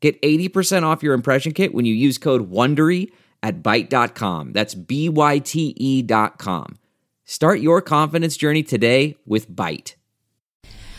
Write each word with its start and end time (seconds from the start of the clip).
Get 0.00 0.20
80% 0.22 0.84
off 0.84 1.02
your 1.02 1.14
impression 1.14 1.52
kit 1.52 1.74
when 1.74 1.84
you 1.84 1.94
use 1.94 2.18
code 2.18 2.50
WONDERY 2.50 3.10
at 3.42 3.62
Byte.com. 3.62 4.52
That's 4.52 4.74
B-Y-T-E 4.74 6.02
dot 6.02 6.38
com. 6.38 6.78
Start 7.24 7.60
your 7.60 7.82
confidence 7.82 8.36
journey 8.36 8.62
today 8.62 9.16
with 9.26 9.50
Byte. 9.50 9.94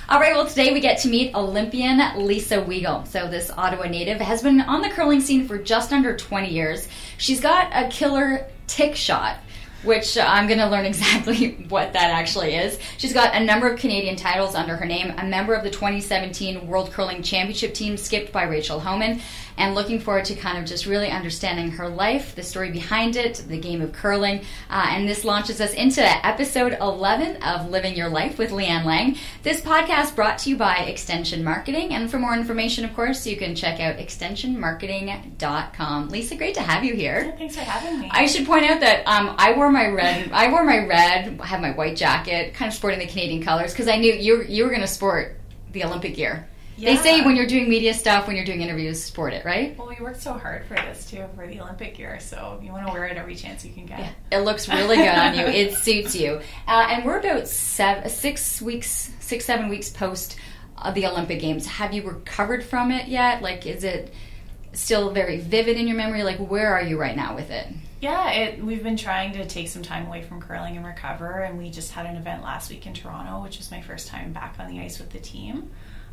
All 0.09 0.19
right, 0.19 0.35
well, 0.35 0.47
today 0.47 0.73
we 0.73 0.79
get 0.79 0.99
to 1.01 1.07
meet 1.07 1.35
Olympian 1.35 1.99
Lisa 2.25 2.57
Weagle. 2.63 3.07
So, 3.07 3.29
this 3.29 3.51
Ottawa 3.51 3.85
native 3.85 4.19
has 4.19 4.41
been 4.41 4.59
on 4.61 4.81
the 4.81 4.89
curling 4.89 5.21
scene 5.21 5.47
for 5.47 5.59
just 5.59 5.93
under 5.93 6.17
20 6.17 6.51
years. 6.51 6.87
She's 7.17 7.39
got 7.39 7.69
a 7.73 7.89
killer 7.89 8.47
tick 8.65 8.95
shot 8.95 9.37
which 9.83 10.17
I'm 10.17 10.47
going 10.47 10.59
to 10.59 10.67
learn 10.67 10.85
exactly 10.89 11.51
what 11.69 11.93
that 11.93 12.11
actually 12.11 12.55
is. 12.55 12.79
She's 12.97 13.13
got 13.13 13.35
a 13.35 13.43
number 13.43 13.69
of 13.69 13.79
Canadian 13.79 14.15
titles 14.15 14.55
under 14.55 14.75
her 14.75 14.85
name, 14.85 15.13
a 15.17 15.25
member 15.25 15.53
of 15.53 15.63
the 15.63 15.69
2017 15.69 16.67
World 16.67 16.91
Curling 16.91 17.23
Championship 17.23 17.73
team 17.73 17.97
skipped 17.97 18.31
by 18.31 18.43
Rachel 18.43 18.79
Homan, 18.79 19.21
and 19.59 19.75
looking 19.75 19.99
forward 19.99 20.25
to 20.25 20.33
kind 20.35 20.57
of 20.57 20.65
just 20.65 20.85
really 20.85 21.09
understanding 21.09 21.71
her 21.71 21.89
life, 21.89 22.33
the 22.33 22.41
story 22.41 22.71
behind 22.71 23.17
it, 23.17 23.43
the 23.47 23.59
game 23.59 23.81
of 23.81 23.91
curling. 23.91 24.39
Uh, 24.69 24.85
and 24.89 25.07
this 25.07 25.23
launches 25.25 25.59
us 25.59 25.73
into 25.73 26.01
episode 26.25 26.77
11 26.79 27.43
of 27.43 27.69
Living 27.69 27.95
Your 27.95 28.07
Life 28.09 28.37
with 28.39 28.51
Leanne 28.51 28.85
Lang. 28.85 29.17
This 29.43 29.59
podcast 29.59 30.15
brought 30.15 30.37
to 30.39 30.49
you 30.49 30.55
by 30.55 30.77
Extension 30.77 31.43
Marketing. 31.43 31.93
And 31.93 32.09
for 32.09 32.19
more 32.19 32.33
information, 32.33 32.85
of 32.85 32.95
course, 32.95 33.27
you 33.27 33.35
can 33.35 33.53
check 33.53 33.81
out 33.81 33.97
extensionmarketing.com. 33.97 36.09
Lisa, 36.09 36.35
great 36.35 36.55
to 36.55 36.61
have 36.61 36.85
you 36.85 36.95
here. 36.95 37.35
Thanks 37.37 37.55
for 37.55 37.61
having 37.61 37.99
me. 37.99 38.09
I 38.11 38.27
should 38.27 38.47
point 38.47 38.63
out 38.63 38.79
that 38.79 39.05
um, 39.07 39.35
I 39.37 39.51
wore 39.53 39.69
my 39.69 39.87
red. 39.87 40.31
I 40.31 40.49
wore 40.49 40.63
my 40.63 40.85
red. 40.85 41.37
I 41.41 41.45
have 41.45 41.59
my 41.59 41.71
white 41.71 41.97
jacket, 41.97 42.53
kind 42.53 42.69
of 42.69 42.75
sporting 42.75 42.99
the 42.99 43.07
Canadian 43.07 43.43
colors 43.43 43.73
because 43.73 43.89
I 43.89 43.97
knew 43.97 44.13
you 44.13 44.43
you 44.43 44.63
were 44.63 44.69
going 44.69 44.79
to 44.81 44.87
sport 44.87 45.35
the 45.73 45.83
Olympic 45.83 46.15
gear. 46.15 46.47
Yeah. 46.79 46.95
They 46.95 47.01
say 47.01 47.21
when 47.21 47.35
you're 47.35 47.45
doing 47.45 47.69
media 47.69 47.93
stuff, 47.93 48.25
when 48.25 48.37
you're 48.37 48.45
doing 48.45 48.61
interviews, 48.61 49.03
sport 49.03 49.33
it, 49.33 49.43
right? 49.43 49.77
Well, 49.77 49.89
we 49.89 49.97
worked 50.01 50.21
so 50.21 50.33
hard 50.33 50.65
for 50.65 50.75
this 50.75 51.09
too, 51.09 51.25
for 51.35 51.45
the 51.45 51.59
Olympic 51.59 51.99
year, 51.99 52.19
so 52.21 52.57
you 52.63 52.71
want 52.71 52.87
to 52.87 52.93
wear 52.93 53.05
it 53.05 53.17
every 53.17 53.35
chance 53.35 53.65
you 53.65 53.73
can 53.73 53.85
get. 53.85 53.99
Yeah, 53.99 54.11
it 54.31 54.39
looks 54.45 54.69
really 54.69 54.95
good 54.95 55.09
on 55.09 55.37
you. 55.37 55.45
It 55.45 55.73
suits 55.83 56.15
you. 56.15 56.39
Uh, 56.67 56.87
and 56.89 57.03
we're 57.03 57.19
about 57.19 57.49
seven, 57.49 58.09
six 58.09 58.61
weeks, 58.61 59.11
six, 59.19 59.43
seven 59.43 59.67
weeks 59.67 59.89
post 59.89 60.37
uh, 60.77 60.91
the 60.91 61.05
Olympic 61.05 61.41
Games. 61.41 61.65
Have 61.65 61.93
you 61.93 62.03
recovered 62.03 62.63
from 62.63 62.91
it 62.91 63.09
yet? 63.09 63.41
Like, 63.41 63.65
is 63.65 63.83
it 63.83 64.13
still 64.71 65.11
very 65.11 65.37
vivid 65.37 65.75
in 65.75 65.85
your 65.85 65.97
memory? 65.97 66.23
Like, 66.23 66.37
where 66.37 66.73
are 66.73 66.81
you 66.81 66.97
right 66.97 67.15
now 67.15 67.35
with 67.35 67.51
it? 67.51 67.67
Yeah, 67.99 68.31
it, 68.31 68.63
we've 68.63 68.83
been 68.83 68.95
trying 68.95 69.33
to 69.33 69.45
take 69.45 69.67
some 69.67 69.83
time 69.83 70.07
away 70.07 70.21
from 70.21 70.39
curling 70.41 70.77
and 70.77 70.85
recover, 70.85 71.41
and 71.41 71.57
we 71.57 71.69
just 71.69 71.91
had 71.91 72.05
an 72.05 72.15
event 72.15 72.41
last 72.41 72.69
week 72.69 72.87
in 72.87 72.93
Toronto, 72.93 73.43
which 73.43 73.57
was 73.57 73.69
my 73.69 73.81
first 73.81 74.07
time 74.07 74.31
back 74.31 74.55
on 74.57 74.69
the 74.69 74.79
ice 74.79 74.99
with 74.99 75.09
the 75.09 75.19
team. 75.19 75.69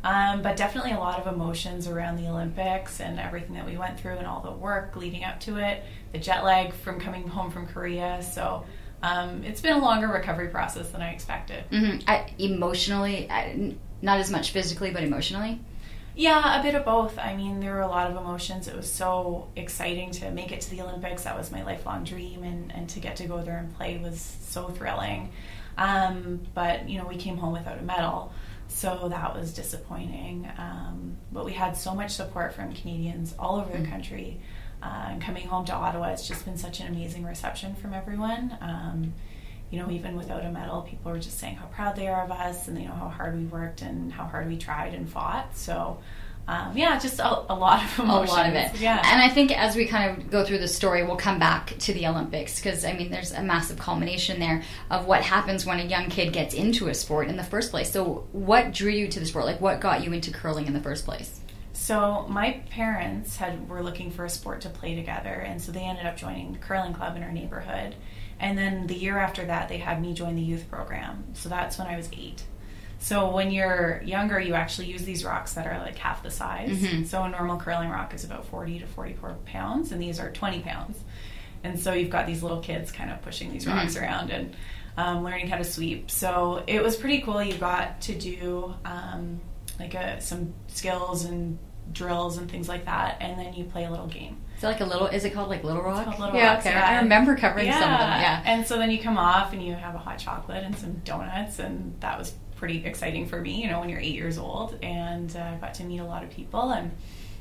Um, 0.07 0.41
but 0.41 0.55
definitely 0.55 0.93
a 0.93 0.99
lot 0.99 1.19
of 1.19 1.27
emotions 1.33 1.85
around 1.85 2.15
the 2.15 2.29
Olympics 2.29 3.01
and 3.01 3.19
everything 3.19 3.55
that 3.55 3.65
we 3.65 3.75
went 3.75 3.99
through 3.99 4.15
and 4.15 4.25
all 4.25 4.39
the 4.39 4.53
work 4.53 4.95
leading 4.95 5.25
up 5.25 5.41
to 5.41 5.57
it, 5.57 5.83
the 6.13 6.17
jet 6.17 6.45
lag 6.45 6.73
from 6.73 6.97
coming 6.97 7.27
home 7.27 7.51
from 7.51 7.67
Korea. 7.67 8.23
So 8.23 8.63
um, 9.03 9.43
it's 9.43 9.59
been 9.59 9.73
a 9.73 9.79
longer 9.79 10.07
recovery 10.07 10.47
process 10.47 10.89
than 10.91 11.01
I 11.01 11.11
expected. 11.11 11.65
Mm-hmm. 11.71 12.09
I, 12.09 12.31
emotionally, 12.39 13.29
I, 13.29 13.75
not 14.01 14.19
as 14.19 14.31
much 14.31 14.51
physically, 14.51 14.91
but 14.91 15.03
emotionally. 15.03 15.59
Yeah, 16.15 16.57
a 16.57 16.63
bit 16.63 16.75
of 16.75 16.85
both. 16.85 17.19
I 17.19 17.35
mean, 17.35 17.59
there 17.59 17.73
were 17.73 17.81
a 17.81 17.87
lot 17.87 18.09
of 18.09 18.15
emotions. 18.15 18.69
It 18.69 18.77
was 18.77 18.89
so 18.89 19.49
exciting 19.57 20.11
to 20.11 20.31
make 20.31 20.53
it 20.53 20.61
to 20.61 20.69
the 20.71 20.81
Olympics. 20.83 21.25
That 21.25 21.37
was 21.37 21.51
my 21.51 21.63
lifelong 21.65 22.05
dream, 22.05 22.43
and, 22.43 22.73
and 22.73 22.87
to 22.91 23.01
get 23.01 23.17
to 23.17 23.27
go 23.27 23.43
there 23.43 23.57
and 23.57 23.75
play 23.75 23.97
was 23.97 24.21
so 24.41 24.69
thrilling. 24.69 25.31
Um, 25.77 26.39
but, 26.53 26.87
you 26.87 26.97
know, 26.97 27.05
we 27.05 27.17
came 27.17 27.37
home 27.37 27.51
without 27.53 27.77
a 27.77 27.83
medal, 27.83 28.31
so 28.67 29.07
that 29.09 29.35
was 29.35 29.53
disappointing. 29.53 30.49
Um, 30.57 31.17
but 31.31 31.45
we 31.45 31.53
had 31.53 31.75
so 31.77 31.93
much 31.95 32.11
support 32.11 32.53
from 32.53 32.73
Canadians 32.73 33.33
all 33.39 33.57
over 33.59 33.71
the 33.71 33.77
Mm-hmm. 33.79 33.91
country. 33.91 34.41
Uh, 34.83 35.07
and 35.09 35.21
coming 35.21 35.47
home 35.47 35.65
to 35.65 35.73
Ottawa, 35.73 36.09
it's 36.09 36.27
just 36.27 36.45
been 36.45 36.57
such 36.57 36.79
an 36.79 36.87
amazing 36.87 37.23
reception 37.25 37.73
from 37.75 37.93
everyone. 37.93 38.55
Um, 38.61 39.13
you 39.71 39.79
know, 39.79 39.89
even 39.89 40.15
without 40.15 40.45
a 40.45 40.51
medal, 40.51 40.81
people 40.83 41.11
were 41.11 41.19
just 41.19 41.39
saying 41.39 41.55
how 41.55 41.65
proud 41.67 41.95
they 41.95 42.07
are 42.07 42.23
of 42.23 42.31
us 42.31 42.67
and 42.67 42.77
they 42.77 42.85
know 42.85 42.93
how 42.93 43.09
hard 43.09 43.35
we 43.37 43.45
worked 43.45 43.81
and 43.81 44.11
how 44.13 44.25
hard 44.25 44.47
we 44.47 44.57
tried 44.57 44.93
and 44.93 45.09
fought. 45.09 45.57
So, 45.57 45.99
um, 46.47 46.77
yeah, 46.77 46.97
just 46.97 47.19
a, 47.19 47.51
a 47.51 47.55
lot 47.55 47.83
of 47.83 47.99
emotions. 47.99 48.29
a 48.31 48.33
lot 48.33 48.47
of 48.47 48.55
it. 48.55 48.79
Yeah. 48.79 49.01
And 49.05 49.21
I 49.21 49.29
think 49.29 49.57
as 49.57 49.75
we 49.75 49.85
kind 49.85 50.17
of 50.17 50.31
go 50.31 50.45
through 50.45 50.59
the 50.59 50.67
story, 50.67 51.03
we'll 51.03 51.17
come 51.17 51.39
back 51.39 51.77
to 51.79 51.93
the 51.93 52.07
Olympics 52.07 52.55
because 52.55 52.85
I 52.85 52.93
mean, 52.93 53.11
there's 53.11 53.33
a 53.33 53.41
massive 53.43 53.77
culmination 53.77 54.39
there 54.39 54.63
of 54.89 55.05
what 55.05 55.23
happens 55.23 55.65
when 55.65 55.79
a 55.79 55.83
young 55.83 56.09
kid 56.09 56.31
gets 56.31 56.53
into 56.53 56.87
a 56.87 56.93
sport 56.93 57.27
in 57.27 57.35
the 57.35 57.43
first 57.43 57.71
place. 57.71 57.91
So, 57.91 58.27
what 58.31 58.73
drew 58.73 58.91
you 58.91 59.09
to 59.09 59.19
the 59.19 59.25
sport? 59.25 59.45
Like, 59.45 59.59
what 59.59 59.81
got 59.81 60.03
you 60.05 60.13
into 60.13 60.31
curling 60.31 60.67
in 60.67 60.73
the 60.73 60.81
first 60.81 61.03
place? 61.03 61.41
So 61.73 62.25
my 62.27 62.63
parents 62.71 63.35
had 63.35 63.69
were 63.69 63.83
looking 63.83 64.09
for 64.09 64.25
a 64.25 64.29
sport 64.29 64.61
to 64.61 64.69
play 64.69 64.95
together, 64.95 65.29
and 65.29 65.61
so 65.61 65.71
they 65.71 65.83
ended 65.83 66.05
up 66.05 66.17
joining 66.17 66.53
the 66.53 66.59
curling 66.59 66.93
club 66.93 67.15
in 67.15 67.23
our 67.23 67.31
neighborhood. 67.31 67.95
And 68.39 68.57
then 68.57 68.87
the 68.87 68.95
year 68.95 69.17
after 69.17 69.45
that, 69.45 69.69
they 69.69 69.77
had 69.77 70.01
me 70.01 70.13
join 70.13 70.35
the 70.35 70.41
youth 70.41 70.69
program. 70.69 71.25
So 71.33 71.49
that's 71.49 71.77
when 71.77 71.87
I 71.87 71.95
was 71.95 72.09
eight. 72.13 72.43
So 72.99 73.29
when 73.29 73.51
you're 73.51 74.01
younger, 74.03 74.39
you 74.39 74.53
actually 74.55 74.87
use 74.87 75.03
these 75.03 75.23
rocks 75.23 75.53
that 75.53 75.67
are 75.67 75.79
like 75.79 75.97
half 75.97 76.23
the 76.23 76.31
size. 76.31 76.71
Mhm. 76.79 77.05
So 77.05 77.23
a 77.23 77.29
normal 77.29 77.57
curling 77.57 77.89
rock 77.89 78.13
is 78.13 78.23
about 78.23 78.45
40 78.47 78.79
to 78.79 78.87
44 78.87 79.35
pounds, 79.45 79.91
and 79.91 80.01
these 80.01 80.19
are 80.19 80.31
20 80.31 80.61
pounds. 80.61 80.97
And 81.63 81.79
so 81.79 81.93
you've 81.93 82.09
got 82.09 82.25
these 82.27 82.41
little 82.43 82.59
kids 82.59 82.91
kind 82.91 83.11
of 83.11 83.21
pushing 83.21 83.51
these 83.51 83.67
rocks 83.67 83.95
Mhm. 83.95 84.01
around 84.01 84.29
and 84.31 84.55
um, 84.97 85.23
learning 85.23 85.47
how 85.47 85.57
to 85.57 85.63
sweep. 85.63 86.09
So 86.09 86.63
it 86.65 86.81
was 86.81 86.95
pretty 86.95 87.21
cool. 87.21 87.41
You 87.43 87.53
got 87.53 88.01
to 88.01 88.15
do 88.17 88.73
um, 88.83 89.41
like 89.79 89.93
a, 89.93 90.19
some 90.21 90.53
skills 90.67 91.23
and 91.25 91.59
drills 91.91 92.37
and 92.37 92.49
things 92.49 92.67
like 92.67 92.85
that, 92.85 93.17
and 93.21 93.37
then 93.39 93.53
you 93.53 93.63
play 93.65 93.85
a 93.85 93.91
little 93.91 94.07
game. 94.07 94.37
Is 94.57 94.63
it 94.63 94.67
like 94.67 94.81
a 94.81 94.85
little? 94.85 95.05
Is 95.05 95.23
it 95.23 95.33
called 95.35 95.49
like 95.49 95.63
Little 95.63 95.83
Rock? 95.83 96.05
called 96.05 96.19
Little 96.19 96.35
yeah, 96.35 96.53
Rocks, 96.55 96.65
okay. 96.65 96.73
yeah. 96.75 96.83
I 96.89 96.95
remember 97.03 97.35
covering 97.35 97.71
some 97.71 97.83
of 97.93 97.99
them. 97.99 98.21
Yeah. 98.21 98.41
And 98.43 98.65
so 98.65 98.79
then 98.79 98.89
you 98.89 98.99
come 98.99 99.19
off 99.19 99.53
and 99.53 99.63
you 99.63 99.75
have 99.75 99.93
a 99.93 99.99
hot 99.99 100.17
chocolate 100.17 100.63
and 100.63 100.75
some 100.75 100.93
donuts, 101.05 101.59
and 101.59 101.93
that 101.99 102.17
was 102.17 102.33
pretty 102.57 102.85
exciting 102.85 103.27
for 103.27 103.39
me, 103.39 103.61
you 103.61 103.69
know, 103.69 103.79
when 103.79 103.89
you're 103.89 103.99
eight 103.99 104.15
years 104.15 104.37
old. 104.37 104.77
And 104.83 105.35
uh, 105.35 105.55
got 105.57 105.73
to 105.75 105.83
meet 105.83 105.99
a 105.99 106.05
lot 106.05 106.23
of 106.23 106.29
people. 106.29 106.71
And 106.71 106.91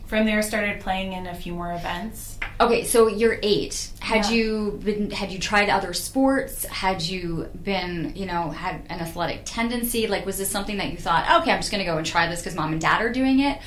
from 0.06 0.25
there, 0.25 0.41
started 0.43 0.78
playing 0.81 1.15
in 1.15 1.27
a 1.27 1.34
few 1.34 1.53
more 1.53 1.72
events. 1.72 2.38
Okay, 2.60 2.84
so 2.84 3.09
you're 3.09 3.38
eight. 3.43 3.91
Had 3.99 4.27
Yeah. 4.27 4.31
you 4.31 4.81
been? 4.84 5.10
Had 5.10 5.32
you 5.32 5.38
tried 5.41 5.69
other 5.69 5.93
sports? 5.93 6.65
Had 6.66 7.03
you 7.03 7.49
been? 7.65 8.12
You 8.15 8.27
know, 8.27 8.50
had 8.50 8.82
an 8.88 9.00
athletic 9.00 9.41
tendency? 9.44 10.06
Like, 10.06 10.25
was 10.25 10.38
this 10.38 10.49
something 10.49 10.77
that 10.77 10.93
you 10.93 10.97
thought, 10.97 11.43
okay, 11.43 11.50
I'm 11.50 11.59
just 11.59 11.72
going 11.72 11.84
to 11.84 11.91
go 11.91 11.97
and 11.97 12.06
try 12.06 12.28
this 12.28 12.41
because 12.41 12.54
mom 12.54 12.71
and 12.72 12.81
dad 12.81 13.03
are 13.03 13.10
doing 13.12 13.41
it? 13.41 13.59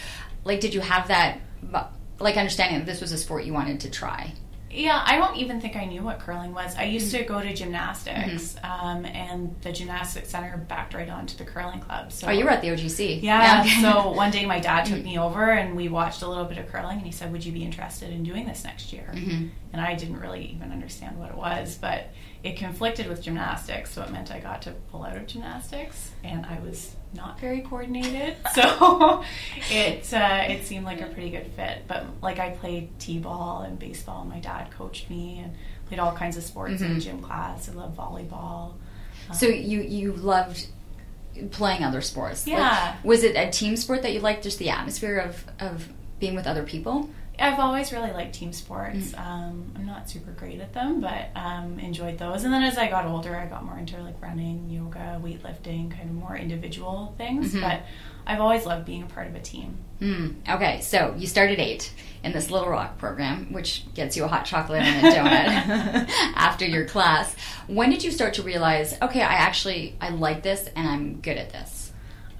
Like, 0.46 0.62
did 0.62 0.74
you 0.74 0.80
have 0.80 1.10
that? 1.10 1.40
Like, 2.22 2.38
understanding 2.38 2.80
that 2.80 2.86
this 2.86 3.02
was 3.02 3.12
a 3.12 3.18
sport 3.18 3.44
you 3.44 3.54
wanted 3.54 3.82
to 3.82 3.90
try? 3.90 4.34
Yeah, 4.72 5.02
I 5.06 5.18
don't 5.18 5.36
even 5.38 5.60
think 5.60 5.76
I 5.76 5.86
knew 5.86 6.04
what 6.04 6.20
curling 6.20 6.54
was. 6.54 6.76
I 6.76 6.84
used 6.84 7.14
Mm-hmm. 7.14 7.24
to 7.24 7.28
go 7.28 7.42
to 7.42 7.54
gymnastics, 7.54 8.56
um, 8.64 9.06
and 9.06 9.56
the 9.62 9.72
gymnastics 9.72 10.30
center 10.30 10.58
backed 10.58 10.94
right 10.94 11.10
onto 11.10 11.38
the 11.38 11.44
curling 11.46 11.80
club. 11.80 12.12
So 12.12 12.28
Oh, 12.28 12.32
you 12.32 12.44
were 12.44 12.52
at 12.52 12.62
the 12.62 12.68
OGC. 12.70 13.22
Yeah. 13.24 13.62
okay. 13.66 13.82
so 13.82 14.12
one 14.12 14.32
day 14.32 14.46
my 14.46 14.60
dad 14.60 14.86
took 14.86 15.04
me 15.04 15.18
over 15.18 15.50
and 15.52 15.76
we 15.76 15.88
watched 15.90 16.22
a 16.22 16.28
little 16.28 16.46
bit 16.46 16.58
of 16.60 16.68
curling 16.68 16.98
and 16.98 17.06
he 17.06 17.12
said, 17.12 17.32
Would 17.32 17.44
you 17.46 17.52
be 17.52 17.64
interested 17.64 18.12
in 18.12 18.24
doing 18.24 18.46
this 18.46 18.64
next 18.64 18.94
year? 18.94 19.10
Mhm. 19.14 19.50
And 19.74 19.82
I 19.82 19.96
didn't 19.96 20.20
really 20.20 20.46
even 20.56 20.72
understand 20.72 21.18
what 21.18 21.30
it 21.30 21.36
was, 21.38 21.78
but 21.80 22.08
it 22.44 22.56
conflicted 22.58 23.08
with 23.08 23.22
gymnastics, 23.22 23.92
so 23.92 24.02
it 24.04 24.12
meant 24.12 24.32
I 24.32 24.40
got 24.40 24.62
to 24.64 24.72
pull 24.92 25.04
out 25.04 25.18
of 25.18 25.28
gymnastics 25.28 26.12
and 26.24 26.46
I 26.46 26.60
was 26.60 26.96
not 27.14 27.40
very 27.40 27.62
coordinated. 27.62 28.36
So 28.54 29.24
it 29.72 30.14
uh, 30.14 30.46
it 30.48 30.66
seemed 30.66 30.86
like 30.86 31.02
a 31.02 31.08
pretty 31.08 31.30
good 31.32 31.48
fit. 31.56 31.84
But 31.88 32.06
like 32.22 32.40
I 32.40 32.52
played 32.52 32.98
T 33.00 33.20
ball 33.20 33.62
and 33.62 33.78
baseball, 33.78 34.26
my 34.26 34.40
dad 34.40 34.72
coached 34.72 35.10
me 35.10 35.40
and 35.44 35.54
played 35.88 36.00
all 36.00 36.14
kinds 36.14 36.38
of 36.38 36.44
sports 36.44 36.82
in 36.82 36.96
Mhm. 36.96 37.02
gym 37.02 37.22
class. 37.22 37.68
I 37.70 37.74
loved 37.74 37.98
volleyball. 37.98 38.74
So 39.34 39.46
you 39.48 39.82
you 39.82 40.14
loved 40.14 40.68
playing 41.52 41.84
other 41.84 42.02
sports. 42.02 42.46
Like, 42.48 42.58
Yeah. 42.58 42.96
was 43.04 43.24
it 43.24 43.36
a 43.36 43.50
team 43.52 43.76
sport 43.76 44.02
that 44.02 44.14
you 44.14 44.20
liked? 44.20 44.44
Just 44.44 44.60
the 44.60 44.70
atmosphere 44.70 45.18
of 45.20 45.44
of 45.60 45.90
being 46.20 46.36
with 46.36 46.48
other 46.48 46.64
people? 46.64 47.10
I've 47.40 47.60
always 47.60 47.92
really 47.92 48.12
liked 48.12 48.36
team 48.36 48.54
sports. 48.54 49.14
Um, 49.18 49.72
I'm 49.76 49.86
not 49.86 50.10
super 50.10 50.32
great 50.32 50.60
at 50.60 50.74
them, 50.74 51.02
but 51.02 51.30
um, 51.36 51.80
enjoyed 51.80 52.18
those. 52.18 52.44
And 52.44 52.54
then 52.54 52.64
as 52.64 52.78
I 52.78 52.88
got 52.90 53.06
older, 53.06 53.36
I 53.36 53.46
got 53.46 53.64
more 53.64 53.78
into 53.78 54.02
like 54.02 54.22
running, 54.22 54.70
yoga, 54.70 55.20
weightlifting, 55.24 55.92
kind 55.92 56.10
of 56.10 56.16
more 56.16 56.36
individual 56.36 57.14
things. 57.18 57.54
But 57.62 57.82
I've 58.28 58.42
always 58.42 58.66
loved 58.66 58.86
being 58.86 59.04
a 59.04 59.08
part 59.08 59.28
of 59.28 59.36
a 59.36 59.40
team. 59.40 59.78
Mm, 60.02 60.36
okay, 60.50 60.82
so 60.82 61.16
you 61.18 61.28
started 61.28 61.60
eight 61.60 61.92
in 62.24 62.32
this 62.32 62.52
Little 62.52 62.70
Rock 62.70 62.98
program, 62.98 63.52
which 63.52 63.92
gets 63.94 64.16
you 64.16 64.24
a 64.24 64.28
hot 64.28 64.46
chocolate 64.46 64.82
and 64.82 65.08
a 65.08 65.12
donut 65.12 66.10
after 66.36 66.66
your 66.66 66.86
class. 66.86 67.36
When 67.68 67.90
did 67.90 68.04
you 68.04 68.12
start 68.12 68.36
to 68.36 68.44
realize, 68.44 68.96
okay, 69.02 69.22
I 69.22 69.34
actually 69.34 69.96
I 70.00 70.10
like 70.10 70.44
this 70.44 70.70
and 70.76 70.88
I'm 70.88 71.22
good 71.22 71.38
at 71.38 71.52
this? 71.52 71.79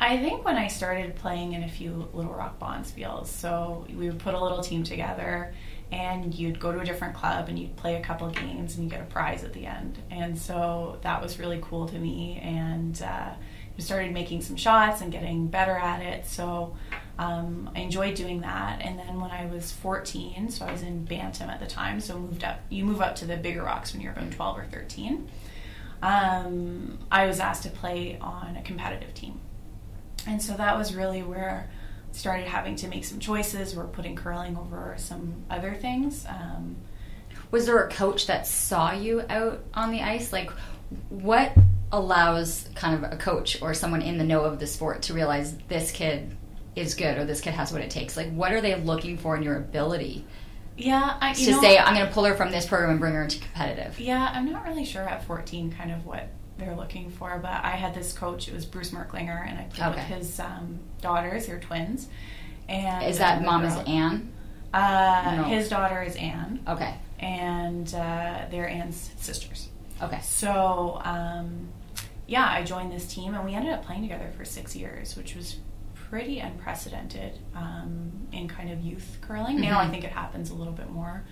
I 0.02 0.18
think 0.18 0.46
when 0.46 0.56
I 0.56 0.68
started 0.68 1.14
playing 1.16 1.54
in 1.54 1.64
a 1.64 1.68
few 1.68 2.08
Little 2.14 2.34
Rock 2.34 2.58
Bonspiels, 2.58 3.28
so 3.28 3.86
we 3.90 4.08
would 4.08 4.20
put 4.20 4.34
a 4.34 4.42
little 4.42 4.64
team 4.64 4.86
together 4.86 5.54
and 5.92 6.34
you'd 6.34 6.58
go 6.58 6.72
to 6.72 6.80
a 6.80 6.86
different 6.86 7.16
club 7.16 7.50
and 7.50 7.60
you'd 7.60 7.76
play 7.76 7.98
a 7.98 8.02
couple 8.02 8.30
games 8.30 8.76
and 8.76 8.86
you 8.86 8.90
get 8.90 9.02
a 9.02 9.06
prize 9.06 9.44
at 9.44 9.52
the 9.52 9.66
end. 9.66 9.98
And 10.10 10.38
so 10.38 11.00
that 11.02 11.22
was 11.22 11.38
really 11.38 11.60
cool 11.62 11.86
to 11.90 12.00
me 12.00 12.40
and 12.42 13.02
uh, 13.02 13.34
started 13.78 14.14
making 14.14 14.42
some 14.42 14.56
shots 14.56 15.02
and 15.02 15.12
getting 15.12 15.48
better 15.48 15.76
at 15.76 16.02
it. 16.02 16.26
So 16.26 16.78
um, 17.18 17.70
I 17.76 17.82
enjoyed 17.82 18.16
doing 18.16 18.40
that. 18.40 18.82
And 18.82 18.98
then 18.98 19.20
when 19.20 19.32
I 19.32 19.48
was 19.48 19.74
14, 19.74 20.50
so 20.50 20.66
I 20.66 20.72
was 20.72 20.82
in 20.82 21.04
Bantam 21.04 21.50
at 21.50 21.60
the 21.60 21.68
time, 21.68 22.00
so 22.00 22.18
moved 22.18 22.46
up. 22.46 22.62
You 22.70 22.86
move 22.86 23.02
up 23.02 23.18
to 23.18 23.26
the 23.26 23.36
bigger 23.36 23.64
rocks 23.64 23.92
when 23.92 24.02
you're 24.02 24.14
about 24.14 24.32
12 24.32 24.60
or 24.60 24.66
13. 24.72 25.30
Um, 26.02 27.00
I 27.12 27.26
was 27.26 27.42
asked 27.42 27.64
to 27.64 27.70
play 27.70 28.18
on 28.22 28.56
a 28.56 28.62
competitive 28.62 29.14
team. 29.14 29.42
And 30.28 30.42
so 30.42 30.54
that 30.54 30.78
was 30.78 30.96
really 30.96 31.24
where 31.24 31.70
I 32.12 32.16
started 32.16 32.48
having 32.48 32.76
to 32.78 32.88
make 32.88 33.06
some 33.06 33.20
choices. 33.20 33.76
We're 33.76 33.88
putting 33.88 34.16
curling 34.16 34.58
over 34.58 34.96
some 34.98 35.44
other 35.50 35.74
things. 35.74 36.26
Um, 36.28 36.78
Was 37.52 37.66
there 37.66 37.84
a 37.84 37.90
coach 37.90 38.28
that 38.28 38.48
saw 38.48 38.92
you 38.92 39.24
out 39.30 39.64
on 39.74 39.92
the 39.92 40.02
ice? 40.02 40.32
Like, 40.32 40.52
what 41.10 41.54
allows 41.92 42.70
kind 42.76 43.04
of 43.04 43.12
a 43.12 43.18
coach 43.18 43.62
or 43.62 43.74
someone 43.74 44.02
in 44.02 44.18
the 44.18 44.24
know 44.24 44.42
of 44.42 44.60
the 44.60 44.68
sport 44.68 45.04
to 45.04 45.14
realize 45.14 45.58
this 45.68 45.92
kid 45.92 46.36
is 46.76 46.94
good 46.94 47.18
or 47.18 47.26
this 47.26 47.42
kid 47.42 47.54
has 47.54 47.72
what 47.72 47.82
it 47.82 47.90
takes? 47.90 48.16
Like, 48.16 48.32
what 48.32 48.52
are 48.52 48.62
they 48.62 48.76
looking 48.76 49.18
for 49.18 49.36
in 49.36 49.44
your 49.44 49.58
ability 49.58 50.26
yeah, 50.78 51.18
I, 51.20 51.34
to 51.34 51.52
know, 51.52 51.62
say, 51.62 51.78
I'm 51.78 51.94
going 51.94 52.08
to 52.08 52.14
pull 52.14 52.24
her 52.24 52.36
from 52.36 52.52
this 52.52 52.66
program 52.66 52.92
and 52.92 53.00
bring 53.00 53.14
her 53.14 53.24
into 53.24 53.40
competitive? 53.40 54.00
Yeah, 54.00 54.32
I'm 54.34 54.52
not 54.52 54.66
really 54.66 54.86
sure 54.86 55.02
at 55.02 55.26
14 55.26 55.72
kind 55.74 55.92
of 55.92 56.06
what 56.06 56.30
they're 56.60 56.76
looking 56.76 57.10
for, 57.10 57.40
but 57.40 57.52
I 57.64 57.72
had 57.72 57.94
this 57.96 58.14
coach. 58.14 58.48
It 58.48 58.54
was 58.54 58.66
Bruce 58.66 58.92
Merklinger, 58.92 59.48
and 59.48 59.58
I 59.58 59.64
played 59.64 59.88
Okay. 59.90 59.96
with 60.12 60.20
his 60.20 60.40
um, 60.40 60.80
daughters. 61.02 61.48
They're 61.48 61.60
twins. 61.60 62.08
And 62.68 63.04
Is 63.06 63.18
that 63.18 63.44
mom 63.44 63.66
is 63.66 63.76
Anne? 63.88 64.32
Uh, 64.74 65.34
No. 65.38 65.44
His 65.46 65.70
daughter 65.70 66.04
is 66.04 66.16
Anne, 66.16 66.60
Okay. 66.68 66.94
and 67.20 67.92
uh, 67.96 68.42
they're 68.52 68.70
Anne's 68.70 69.10
sisters. 69.18 69.70
Okay. 70.02 70.20
So, 70.22 71.02
um, 71.04 71.70
yeah, 72.28 72.48
I 72.48 72.64
joined 72.64 72.92
this 72.92 73.12
team, 73.12 73.34
and 73.34 73.44
we 73.44 73.56
ended 73.56 73.74
up 73.74 73.84
playing 73.86 74.04
together 74.04 74.30
for 74.38 74.46
six 74.46 74.76
years, 74.76 75.16
which 75.18 75.36
was 75.36 75.58
pretty 75.96 76.40
unprecedented 76.40 77.38
um, 77.56 78.12
in 78.32 78.48
kind 78.48 78.72
of 78.72 78.82
youth 78.82 79.18
curling. 79.22 79.60
Now 79.62 79.80
I 79.80 79.86
Mhm. 79.86 79.92
think 79.92 80.04
it 80.04 80.12
happens 80.12 80.50
a 80.52 80.54
little 80.56 80.74
bit 80.74 80.90
more. 80.92 81.24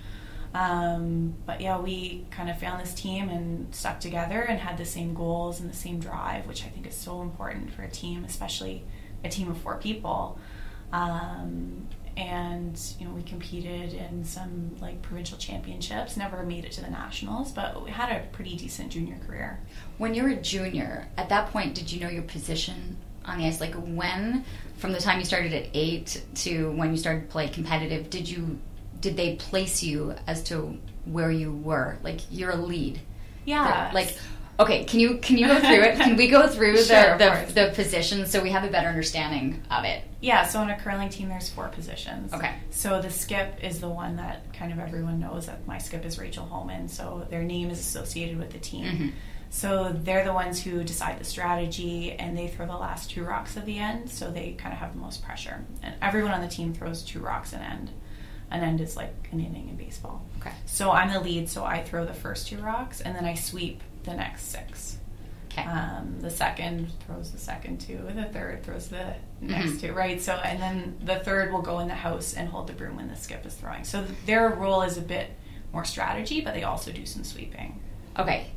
Um, 0.54 1.36
but 1.46 1.62
yeah, 1.62 1.80
we 1.80 2.26
kind 2.32 2.50
of 2.50 2.60
found 2.60 2.82
this 2.82 2.94
team 2.94 3.30
and 3.30 3.74
stuck 3.74 4.00
together 4.00 4.42
and 4.42 4.60
had 4.60 4.78
the 4.78 4.86
same 4.86 5.14
goals 5.14 5.60
and 5.60 5.70
the 5.70 5.76
same 5.76 6.00
drive, 6.00 6.48
which 6.48 6.64
I 6.66 6.68
think 6.70 6.88
is 6.88 6.96
so 6.96 7.22
important 7.22 7.74
for 7.74 7.84
a 7.84 7.90
team, 7.90 8.24
especially 8.24 8.84
a 9.24 9.30
team 9.30 9.50
of 9.50 9.58
four 9.58 9.78
people. 9.78 10.40
Um, 10.92 11.88
and 12.16 12.80
you 13.00 13.08
know, 13.08 13.14
we 13.14 13.22
competed 13.22 13.94
in 13.94 14.24
some 14.26 14.76
like 14.82 15.02
provincial 15.04 15.38
championships. 15.38 16.18
Never 16.18 16.42
made 16.44 16.66
it 16.66 16.72
to 16.74 16.82
the 16.82 16.90
nationals, 16.90 17.52
but 17.52 17.84
we 17.84 17.92
had 17.92 18.10
a 18.10 18.26
pretty 18.32 18.56
decent 18.56 18.92
junior 18.92 19.18
career. 19.28 19.60
When 20.00 20.16
you 20.16 20.24
were 20.24 20.30
a 20.30 20.36
junior, 20.36 21.08
at 21.18 21.30
that 21.30 21.52
point, 21.52 21.76
did 21.76 21.92
you 21.92 22.00
know 22.00 22.10
your 22.10 22.24
position 22.24 22.98
on 23.24 23.38
the 23.38 23.46
ice? 23.46 23.62
Like 23.62 23.76
when, 23.76 24.44
from 24.78 24.94
the 24.94 25.00
time 25.00 25.20
you 25.20 25.26
started 25.26 25.54
at 25.54 25.68
eight 25.76 26.24
to 26.36 26.72
when 26.72 26.90
you 26.90 26.98
started 26.98 27.22
to 27.22 27.28
play 27.28 27.50
competitive, 27.50 28.10
did 28.10 28.28
you 28.28 28.58
did 29.00 29.18
they 29.18 29.36
place 29.36 29.84
you 29.84 30.16
as 30.28 30.44
to 30.46 30.78
where 31.06 31.32
you 31.32 31.52
were? 31.54 31.98
Like 32.04 32.22
you're 32.32 32.52
a 32.52 32.56
lead. 32.56 33.00
Yeah, 33.46 33.92
Like, 33.94 34.18
okay, 34.60 34.84
can 34.84 35.00
you 35.00 35.18
can 35.20 35.38
you 35.38 35.48
go 35.48 35.60
through 35.60 35.82
it? 35.84 35.96
Can 35.98 36.18
we 36.18 36.28
go 36.28 36.48
through 36.56 36.78
Sure, 36.84 37.18
the, 37.18 37.46
the 37.48 37.54
the 37.68 37.72
positions 37.76 38.30
so 38.32 38.42
we 38.42 38.50
have 38.52 38.64
a 38.66 38.70
better 38.70 38.90
understanding 38.90 39.62
of 39.72 39.86
it? 39.86 40.04
yeah. 40.20 40.46
So 40.46 40.60
on 40.60 40.70
a 40.70 40.78
curling 40.80 41.10
team, 41.10 41.30
there's 41.30 41.50
four 41.50 41.68
positions. 41.70 42.34
Okay. 42.34 42.54
So 42.72 43.02
the 43.02 43.10
skip 43.10 43.64
is 43.64 43.80
the 43.80 43.88
one 43.90 44.16
that 44.18 44.52
kind 44.54 44.74
of 44.74 44.80
everyone 44.80 45.20
knows 45.20 45.46
that 45.46 45.66
my 45.68 45.78
skip 45.78 46.04
is 46.06 46.18
Rachel 46.20 46.44
Homan. 46.46 46.88
So 46.90 47.26
their 47.30 47.44
name 47.44 47.70
is 47.70 47.80
associated 47.80 48.38
with 48.38 48.52
the 48.52 48.60
team. 48.60 48.86
Mhm. 48.86 49.12
So 49.50 49.94
they're 49.94 50.26
the 50.26 50.34
ones 50.34 50.62
who 50.62 50.84
decide 50.84 51.20
the 51.20 51.24
strategy 51.24 52.12
and 52.12 52.38
they 52.38 52.48
throw 52.50 52.66
the 52.66 52.74
last 52.76 53.12
two 53.12 53.24
rocks 53.24 53.56
at 53.56 53.66
the 53.66 53.78
end. 53.78 54.10
So 54.10 54.30
they 54.30 54.52
kind 54.58 54.74
of 54.74 54.80
have 54.80 54.92
the 54.94 55.00
most 55.00 55.24
pressure. 55.24 55.64
And 55.82 55.96
everyone 56.02 56.32
on 56.32 56.42
the 56.42 56.50
team 56.50 56.74
throws 56.74 57.02
two 57.02 57.20
rocks 57.22 57.54
an 57.54 57.62
end. 57.62 57.92
An 58.50 58.62
end 58.64 58.80
is 58.82 58.96
like 58.96 59.14
an 59.32 59.40
inning 59.40 59.68
in 59.70 59.76
baseball. 59.76 60.24
Okay. 60.40 60.52
So 60.66 60.92
I'm 60.92 61.12
the 61.12 61.20
lead, 61.20 61.50
so 61.50 61.66
I 61.66 61.84
throw 61.84 62.06
the 62.06 62.14
first 62.14 62.48
two 62.48 62.58
rocks 62.60 63.02
and 63.02 63.16
then 63.16 63.26
I 63.26 63.34
sweep 63.34 63.82
the 64.04 64.14
next 64.14 64.44
six. 64.50 64.98
Okay. 65.52 65.64
Um, 65.64 66.20
the 66.22 66.30
second 66.30 66.92
throws 67.06 67.32
the 67.32 67.40
second 67.40 67.80
two, 67.82 67.98
the 68.14 68.26
third 68.26 68.64
throws 68.64 68.88
the 68.90 69.16
next 69.42 69.72
Mhm. 69.72 69.82
two, 69.82 69.94
right? 69.94 70.22
So, 70.22 70.34
and 70.36 70.62
then 70.62 70.98
the 71.04 71.16
third 71.20 71.52
will 71.52 71.62
go 71.64 71.80
in 71.80 71.88
the 71.88 71.96
house 71.96 72.34
and 72.36 72.48
hold 72.48 72.68
the 72.68 72.74
broom 72.74 72.96
when 72.96 73.08
the 73.10 73.16
skip 73.16 73.46
is 73.46 73.54
throwing. 73.56 73.84
So 73.84 74.06
their 74.26 74.50
role 74.50 74.82
is 74.84 74.98
a 74.98 75.02
bit 75.02 75.32
more 75.74 75.84
strategy, 75.84 76.40
but 76.42 76.54
they 76.54 76.64
also 76.64 76.92
do 76.92 77.06
some 77.06 77.24
sweeping. 77.24 77.82
Okay. 78.18 78.52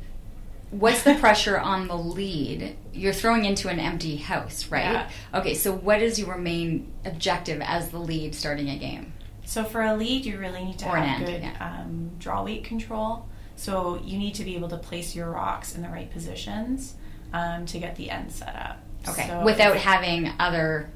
What's 0.69 1.03
the 1.03 1.15
pressure 1.15 1.59
on 1.73 1.87
the 1.87 1.97
lead? 1.97 2.77
You're 2.93 3.11
throwing 3.13 3.43
into 3.43 3.67
an 3.67 3.79
empty 3.79 4.15
house, 4.17 4.67
right? 4.69 4.83
Yeah. 4.83 5.09
Okay, 5.33 5.53
so 5.53 5.73
what 5.73 6.01
is 6.01 6.17
your 6.17 6.37
main 6.37 6.93
objective 7.03 7.59
as 7.61 7.89
the 7.89 7.99
lead 7.99 8.35
starting 8.35 8.69
a 8.69 8.77
game? 8.77 9.11
So 9.51 9.65
for 9.65 9.81
a 9.81 9.93
lead, 9.97 10.25
you 10.25 10.37
really 10.39 10.63
need 10.63 10.79
to 10.79 10.87
Or 10.87 10.95
have 10.95 11.19
end, 11.19 11.25
good 11.25 11.41
yeah. 11.41 11.81
um, 11.81 12.11
draw 12.19 12.41
weight 12.45 12.63
control. 12.63 13.27
So 13.57 13.99
you 14.01 14.17
need 14.17 14.33
to 14.35 14.45
be 14.45 14.55
able 14.55 14.69
to 14.69 14.77
place 14.77 15.13
your 15.13 15.29
rocks 15.29 15.75
in 15.75 15.81
the 15.81 15.89
right 15.89 16.09
positions 16.09 16.95
um, 17.33 17.65
to 17.65 17.77
get 17.77 17.97
the 17.97 18.09
end 18.09 18.31
set 18.31 18.55
up. 18.55 18.77
Okay. 19.09 19.27
So 19.27 19.43
Without 19.43 19.75
having 19.75 20.31
other 20.39 20.89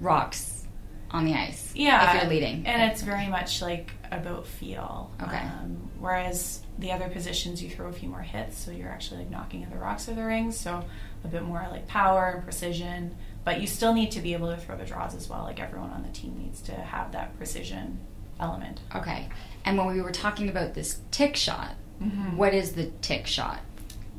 rocks 0.00 0.66
on 1.12 1.24
the 1.24 1.34
ice. 1.34 1.72
Yeah, 1.76 2.16
If 2.16 2.22
you're 2.22 2.30
leading. 2.32 2.66
and 2.66 2.90
it's 2.90 3.02
very 3.02 3.28
much 3.28 3.62
like 3.62 3.92
about 4.10 4.44
feel. 4.48 5.12
Okay. 5.22 5.36
Um, 5.38 5.88
whereas 6.00 6.62
the 6.80 6.90
other 6.90 7.08
positions, 7.08 7.62
you 7.62 7.70
throw 7.70 7.86
a 7.88 7.92
few 7.92 8.08
more 8.08 8.22
hits, 8.22 8.58
so 8.58 8.72
you're 8.72 8.88
actually 8.90 9.18
like 9.20 9.30
knocking 9.30 9.62
at 9.62 9.70
the 9.70 9.78
rocks 9.78 10.08
or 10.08 10.14
the 10.14 10.24
rings, 10.24 10.58
so 10.58 10.84
a 11.24 11.28
bit 11.28 11.44
more 11.44 11.64
like 11.70 11.86
power 11.86 12.32
and 12.34 12.42
precision. 12.42 13.16
But 13.48 13.62
you 13.62 13.66
still 13.66 13.94
need 13.94 14.10
to 14.10 14.20
be 14.20 14.34
able 14.34 14.54
to 14.54 14.58
throw 14.60 14.76
the 14.76 14.84
draws 14.84 15.14
as 15.14 15.26
well. 15.26 15.42
Like 15.42 15.58
everyone 15.58 15.88
on 15.88 16.02
the 16.02 16.10
team 16.10 16.36
needs 16.36 16.60
to 16.64 16.72
have 16.72 17.12
that 17.12 17.34
precision 17.38 17.98
element. 18.38 18.80
Okay. 18.94 19.26
And 19.64 19.78
when 19.78 19.86
we 19.86 20.02
were 20.02 20.12
talking 20.12 20.50
about 20.50 20.74
this 20.74 21.00
tick 21.10 21.34
shot, 21.34 21.74
what 22.36 22.52
is 22.52 22.72
the 22.72 22.90
tick 23.00 23.26
shot? 23.26 23.60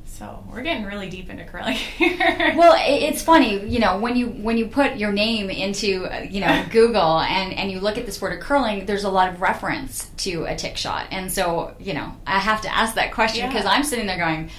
So 0.05 0.43
we're 0.51 0.63
getting 0.63 0.83
really 0.85 1.11
deep 1.11 1.29
into 1.29 1.45
curling 1.45 1.75
here. 1.75 2.55
Well, 2.57 2.75
it's 2.79 3.21
funny, 3.21 3.63
you 3.67 3.77
know, 3.77 3.99
when 3.99 4.15
you 4.15 4.29
when 4.29 4.57
you 4.57 4.65
put 4.65 4.97
your 4.97 5.11
name 5.11 5.51
into 5.51 6.07
uh, 6.07 6.21
you 6.21 6.41
know 6.41 6.65
Google 6.71 7.19
and 7.19 7.53
and 7.53 7.71
you 7.71 7.79
look 7.81 7.99
at 7.99 8.07
the 8.07 8.11
sport 8.11 8.33
of 8.33 8.39
curling, 8.39 8.87
there's 8.87 9.03
a 9.03 9.11
lot 9.11 9.31
of 9.31 9.41
reference 9.43 10.09
to 10.25 10.45
a 10.45 10.55
tick 10.55 10.75
shot, 10.75 11.05
and 11.11 11.31
so 11.31 11.75
you 11.79 11.93
know 11.93 12.11
I 12.25 12.39
have 12.39 12.61
to 12.61 12.75
ask 12.75 12.95
that 12.95 13.13
question 13.13 13.41
Yeah. 13.41 13.49
because 13.49 13.67
I'm 13.67 13.83
sitting 13.83 14.07
there 14.07 14.17
going, 14.17 14.49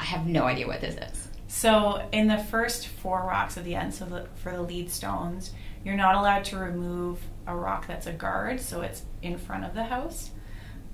I 0.00 0.04
have 0.06 0.26
no 0.26 0.42
idea 0.42 0.66
what 0.66 0.80
this 0.80 0.96
is. 0.96 1.21
So 1.54 2.08
in 2.12 2.28
the 2.28 2.38
first 2.38 2.88
four 2.88 3.18
rocks 3.18 3.58
at 3.58 3.64
the 3.64 3.74
end, 3.74 3.92
so 3.92 4.06
the, 4.06 4.26
for 4.36 4.52
the 4.52 4.62
lead 4.62 4.90
stones, 4.90 5.52
you're 5.84 5.96
not 5.96 6.14
allowed 6.14 6.46
to 6.46 6.56
remove 6.56 7.20
a 7.46 7.54
rock 7.54 7.86
that's 7.86 8.06
a 8.06 8.12
guard, 8.12 8.58
so 8.58 8.80
it's 8.80 9.02
in 9.20 9.36
front 9.36 9.66
of 9.66 9.74
the 9.74 9.84
house. 9.84 10.30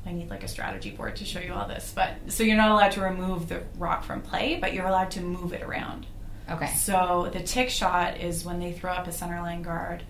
I 0.05 0.11
need 0.11 0.29
like 0.29 0.43
a 0.43 0.49
strategy 0.49 0.91
board 0.91 1.15
to 1.17 1.25
show 1.25 1.39
you 1.39 1.53
all 1.53 1.69
this, 1.69 1.93
but 1.95 2.17
so 2.27 2.43
you're 2.43 2.57
not 2.57 2.73
allowed 2.73 2.91
to 2.93 3.01
remove 3.03 3.49
the 3.49 3.63
rock 3.79 4.03
from 4.03 4.21
play, 4.21 4.59
but 4.61 4.75
you're 4.75 4.87
allowed 4.89 5.13
to 5.13 5.21
move 5.21 5.53
it 5.53 5.63
around. 5.63 6.07
Okay. 6.51 6.67
So 6.75 7.31
the 7.33 7.41
tick 7.41 7.71
shot 7.71 8.19
is 8.19 8.45
when 8.45 8.59
they 8.59 8.73
throw 8.73 8.93
up 8.93 9.07
a 9.07 9.13
center 9.13 9.41
line 9.41 9.63
guard, 9.63 10.03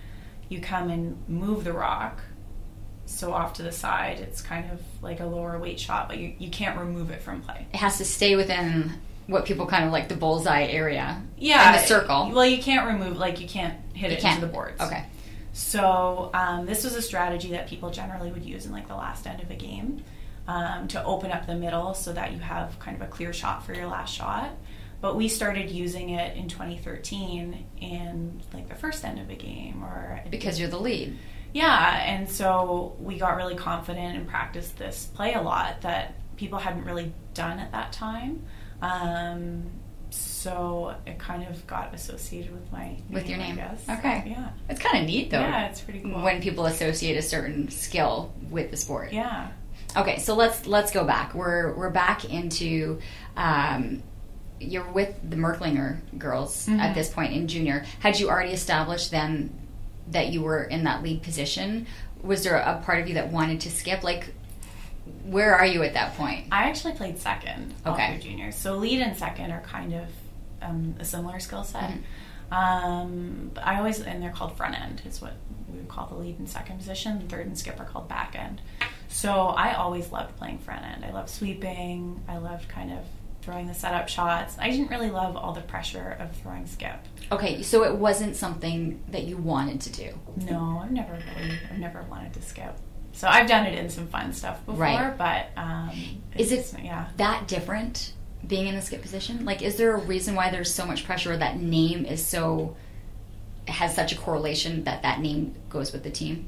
you 0.48 0.62
come 0.62 0.88
and 0.88 1.28
move 1.28 1.64
the 1.64 1.74
rock. 1.74 2.20
So 3.04 3.34
off 3.34 3.52
to 3.54 3.62
the 3.62 3.72
side, 3.72 4.18
it's 4.18 4.40
kind 4.40 4.70
of 4.72 4.80
like 5.02 5.20
a 5.20 5.26
lower 5.26 5.58
weight 5.58 5.78
shot, 5.78 6.08
but 6.08 6.16
you, 6.16 6.32
you 6.38 6.50
can't 6.50 6.78
remove 6.78 7.10
it 7.10 7.20
from 7.20 7.42
play. 7.42 7.66
It 7.74 7.76
has 7.76 7.98
to 7.98 8.06
stay 8.06 8.34
within 8.34 8.94
what 9.28 9.44
people 9.44 9.66
kind 9.66 9.84
of 9.84 9.92
like 9.92 10.08
the 10.08 10.16
bullseye 10.16 10.64
area. 10.64 11.22
Yeah, 11.38 11.68
And 11.72 11.74
the 11.80 11.86
circle. 11.86 12.30
Well, 12.34 12.44
you 12.46 12.60
can't 12.60 12.86
remove 12.88 13.16
like 13.16 13.40
you 13.40 13.46
can't 13.46 13.74
hit 13.94 14.10
You 14.10 14.16
it 14.16 14.20
can't. 14.20 14.36
into 14.36 14.46
the 14.48 14.52
boards. 14.52 14.80
Okay. 14.80 15.04
So 15.52 16.30
um, 16.34 16.66
this 16.66 16.82
was 16.84 16.94
a 16.94 17.02
strategy 17.02 17.50
that 17.52 17.68
people 17.68 17.90
generally 17.90 18.30
would 18.32 18.44
use 18.44 18.66
in 18.66 18.72
like 18.72 18.88
the 18.88 18.94
last 18.96 19.26
end 19.26 19.40
of 19.42 19.50
a 19.50 19.54
game 19.54 20.02
um, 20.46 20.88
to 20.88 21.04
open 21.04 21.30
up 21.30 21.46
the 21.46 21.54
middle 21.54 21.94
so 21.94 22.12
that 22.12 22.32
you 22.32 22.38
have 22.38 22.78
kind 22.78 22.96
of 23.00 23.02
a 23.06 23.10
clear 23.10 23.32
shot 23.32 23.64
for 23.64 23.74
your 23.74 23.86
last 23.86 24.14
shot. 24.14 24.50
But 25.00 25.14
we 25.14 25.28
started 25.28 25.70
using 25.70 26.10
it 26.10 26.36
in 26.36 26.48
2013 26.48 27.66
in 27.80 28.40
like 28.52 28.68
the 28.68 28.74
first 28.74 29.04
end 29.04 29.20
of 29.20 29.30
a 29.30 29.34
game 29.36 29.84
or 29.84 30.20
Because 30.30 30.58
you're 30.58 30.68
the 30.68 30.80
lead. 30.80 31.16
Yeah, 31.52 32.02
and 32.04 32.28
so 32.28 32.96
we 32.98 33.18
got 33.18 33.36
really 33.36 33.54
confident 33.54 34.16
and 34.16 34.28
practiced 34.28 34.76
this 34.78 35.06
play 35.14 35.34
a 35.34 35.40
lot 35.40 35.80
that 35.82 36.14
people 36.36 36.58
hadn't 36.58 36.84
really 36.84 37.12
done 37.34 37.58
at 37.58 37.72
that 37.72 37.92
time. 37.92 38.44
Um, 38.82 39.64
so 40.10 40.94
it 41.06 41.18
kind 41.18 41.46
of 41.46 41.66
got 41.66 41.92
associated 41.94 42.52
with 42.52 42.70
my 42.72 42.96
with 43.10 43.28
your 43.28 43.38
I 43.38 43.42
name. 43.48 43.56
guess. 43.56 43.84
Okay. 43.88 44.24
Yeah. 44.26 44.48
It's 44.70 44.80
kind 44.80 44.98
of 44.98 45.06
neat 45.06 45.30
though. 45.30 45.40
Yeah, 45.40 45.66
it's 45.68 45.80
pretty 45.80 46.00
cool. 46.00 46.22
When 46.22 46.40
people 46.40 46.66
associate 46.66 47.16
a 47.16 47.22
certain 47.22 47.68
skill 47.70 48.32
with 48.50 48.70
the 48.70 48.76
sport. 48.76 49.12
yeah. 49.12 49.48
Okay, 49.96 50.18
so 50.18 50.34
let's 50.34 50.66
let's 50.66 50.92
go 50.92 51.04
back. 51.04 51.34
We're 51.34 51.74
we're 51.74 51.90
back 51.90 52.24
into 52.26 53.00
um, 53.36 54.02
you're 54.60 54.88
with 54.90 55.14
the 55.28 55.36
Merklinger 55.36 55.98
girls 56.18 56.66
Mm-hmm. 56.66 56.80
at 56.80 56.94
this 56.94 57.08
point 57.10 57.32
in 57.32 57.48
junior. 57.48 57.84
Had 58.00 58.18
you 58.20 58.28
already 58.28 58.52
established 58.52 59.10
then 59.10 59.50
that 60.10 60.28
you 60.28 60.42
were 60.42 60.64
in 60.64 60.84
that 60.84 61.02
lead 61.02 61.22
position? 61.22 61.86
Was 62.22 62.44
there 62.44 62.56
a 62.56 62.82
part 62.84 63.00
of 63.00 63.08
you 63.08 63.14
that 63.14 63.30
wanted 63.30 63.60
to 63.62 63.70
skip? 63.70 64.02
Like, 64.02 64.34
where 65.24 65.54
are 65.54 65.66
you 65.66 65.82
at 65.82 65.94
that 65.94 66.14
point? 66.16 66.46
I 66.52 66.64
actually 66.64 66.94
played 66.94 67.18
second 67.18 67.74
all 67.84 67.94
Okay. 67.94 68.12
through 68.12 68.30
juniors. 68.30 68.56
So 68.56 68.76
lead 68.76 69.00
and 69.00 69.16
second 69.16 69.50
are 69.50 69.60
kind 69.60 69.94
of 69.94 70.06
um, 70.62 70.94
a 70.98 71.04
similar 71.04 71.40
skill 71.40 71.64
set. 71.64 71.90
Mm-hmm. 71.90 72.54
Um, 72.54 73.50
but 73.54 73.66
I 73.66 73.78
always 73.78 74.00
and 74.00 74.22
they're 74.22 74.30
called 74.32 74.56
front 74.56 74.80
end 74.80 75.02
is 75.04 75.20
what 75.20 75.34
we 75.70 75.78
would 75.78 75.88
call 75.88 76.06
the 76.06 76.14
lead 76.14 76.38
and 76.38 76.48
second 76.48 76.78
position. 76.78 77.18
The 77.18 77.26
third 77.26 77.46
and 77.46 77.58
skip 77.58 77.78
are 77.78 77.84
called 77.84 78.08
back 78.08 78.34
end. 78.38 78.60
So 79.08 79.48
I 79.48 79.74
always 79.74 80.10
loved 80.12 80.36
playing 80.36 80.58
front 80.58 80.84
end. 80.84 81.04
I 81.04 81.10
loved 81.12 81.28
sweeping. 81.28 82.22
I 82.28 82.38
loved 82.38 82.68
kind 82.68 82.92
of 82.92 83.00
throwing 83.42 83.66
the 83.66 83.74
setup 83.74 84.08
shots. 84.08 84.56
I 84.58 84.70
didn't 84.70 84.90
really 84.90 85.10
love 85.10 85.36
all 85.36 85.52
the 85.52 85.60
pressure 85.62 86.16
of 86.20 86.34
throwing 86.36 86.66
skip. 86.66 86.96
Okay, 87.32 87.62
so 87.62 87.84
it 87.84 87.94
wasn't 87.94 88.36
something 88.36 89.02
that 89.10 89.24
you 89.24 89.36
wanted 89.36 89.80
to 89.82 89.90
do. 89.92 90.10
No, 90.50 90.80
I've 90.82 90.90
never 90.90 91.12
really, 91.12 91.58
I've 91.70 91.78
never 91.78 92.02
wanted 92.10 92.32
to 92.34 92.42
skip. 92.42 92.76
So 93.18 93.26
I've 93.26 93.48
done 93.48 93.66
it 93.66 93.76
in 93.76 93.90
some 93.90 94.06
fun 94.06 94.32
stuff 94.32 94.64
before, 94.64 94.80
Right. 94.80 95.18
but 95.18 95.46
um, 95.60 95.90
Is 96.36 96.52
it 96.52 96.72
yeah? 96.84 97.08
that 97.16 97.48
different 97.48 98.12
being 98.46 98.68
in 98.68 98.76
the 98.76 98.80
skip 98.80 99.02
position? 99.02 99.44
Like, 99.44 99.60
is 99.60 99.74
there 99.74 99.92
a 99.92 99.98
reason 99.98 100.36
why 100.36 100.50
there's 100.50 100.72
so 100.72 100.86
much 100.86 101.04
pressure? 101.04 101.32
Or 101.32 101.36
that 101.36 101.58
name 101.60 102.04
is 102.04 102.24
so 102.24 102.76
has 103.66 103.92
such 103.96 104.12
a 104.12 104.16
correlation 104.16 104.84
that 104.84 105.02
that 105.02 105.18
name 105.20 105.52
goes 105.68 105.92
with 105.92 106.04
the 106.04 106.10
team. 106.12 106.46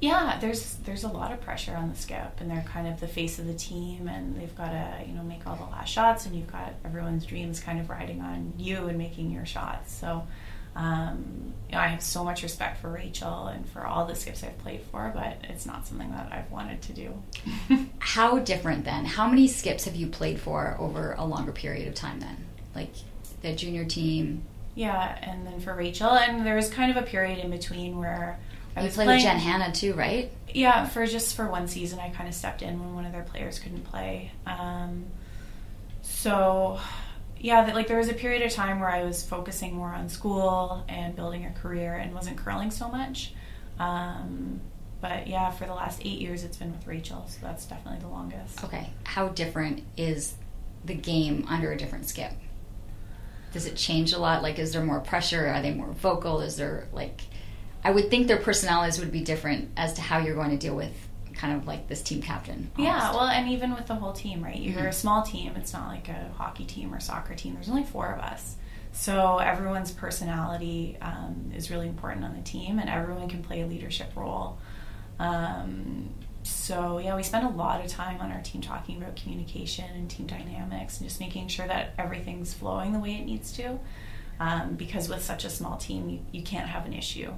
Yeah, 0.00 0.38
there's 0.40 0.74
there's 0.84 1.04
a 1.04 1.08
lot 1.08 1.30
of 1.30 1.40
pressure 1.40 1.76
on 1.76 1.88
the 1.88 1.94
skip, 1.96 2.40
and 2.40 2.50
they're 2.50 2.62
kind 2.66 2.88
of 2.88 2.98
the 2.98 3.06
face 3.06 3.38
of 3.38 3.46
the 3.46 3.54
team, 3.54 4.08
and 4.08 4.36
they've 4.40 4.54
got 4.56 4.70
to 4.70 5.04
you 5.06 5.12
know 5.14 5.22
make 5.22 5.46
all 5.46 5.54
the 5.54 5.62
last 5.70 5.88
shots, 5.88 6.26
and 6.26 6.34
you've 6.34 6.50
got 6.50 6.72
everyone's 6.84 7.26
dreams 7.26 7.60
kind 7.60 7.78
of 7.78 7.88
riding 7.90 8.20
on 8.22 8.54
you 8.58 8.88
and 8.88 8.98
making 8.98 9.30
your 9.30 9.46
shots. 9.46 9.92
So, 9.94 10.26
um, 10.78 11.52
you 11.68 11.72
know, 11.74 11.80
I 11.80 11.88
have 11.88 12.02
so 12.02 12.24
much 12.24 12.42
respect 12.42 12.80
for 12.80 12.88
Rachel 12.88 13.48
and 13.48 13.68
for 13.68 13.84
all 13.86 14.06
the 14.06 14.14
skips 14.14 14.42
I've 14.42 14.56
played 14.58 14.80
for, 14.90 15.12
but 15.14 15.36
it's 15.50 15.66
not 15.66 15.86
something 15.86 16.10
that 16.12 16.32
I've 16.32 16.50
wanted 16.50 16.80
to 16.82 16.92
do. 16.94 17.22
How 17.98 18.38
different 18.38 18.84
then? 18.86 19.04
How 19.04 19.28
many 19.28 19.48
skips 19.48 19.84
have 19.84 19.94
you 19.96 20.06
played 20.06 20.40
for 20.40 20.76
over 20.78 21.12
a 21.18 21.26
longer 21.26 21.52
period 21.52 21.88
of 21.88 21.94
time 21.94 22.20
then? 22.20 22.46
Like 22.74 22.92
the 23.42 23.54
junior 23.54 23.84
team. 23.84 24.42
yeah, 24.74 25.18
and 25.22 25.46
then 25.46 25.60
for 25.60 25.74
Rachel, 25.74 26.10
and 26.12 26.46
there 26.46 26.56
was 26.56 26.70
kind 26.70 26.90
of 26.90 26.96
a 26.96 27.06
period 27.06 27.38
in 27.38 27.50
between 27.50 27.98
where 27.98 28.38
I 28.76 28.80
You 28.80 28.86
was 28.86 28.94
played 28.94 29.06
playing. 29.06 29.18
with 29.18 29.24
Jenn 29.24 29.38
Hanna 29.38 29.72
too, 29.72 29.92
right? 29.94 30.30
Yeah, 30.54 30.86
for 30.86 31.04
just 31.06 31.34
for 31.36 31.48
one 31.50 31.68
season, 31.68 31.98
I 31.98 32.08
kind 32.10 32.28
of 32.28 32.34
stepped 32.34 32.62
in 32.62 32.78
when 32.80 32.94
one 32.94 33.04
of 33.04 33.12
their 33.12 33.24
players 33.24 33.58
couldn't 33.58 33.84
play. 33.84 34.30
Um, 34.46 35.04
so, 36.02 36.80
yeah, 37.40 37.64
that, 37.64 37.74
like 37.74 37.86
there 37.88 37.98
was 37.98 38.08
a 38.08 38.14
period 38.14 38.42
of 38.42 38.52
time 38.52 38.80
where 38.80 38.90
I 38.90 39.04
was 39.04 39.22
focusing 39.22 39.74
more 39.74 39.90
on 39.90 40.08
school 40.08 40.84
and 40.88 41.14
building 41.14 41.44
a 41.44 41.52
career 41.52 41.94
and 41.94 42.14
wasn't 42.14 42.36
curling 42.36 42.70
so 42.70 42.88
much. 42.88 43.32
Um, 43.78 44.60
but 45.00 45.26
yeah, 45.28 45.50
for 45.50 45.66
the 45.66 45.74
last 45.74 46.00
eight 46.04 46.20
years, 46.20 46.42
it's 46.42 46.56
been 46.56 46.72
with 46.72 46.86
Rachel, 46.86 47.24
so 47.28 47.38
that's 47.42 47.64
definitely 47.66 48.00
the 48.00 48.08
longest. 48.08 48.64
Okay. 48.64 48.90
How 49.04 49.28
different 49.28 49.82
is 49.96 50.34
the 50.84 50.94
game 50.94 51.46
under 51.48 51.72
a 51.72 51.76
different 51.76 52.08
skip? 52.08 52.32
Does 53.52 53.66
it 53.66 53.76
change 53.76 54.12
a 54.12 54.18
lot? 54.18 54.42
Like, 54.42 54.58
is 54.58 54.72
there 54.72 54.84
more 54.84 55.00
pressure? 55.00 55.46
Are 55.46 55.62
they 55.62 55.72
more 55.72 55.92
vocal? 55.92 56.40
Is 56.40 56.56
there 56.56 56.88
like, 56.92 57.22
I 57.84 57.92
would 57.92 58.10
think 58.10 58.26
their 58.26 58.38
personalities 58.38 58.98
would 58.98 59.12
be 59.12 59.22
different 59.22 59.70
as 59.76 59.94
to 59.94 60.00
how 60.00 60.18
you're 60.18 60.34
going 60.34 60.50
to 60.50 60.56
deal 60.56 60.74
with 60.74 61.07
kind 61.38 61.56
of 61.56 61.66
like 61.66 61.86
this 61.88 62.02
team 62.02 62.20
captain. 62.20 62.70
Yeah, 62.76 63.12
well, 63.12 63.28
and 63.28 63.48
even 63.48 63.74
with 63.74 63.86
the 63.86 63.94
whole 63.94 64.12
team, 64.12 64.42
right? 64.44 64.58
You're 64.60 64.82
Mhm. 64.82 64.88
a 64.88 64.92
small 64.92 65.22
team. 65.22 65.54
It's 65.56 65.72
not 65.72 65.86
like 65.88 66.08
a 66.08 66.30
hockey 66.36 66.64
team 66.64 66.92
or 66.92 66.98
soccer 67.00 67.34
team. 67.34 67.54
There's 67.54 67.68
only 67.70 67.84
four 67.84 68.12
of 68.12 68.20
us. 68.20 68.56
So 68.92 69.38
everyone's 69.38 69.92
personality 69.92 70.96
um, 71.00 71.52
is 71.54 71.70
really 71.70 71.86
important 71.86 72.24
on 72.24 72.34
the 72.34 72.42
team, 72.42 72.78
and 72.80 72.90
everyone 72.90 73.28
can 73.28 73.42
play 73.42 73.60
a 73.62 73.66
leadership 73.66 74.10
role. 74.16 74.58
Um, 75.20 76.10
so 76.42 76.98
yeah, 76.98 77.14
we 77.14 77.22
spend 77.22 77.46
a 77.46 77.50
lot 77.50 77.84
of 77.84 77.90
time 77.90 78.20
on 78.20 78.32
our 78.32 78.40
team 78.42 78.60
talking 78.60 78.96
about 79.00 79.14
communication 79.16 79.84
and 79.94 80.10
team 80.10 80.26
dynamics, 80.26 80.98
and 80.98 81.08
just 81.08 81.20
making 81.20 81.48
sure 81.48 81.66
that 81.68 81.94
everything's 81.98 82.52
flowing 82.52 82.92
the 82.92 82.98
way 82.98 83.14
it 83.14 83.24
needs 83.24 83.52
to. 83.52 83.78
Um, 84.40 84.74
because 84.74 85.08
with 85.08 85.22
such 85.24 85.44
a 85.44 85.50
small 85.50 85.76
team, 85.76 86.08
you, 86.08 86.20
you 86.32 86.42
can't 86.42 86.68
have 86.68 86.86
an 86.86 86.92
issue. 86.94 87.32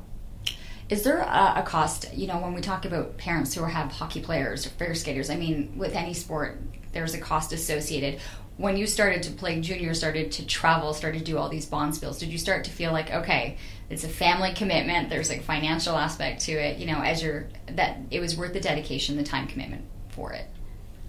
Is 0.91 1.05
there 1.05 1.19
a, 1.19 1.55
a 1.57 1.63
cost? 1.65 2.13
You 2.13 2.27
know, 2.27 2.39
when 2.39 2.53
we 2.53 2.61
talk 2.61 2.85
about 2.85 3.17
parents 3.17 3.55
who 3.55 3.65
have 3.65 3.93
hockey 3.93 4.21
players 4.21 4.67
or 4.67 4.71
figure 4.71 4.95
skaters, 4.95 5.31
I 5.31 5.37
mean, 5.37 5.73
with 5.77 5.95
any 5.95 6.15
sport, 6.15 6.61
there's 6.93 7.15
a 7.15 7.19
cost 7.19 7.53
associated. 7.53 8.21
When 8.57 8.77
you 8.77 8.87
started 8.87 9.23
to 9.23 9.31
play 9.31 9.61
junior, 9.61 9.95
started 9.95 10.33
to 10.33 10.45
travel, 10.45 10.93
started 10.93 11.21
to 11.21 11.25
do 11.25 11.39
all 11.39 11.49
these 11.49 11.65
bonspiels, 11.65 12.19
did 12.19 12.29
you 12.29 12.37
start 12.37 12.65
to 12.65 12.71
feel 12.71 12.93
like, 12.93 13.11
okay, 13.11 13.57
it's 13.89 14.05
a 14.05 14.09
family 14.09 14.53
commitment. 14.53 15.09
There's 15.09 15.31
like 15.31 15.43
financial 15.45 15.97
aspect 15.97 16.43
to 16.43 16.53
it. 16.53 16.79
You 16.79 16.87
know, 16.87 17.01
as 17.01 17.23
you're 17.23 17.49
that 17.69 17.99
it 18.11 18.21
was 18.21 18.37
worth 18.37 18.53
the 18.53 18.61
dedication, 18.61 19.17
the 19.17 19.23
time 19.23 19.47
commitment 19.47 19.85
for 20.11 20.33
it. 20.33 20.47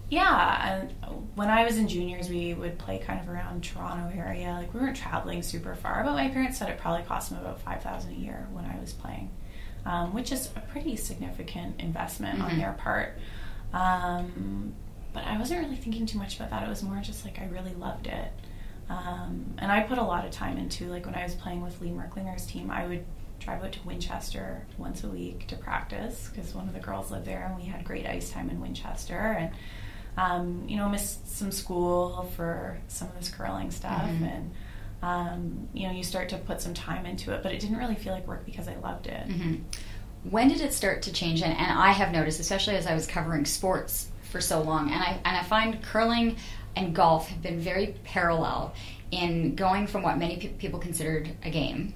Yeah, 0.09 0.87
when 1.35 1.49
I 1.49 1.63
was 1.63 1.77
in 1.77 1.87
juniors, 1.87 2.29
we 2.29 2.53
would 2.53 2.77
play 2.77 2.99
kind 2.99 3.19
of 3.21 3.29
around 3.29 3.63
Toronto 3.63 4.15
area. 4.17 4.51
Like 4.59 4.73
we 4.73 4.79
weren't 4.79 4.97
traveling 4.97 5.41
super 5.41 5.73
far, 5.73 6.03
but 6.03 6.13
my 6.13 6.27
parents 6.29 6.57
said 6.57 6.69
it 6.69 6.77
probably 6.77 7.05
cost 7.05 7.29
them 7.29 7.39
about 7.39 7.61
five 7.61 7.81
thousand 7.81 8.11
a 8.11 8.15
year 8.15 8.47
when 8.51 8.65
I 8.65 8.77
was 8.79 8.93
playing, 8.93 9.29
um, 9.85 10.13
which 10.13 10.31
is 10.31 10.49
a 10.55 10.59
pretty 10.59 10.95
significant 10.95 11.79
investment 11.79 12.39
Mhm. 12.39 12.43
on 12.51 12.57
their 12.57 12.73
part. 12.73 13.17
Um, 13.73 14.73
but 15.13 15.23
I 15.25 15.37
wasn't 15.37 15.61
really 15.63 15.75
thinking 15.75 16.05
too 16.05 16.17
much 16.17 16.35
about 16.37 16.49
that. 16.51 16.63
It 16.63 16.69
was 16.69 16.83
more 16.83 16.99
just 17.01 17.25
like 17.25 17.39
I 17.39 17.45
really 17.45 17.73
loved 17.73 18.07
it, 18.07 18.31
um, 18.89 19.53
and 19.57 19.71
I 19.71 19.81
put 19.81 19.97
a 19.97 20.03
lot 20.03 20.25
of 20.25 20.31
time 20.31 20.57
into 20.57 20.89
like 20.89 21.05
when 21.05 21.15
I 21.15 21.23
was 21.23 21.35
playing 21.35 21.61
with 21.61 21.79
Lee 21.81 21.89
Merklinger's 21.91 22.45
team, 22.45 22.69
I 22.71 22.87
would 22.87 23.05
drive 23.39 23.63
out 23.63 23.71
to 23.71 23.79
Winchester 23.87 24.65
once 24.77 25.03
a 25.03 25.07
week 25.09 25.47
to 25.47 25.55
practice 25.55 26.29
because 26.29 26.53
one 26.53 26.67
of 26.67 26.73
the 26.75 26.79
girls 26.79 27.09
lived 27.09 27.25
there 27.25 27.43
and 27.47 27.55
we 27.57 27.63
had 27.63 27.83
great 27.83 28.05
ice 28.05 28.29
time 28.29 28.49
in 28.51 28.61
Winchester 28.61 29.17
and 29.17 29.51
um, 30.17 30.65
you 30.67 30.77
know 30.77 30.87
missed 30.89 31.27
some 31.35 31.51
school 31.51 32.29
for 32.35 32.77
some 32.87 33.07
of 33.07 33.15
this 33.17 33.29
curling 33.29 33.71
stuff 33.71 34.03
Mhm. 34.03 34.31
and 34.35 34.51
um, 35.01 35.67
you 35.73 35.87
know 35.87 35.93
you 35.93 36.03
start 36.03 36.29
to 36.29 36.37
put 36.37 36.61
some 36.61 36.73
time 36.73 37.05
into 37.05 37.33
it 37.33 37.41
but 37.43 37.51
it 37.51 37.59
didn't 37.59 37.77
really 37.77 37.95
feel 37.95 38.13
like 38.13 38.27
work 38.27 38.45
because 38.45 38.67
I 38.67 38.75
loved 38.77 39.07
it. 39.07 39.23
hmm 39.29 39.55
When 40.23 40.47
did 40.49 40.61
it 40.61 40.73
start 40.73 41.01
to 41.03 41.13
change? 41.13 41.41
And, 41.41 41.53
and 41.57 41.79
I 41.79 41.91
have 41.91 42.11
noticed, 42.11 42.39
especially 42.39 42.75
as 42.75 42.85
I 42.85 42.93
was 42.93 43.07
covering 43.07 43.45
sports 43.45 44.07
for 44.31 44.39
so 44.41 44.61
long, 44.61 44.91
and 44.91 45.01
I 45.01 45.19
and 45.25 45.35
I 45.37 45.43
find 45.43 45.81
curling 45.81 46.37
and 46.75 46.95
golf 46.95 47.27
have 47.29 47.41
been 47.41 47.59
very 47.59 47.95
parallel 48.03 48.73
in 49.11 49.55
going 49.55 49.87
from 49.87 50.03
what 50.03 50.17
many 50.17 50.37
pe- 50.37 50.49
people 50.53 50.79
considered 50.79 51.31
a 51.43 51.49
game. 51.49 51.93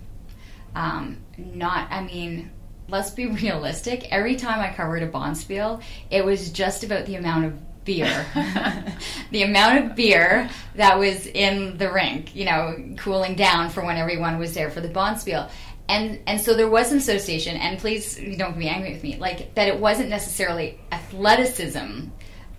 Um, 0.75 1.19
not, 1.37 1.89
I 1.91 2.03
mean, 2.03 2.51
let's 2.89 3.11
be 3.11 3.25
realistic. 3.43 4.11
Every 4.11 4.35
time 4.35 4.59
I 4.59 4.73
covered 4.73 5.01
a 5.03 5.07
Bonspiel, 5.07 5.81
it 6.11 6.25
was 6.25 6.51
just 6.51 6.83
about 6.83 7.05
the 7.05 7.15
amount 7.15 7.45
of 7.45 7.53
beer, 7.85 8.25
the 9.31 9.43
amount 9.43 9.85
of 9.85 9.95
beer 9.95 10.49
that 10.75 10.99
was 10.99 11.27
in 11.27 11.77
the 11.77 11.91
rink, 11.91 12.35
you 12.35 12.45
know, 12.45 12.75
cooling 12.97 13.35
down 13.35 13.69
for 13.69 13.85
when 13.85 13.97
everyone 13.97 14.37
was 14.37 14.53
there 14.53 14.69
for 14.69 14.81
the 14.81 14.89
Bonspiel. 14.89 15.49
And 15.87 16.19
and 16.25 16.41
so 16.41 16.55
there 16.55 16.67
was 16.67 16.91
an 16.91 16.97
association, 16.97 17.57
and 17.57 17.77
please 17.77 18.19
don't 18.37 18.57
be 18.57 18.67
angry 18.67 18.93
with 18.93 19.03
me, 19.03 19.17
like 19.17 19.53
that 19.53 19.67
it 19.67 19.79
wasn't 19.79 20.09
necessarily 20.09 20.79
athleticism 20.91 22.07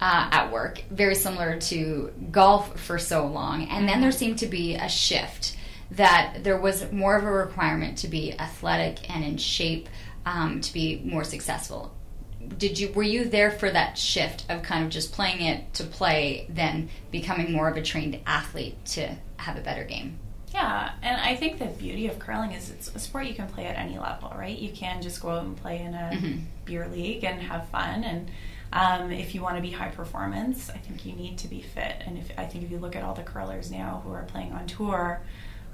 uh, 0.00 0.28
at 0.30 0.52
work, 0.52 0.82
very 0.90 1.16
similar 1.16 1.58
to 1.58 2.12
golf 2.30 2.78
for 2.78 2.98
so 2.98 3.26
long. 3.26 3.64
And 3.64 3.88
then 3.88 4.00
there 4.00 4.12
seemed 4.12 4.38
to 4.38 4.46
be 4.46 4.76
a 4.76 4.88
shift 4.88 5.56
that 5.92 6.38
there 6.42 6.58
was 6.58 6.90
more 6.92 7.16
of 7.16 7.24
a 7.24 7.30
requirement 7.30 7.98
to 7.98 8.08
be 8.08 8.38
athletic 8.38 9.08
and 9.10 9.24
in 9.24 9.36
shape 9.38 9.88
um, 10.24 10.60
to 10.60 10.72
be 10.72 11.00
more 11.04 11.24
successful. 11.24 11.95
Did 12.58 12.78
you 12.78 12.92
were 12.92 13.02
you 13.02 13.24
there 13.24 13.50
for 13.50 13.70
that 13.70 13.98
shift 13.98 14.44
of 14.48 14.62
kind 14.62 14.84
of 14.84 14.90
just 14.90 15.12
playing 15.12 15.42
it 15.42 15.72
to 15.74 15.84
play, 15.84 16.46
then 16.48 16.88
becoming 17.10 17.52
more 17.52 17.68
of 17.68 17.76
a 17.76 17.82
trained 17.82 18.18
athlete 18.26 18.82
to 18.86 19.14
have 19.38 19.56
a 19.56 19.60
better 19.60 19.84
game? 19.84 20.18
Yeah, 20.54 20.92
and 21.02 21.20
I 21.20 21.36
think 21.36 21.58
the 21.58 21.66
beauty 21.66 22.06
of 22.08 22.18
curling 22.18 22.52
is 22.52 22.70
it's 22.70 22.94
a 22.94 22.98
sport 22.98 23.26
you 23.26 23.34
can 23.34 23.46
play 23.48 23.66
at 23.66 23.76
any 23.76 23.98
level, 23.98 24.32
right? 24.38 24.56
You 24.56 24.70
can 24.72 25.02
just 25.02 25.20
go 25.20 25.30
out 25.30 25.44
and 25.44 25.56
play 25.56 25.80
in 25.82 25.92
a 25.94 26.10
Mhm. 26.14 26.44
beer 26.64 26.88
league 26.88 27.24
and 27.24 27.42
have 27.42 27.68
fun. 27.68 28.04
And 28.04 28.30
um, 28.72 29.12
if 29.12 29.34
you 29.34 29.42
want 29.42 29.56
to 29.56 29.62
be 29.62 29.70
high 29.70 29.88
performance, 29.90 30.70
I 30.70 30.78
think 30.78 31.04
you 31.04 31.12
need 31.14 31.36
to 31.38 31.48
be 31.48 31.60
fit. 31.60 32.02
And 32.06 32.16
if 32.16 32.30
I 32.38 32.46
think 32.46 32.64
if 32.64 32.70
you 32.70 32.78
look 32.78 32.96
at 32.96 33.02
all 33.04 33.14
the 33.14 33.22
curlers 33.22 33.70
now 33.70 34.00
who 34.04 34.12
are 34.12 34.22
playing 34.24 34.52
on 34.52 34.66
tour, 34.66 35.20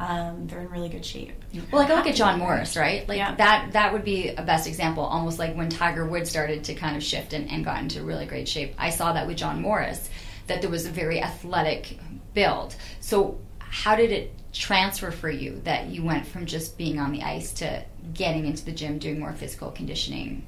Um, 0.03 0.49
they're 0.49 0.59
in 0.61 0.69
really 0.69 0.89
good 0.89 1.05
shape. 1.05 1.31
Well, 1.71 1.81
like 1.83 1.89
I 1.91 1.95
look 1.95 2.09
at 2.09 2.17
John 2.17 2.41
Morris, 2.41 2.77
right? 2.77 3.09
Like 3.09 3.19
Yeah. 3.19 3.37
that 3.37 3.73
that 3.73 3.93
would 3.93 4.03
be 4.05 4.31
a 4.31 4.43
best 4.43 4.67
example, 4.67 5.05
almost 5.05 5.39
like 5.39 5.55
when 5.55 5.69
Tiger 5.69 6.05
Woods 6.05 6.29
started 6.29 6.65
to 6.65 6.75
kind 6.75 6.97
of 6.97 7.05
shift 7.05 7.33
and, 7.33 7.49
and 7.49 7.65
got 7.65 7.81
into 7.81 8.03
really 8.03 8.27
great 8.27 8.49
shape. 8.49 8.75
I 8.79 8.91
saw 8.91 9.13
that 9.13 9.29
with 9.29 9.37
John 9.37 9.63
Morris, 9.63 10.11
that 10.49 10.61
there 10.61 10.71
was 10.71 10.87
a 10.87 10.91
very 10.91 11.23
athletic 11.23 11.99
build. 12.35 12.75
So 12.99 13.39
how 13.61 13.95
did 13.95 14.11
it 14.11 14.35
transfer 14.53 15.13
for 15.13 15.31
you 15.31 15.61
that 15.65 15.87
you 15.87 16.03
went 16.03 16.27
from 16.27 16.47
just 16.47 16.77
being 16.77 16.99
on 16.99 17.13
the 17.13 17.23
ice 17.23 17.53
to 17.55 17.85
getting 18.13 18.45
into 18.45 18.65
the 18.65 18.73
gym, 18.73 18.99
doing 18.99 19.21
more 19.21 19.33
physical 19.33 19.71
conditioning? 19.71 20.45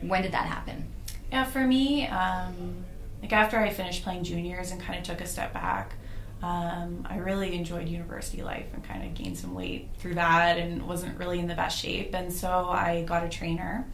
When 0.00 0.22
did 0.22 0.30
that 0.32 0.46
happen? 0.46 0.86
Yeah, 1.32 1.42
for 1.44 1.66
me, 1.66 2.06
um, 2.06 2.84
like 3.20 3.32
after 3.32 3.58
I 3.58 3.70
finished 3.70 4.04
playing 4.04 4.22
juniors 4.22 4.70
and 4.70 4.80
kind 4.80 4.96
of 4.96 5.04
took 5.04 5.20
a 5.20 5.26
step 5.26 5.52
back, 5.52 5.94
um, 6.42 7.06
I 7.08 7.18
really 7.18 7.54
enjoyed 7.54 7.88
university 7.88 8.42
life 8.42 8.66
and 8.74 8.82
kind 8.82 9.04
of 9.04 9.14
gained 9.14 9.38
some 9.38 9.54
weight 9.54 9.90
through 9.98 10.14
that 10.14 10.58
and 10.58 10.82
wasn't 10.86 11.16
really 11.18 11.38
in 11.38 11.46
the 11.46 11.54
best 11.54 11.78
shape. 11.78 12.14
And 12.14 12.32
so 12.32 12.68
I 12.68 13.04
got 13.06 13.24
a 13.24 13.28
trainer 13.28 13.86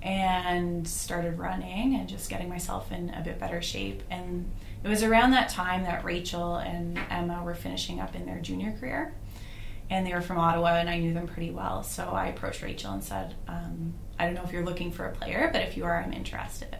and 0.00 0.86
started 0.86 1.38
running 1.38 1.96
and 1.96 2.08
just 2.08 2.30
getting 2.30 2.48
myself 2.48 2.92
in 2.92 3.10
a 3.10 3.20
bit 3.22 3.40
better 3.40 3.60
shape. 3.60 4.02
And 4.10 4.48
it 4.84 4.88
was 4.88 5.02
around 5.02 5.32
that 5.32 5.48
time 5.48 5.82
that 5.82 6.04
Rachel 6.04 6.56
and 6.56 6.98
Emma 7.10 7.42
were 7.42 7.56
finishing 7.56 7.98
up 7.98 8.14
in 8.14 8.24
their 8.24 8.38
junior 8.38 8.76
career. 8.78 9.12
And 9.90 10.06
they 10.06 10.12
were 10.12 10.20
from 10.20 10.38
Ottawa, 10.38 10.74
and 10.74 10.88
I 10.88 10.98
knew 10.98 11.14
them 11.14 11.26
pretty 11.26 11.50
well. 11.50 11.82
So 11.82 12.10
I 12.10 12.26
approached 12.28 12.62
Rachel 12.62 12.92
and 12.92 13.02
said, 13.02 13.34
um, 13.48 13.94
I 14.18 14.26
don't 14.26 14.34
know 14.34 14.42
if 14.44 14.52
you're 14.52 14.64
looking 14.64 14.92
for 14.92 15.06
a 15.06 15.12
player, 15.12 15.48
but 15.50 15.62
if 15.62 15.78
you 15.78 15.84
are, 15.86 16.00
I'm 16.00 16.12
interested. 16.12 16.76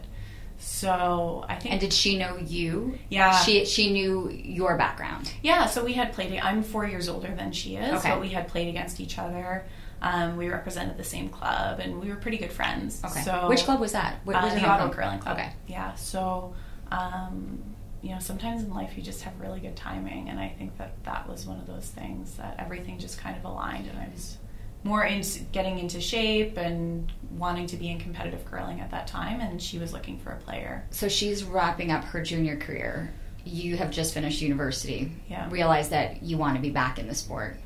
So 0.59 1.45
I 1.47 1.55
think 1.55 1.71
And 1.71 1.81
did 1.81 1.93
she 1.93 2.17
know 2.17 2.37
you? 2.37 2.99
Yeah. 3.09 3.35
She 3.39 3.65
she 3.65 3.91
knew 3.91 4.29
your 4.29 4.77
background. 4.77 5.31
Yeah, 5.41 5.65
so 5.65 5.83
we 5.83 5.93
had 5.93 6.11
played. 6.13 6.37
I'm 6.39 6.63
four 6.63 6.85
years 6.85 7.07
older 7.09 7.33
than 7.33 7.51
she 7.53 7.75
is, 7.77 7.99
Okay. 7.99 8.09
but 8.09 8.19
we 8.21 8.29
had 8.29 8.47
played 8.49 8.67
against 8.67 8.99
each 8.99 9.17
other. 9.17 9.65
Um, 10.01 10.37
we 10.37 10.49
represented 10.49 10.97
the 10.97 11.03
same 11.03 11.29
club, 11.29 11.79
and 11.79 11.99
we 11.99 12.09
were 12.09 12.15
pretty 12.15 12.37
good 12.37 12.51
friends. 12.51 13.01
Okay. 13.03 13.21
So 13.21 13.47
Which 13.49 13.63
club 13.63 13.79
was 13.79 13.93
that? 13.93 14.19
Where, 14.25 14.35
Uh, 14.37 14.47
your 14.47 14.59
the 14.59 14.65
Ottawa? 14.67 14.93
Curling 14.93 15.19
Club. 15.19 15.37
Okay. 15.37 15.51
Yeah. 15.67 15.93
So, 15.95 16.53
um, 16.91 17.61
you 18.01 18.11
know, 18.13 18.19
sometimes 18.19 18.63
in 18.63 18.73
life 18.73 18.91
you 18.95 19.03
just 19.03 19.23
have 19.23 19.33
really 19.41 19.59
good 19.59 19.75
timing, 19.75 20.29
and 20.29 20.39
I 20.39 20.49
think 20.57 20.77
that 20.77 21.01
that 21.03 21.27
was 21.27 21.45
one 21.45 21.59
of 21.59 21.67
those 21.67 21.87
things 21.87 22.35
that 22.35 22.55
everything 22.59 22.97
just 22.99 23.17
kind 23.17 23.35
of 23.37 23.43
aligned, 23.43 23.87
and 23.87 23.97
I 23.97 24.07
was 24.13 24.37
more 24.83 25.03
into 25.03 25.39
getting 25.51 25.77
into 25.79 25.99
shape 25.99 26.57
and 26.57 27.11
wanting 27.31 27.67
to 27.67 27.75
be 27.75 27.89
in 27.89 27.99
competitive 27.99 28.45
curling 28.45 28.79
at 28.79 28.91
that 28.91 29.07
time, 29.07 29.41
and 29.41 29.61
she 29.61 29.77
was 29.77 29.91
looking 29.93 30.17
for 30.19 30.31
a 30.31 30.37
player. 30.37 30.85
So 30.91 31.07
she's 31.09 31.43
wrapping 31.43 31.91
up 31.91 32.03
her 32.05 32.21
junior 32.23 32.55
career. 32.57 33.11
You 33.45 33.77
have 33.77 33.91
just 33.91 34.13
finished 34.13 34.41
university. 34.41 35.11
Yeah. 35.29 35.47
Realize 35.49 35.89
that 35.89 36.23
you 36.23 36.37
want 36.37 36.55
to 36.55 36.61
be 36.61 36.69
back 36.69 36.97
in 36.99 37.07
the 37.07 37.15
sport. 37.15 37.57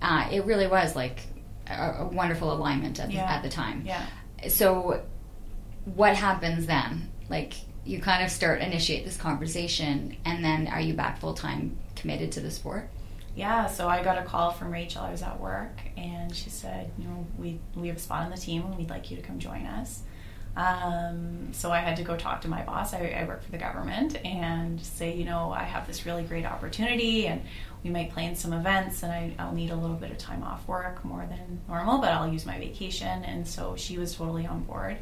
Uh, 0.00 0.28
it 0.32 0.44
really 0.46 0.66
was 0.66 0.94
like 0.96 1.20
a, 1.66 1.96
a 2.00 2.04
wonderful 2.06 2.52
alignment 2.52 2.98
at, 3.00 3.10
Yeah. 3.10 3.24
at 3.24 3.42
the 3.42 3.48
time. 3.48 3.82
Yeah. 3.84 4.06
So, 4.48 5.02
what 5.84 6.14
happens 6.16 6.66
then? 6.66 7.10
Like 7.28 7.54
you 7.84 8.00
kind 8.00 8.22
of 8.24 8.30
start 8.30 8.60
initiate 8.60 9.04
this 9.04 9.16
conversation, 9.16 10.16
and 10.24 10.44
then 10.44 10.66
are 10.68 10.80
you 10.80 10.94
back 10.94 11.18
full 11.20 11.34
time 11.34 11.76
committed 11.96 12.32
to 12.32 12.40
the 12.40 12.50
sport? 12.50 12.88
Yeah, 13.38 13.68
so 13.68 13.88
I 13.88 14.02
got 14.02 14.18
a 14.18 14.24
call 14.24 14.50
from 14.50 14.72
Rachel. 14.72 15.02
I 15.02 15.12
was 15.12 15.22
at 15.22 15.38
work, 15.38 15.78
and 15.96 16.34
she 16.34 16.50
said, 16.50 16.90
"You 16.98 17.04
know, 17.04 17.24
we 17.38 17.60
we 17.76 17.86
have 17.86 17.96
a 17.96 18.00
spot 18.00 18.24
on 18.24 18.30
the 18.30 18.36
team, 18.36 18.62
and 18.62 18.76
we'd 18.76 18.90
like 18.90 19.12
you 19.12 19.16
to 19.16 19.22
come 19.22 19.38
join 19.38 19.64
us." 19.64 20.02
Um, 20.56 21.52
so 21.52 21.70
I 21.70 21.78
had 21.78 21.98
to 21.98 22.02
go 22.02 22.16
talk 22.16 22.40
to 22.40 22.48
my 22.48 22.62
boss. 22.62 22.92
I, 22.92 23.14
I 23.16 23.24
work 23.28 23.44
for 23.44 23.52
the 23.52 23.58
government, 23.58 24.16
and 24.26 24.80
say, 24.80 25.14
you 25.14 25.24
know, 25.24 25.52
I 25.52 25.62
have 25.62 25.86
this 25.86 26.04
really 26.04 26.24
great 26.24 26.44
opportunity, 26.46 27.28
and 27.28 27.42
we 27.84 27.90
might 27.90 28.10
plan 28.10 28.34
some 28.34 28.52
events, 28.52 29.04
and 29.04 29.12
I, 29.12 29.32
I'll 29.38 29.54
need 29.54 29.70
a 29.70 29.76
little 29.76 29.94
bit 29.94 30.10
of 30.10 30.18
time 30.18 30.42
off 30.42 30.66
work 30.66 31.04
more 31.04 31.24
than 31.24 31.60
normal, 31.68 31.98
but 31.98 32.10
I'll 32.10 32.32
use 32.32 32.44
my 32.44 32.58
vacation. 32.58 33.22
And 33.22 33.46
so 33.46 33.76
she 33.76 33.98
was 33.98 34.16
totally 34.16 34.46
on 34.48 34.64
board 34.64 34.98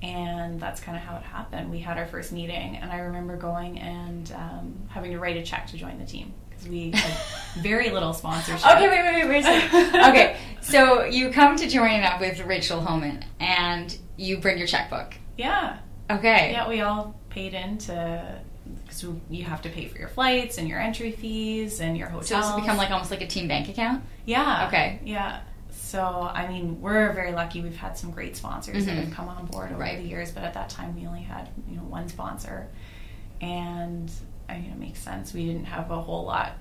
and 0.00 0.60
that's 0.60 0.80
kind 0.80 0.96
of 0.96 1.02
how 1.02 1.16
it 1.16 1.24
happened. 1.24 1.68
We 1.72 1.80
had 1.80 1.98
our 1.98 2.06
first 2.06 2.30
meeting, 2.30 2.76
and 2.76 2.92
I 2.92 2.98
remember 2.98 3.36
going 3.36 3.80
and 3.80 4.30
um, 4.30 4.74
having 4.88 5.10
to 5.10 5.18
write 5.18 5.36
a 5.36 5.42
check 5.42 5.66
to 5.66 5.76
join 5.76 5.98
the 5.98 6.06
team 6.06 6.32
we 6.66 6.94
very 7.58 7.90
little 7.90 8.12
sponsorship. 8.12 8.66
Okay, 8.66 8.88
wait, 8.88 9.02
wait, 9.02 9.28
wait, 9.28 9.44
wait 9.44 9.94
okay, 10.08 10.36
so 10.60 11.04
you 11.04 11.30
come 11.30 11.56
to 11.56 11.68
join 11.68 12.02
up 12.02 12.20
with 12.20 12.40
Rachel 12.40 12.80
Homan, 12.80 13.24
and 13.40 13.96
you 14.16 14.38
bring 14.38 14.58
your 14.58 14.66
checkbook. 14.66 15.14
Yeah, 15.36 15.78
Okay. 16.10 16.52
yeah, 16.52 16.68
we 16.68 16.80
all 16.80 17.14
paid 17.30 17.54
into 17.54 18.40
because 18.86 19.04
you 19.30 19.44
have 19.44 19.62
to 19.62 19.68
pay 19.70 19.86
for 19.86 19.98
your 19.98 20.08
flights 20.08 20.58
and 20.58 20.68
your 20.68 20.78
entry 20.80 21.12
fees 21.12 21.80
and 21.80 21.96
your 21.96 22.08
hotels. 22.08 22.28
So 22.28 22.36
has 22.52 22.60
become 22.60 22.76
like 22.76 22.90
almost 22.90 23.10
like 23.10 23.20
a 23.22 23.26
team 23.26 23.48
bank 23.48 23.68
account. 23.68 24.02
yeah, 24.26 24.66
Okay. 24.68 25.00
yeah. 25.04 25.40
So 25.70 26.02
I 26.34 26.46
mean, 26.48 26.80
we're 26.82 27.12
very 27.14 27.32
lucky. 27.32 27.62
We've 27.62 27.76
had 27.76 27.96
some 27.96 28.10
great 28.10 28.36
sponsors 28.36 28.84
that 28.84 28.96
Mhm. 28.96 29.04
have 29.06 29.14
come 29.14 29.28
on 29.28 29.46
board 29.46 29.70
over 29.70 29.80
Right. 29.80 29.96
the 29.98 30.04
years, 30.06 30.32
but 30.32 30.42
at 30.44 30.52
that 30.54 30.68
time 30.68 30.94
we 30.94 31.06
only 31.06 31.22
had 31.22 31.48
you 31.70 31.76
know 31.76 31.82
one 31.84 32.08
sponsor, 32.08 32.66
and 33.40 34.10
I 34.48 34.58
mean 34.58 34.70
it 34.72 34.78
makes 34.78 35.00
sense. 35.00 35.32
We 35.32 35.46
didn't 35.46 35.66
have 35.66 35.90
a 35.90 36.00
whole 36.00 36.24
lot 36.24 36.52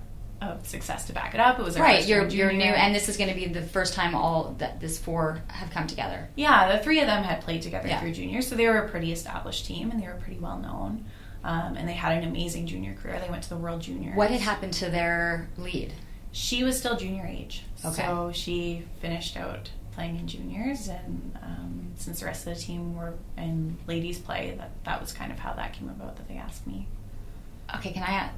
of 0.41 0.67
success 0.67 1.06
to 1.06 1.13
back 1.13 1.34
it 1.34 1.39
up. 1.39 1.58
It 1.60 1.63
was 1.63 1.78
our 1.78 1.84
Right. 1.84 2.06
You're 2.06 2.28
you're 2.28 2.52
new, 2.52 2.63
and 2.63 2.93
this 2.93 3.10
is 3.10 3.17
going 3.17 3.30
to 3.30 3.36
be 3.36 3.47
the 3.47 3.62
first 3.63 3.93
time 3.95 4.13
all 4.13 4.56
that 4.60 4.80
this 4.80 5.00
four 5.00 5.41
have 5.47 5.71
come 5.71 5.88
together. 5.88 6.30
Yeah, 6.36 6.76
the 6.78 6.84
three 6.84 7.00
of 7.00 7.08
them 7.08 7.23
had 7.23 7.41
played 7.41 7.62
together 7.63 7.88
Yeah. 7.88 8.00
through 8.00 8.13
junior, 8.13 8.41
so 8.41 8.56
they 8.56 8.67
were 8.67 8.78
a 8.80 8.89
pretty 8.89 9.12
established 9.12 9.65
team 9.65 9.89
and 9.89 10.02
they 10.02 10.06
were 10.08 10.13
pretty 10.15 10.39
well 10.39 10.58
known. 10.60 11.06
Um, 11.43 11.76
and 11.78 11.88
they 11.88 11.93
had 11.93 12.12
an 12.21 12.28
amazing 12.28 12.67
junior 12.67 12.93
career. 12.93 13.19
They 13.23 13.30
went 13.30 13.43
to 13.43 13.50
the 13.50 13.58
World 13.58 13.82
Junior. 13.82 14.13
What 14.15 14.32
had 14.32 14.41
happened 14.41 14.73
to 14.73 14.89
their 14.89 15.47
lead? 15.58 15.93
She 16.34 16.63
was 16.63 16.78
still 16.78 16.97
junior 16.97 17.26
age, 17.26 17.63
Okay. 17.86 18.02
so 18.04 18.32
she 18.34 18.84
finished 19.02 19.38
out 19.38 19.69
playing 19.93 20.17
in 20.19 20.28
juniors. 20.28 20.88
And 20.89 21.38
um, 21.41 21.91
since 21.95 22.19
the 22.19 22.26
rest 22.26 22.45
of 22.45 22.54
the 22.56 22.60
team 22.62 22.95
were 22.97 23.13
in 23.38 23.78
ladies 23.88 24.19
play, 24.19 24.56
that 24.58 24.71
that 24.84 25.00
was 25.00 25.13
kind 25.13 25.32
of 25.32 25.39
how 25.39 25.54
that 25.54 25.73
came 25.73 25.89
about. 25.89 26.17
That 26.17 26.28
they 26.28 26.36
asked 26.36 26.67
me. 26.67 26.88
Okay, 27.75 27.91
can 27.91 28.03
I? 28.03 28.30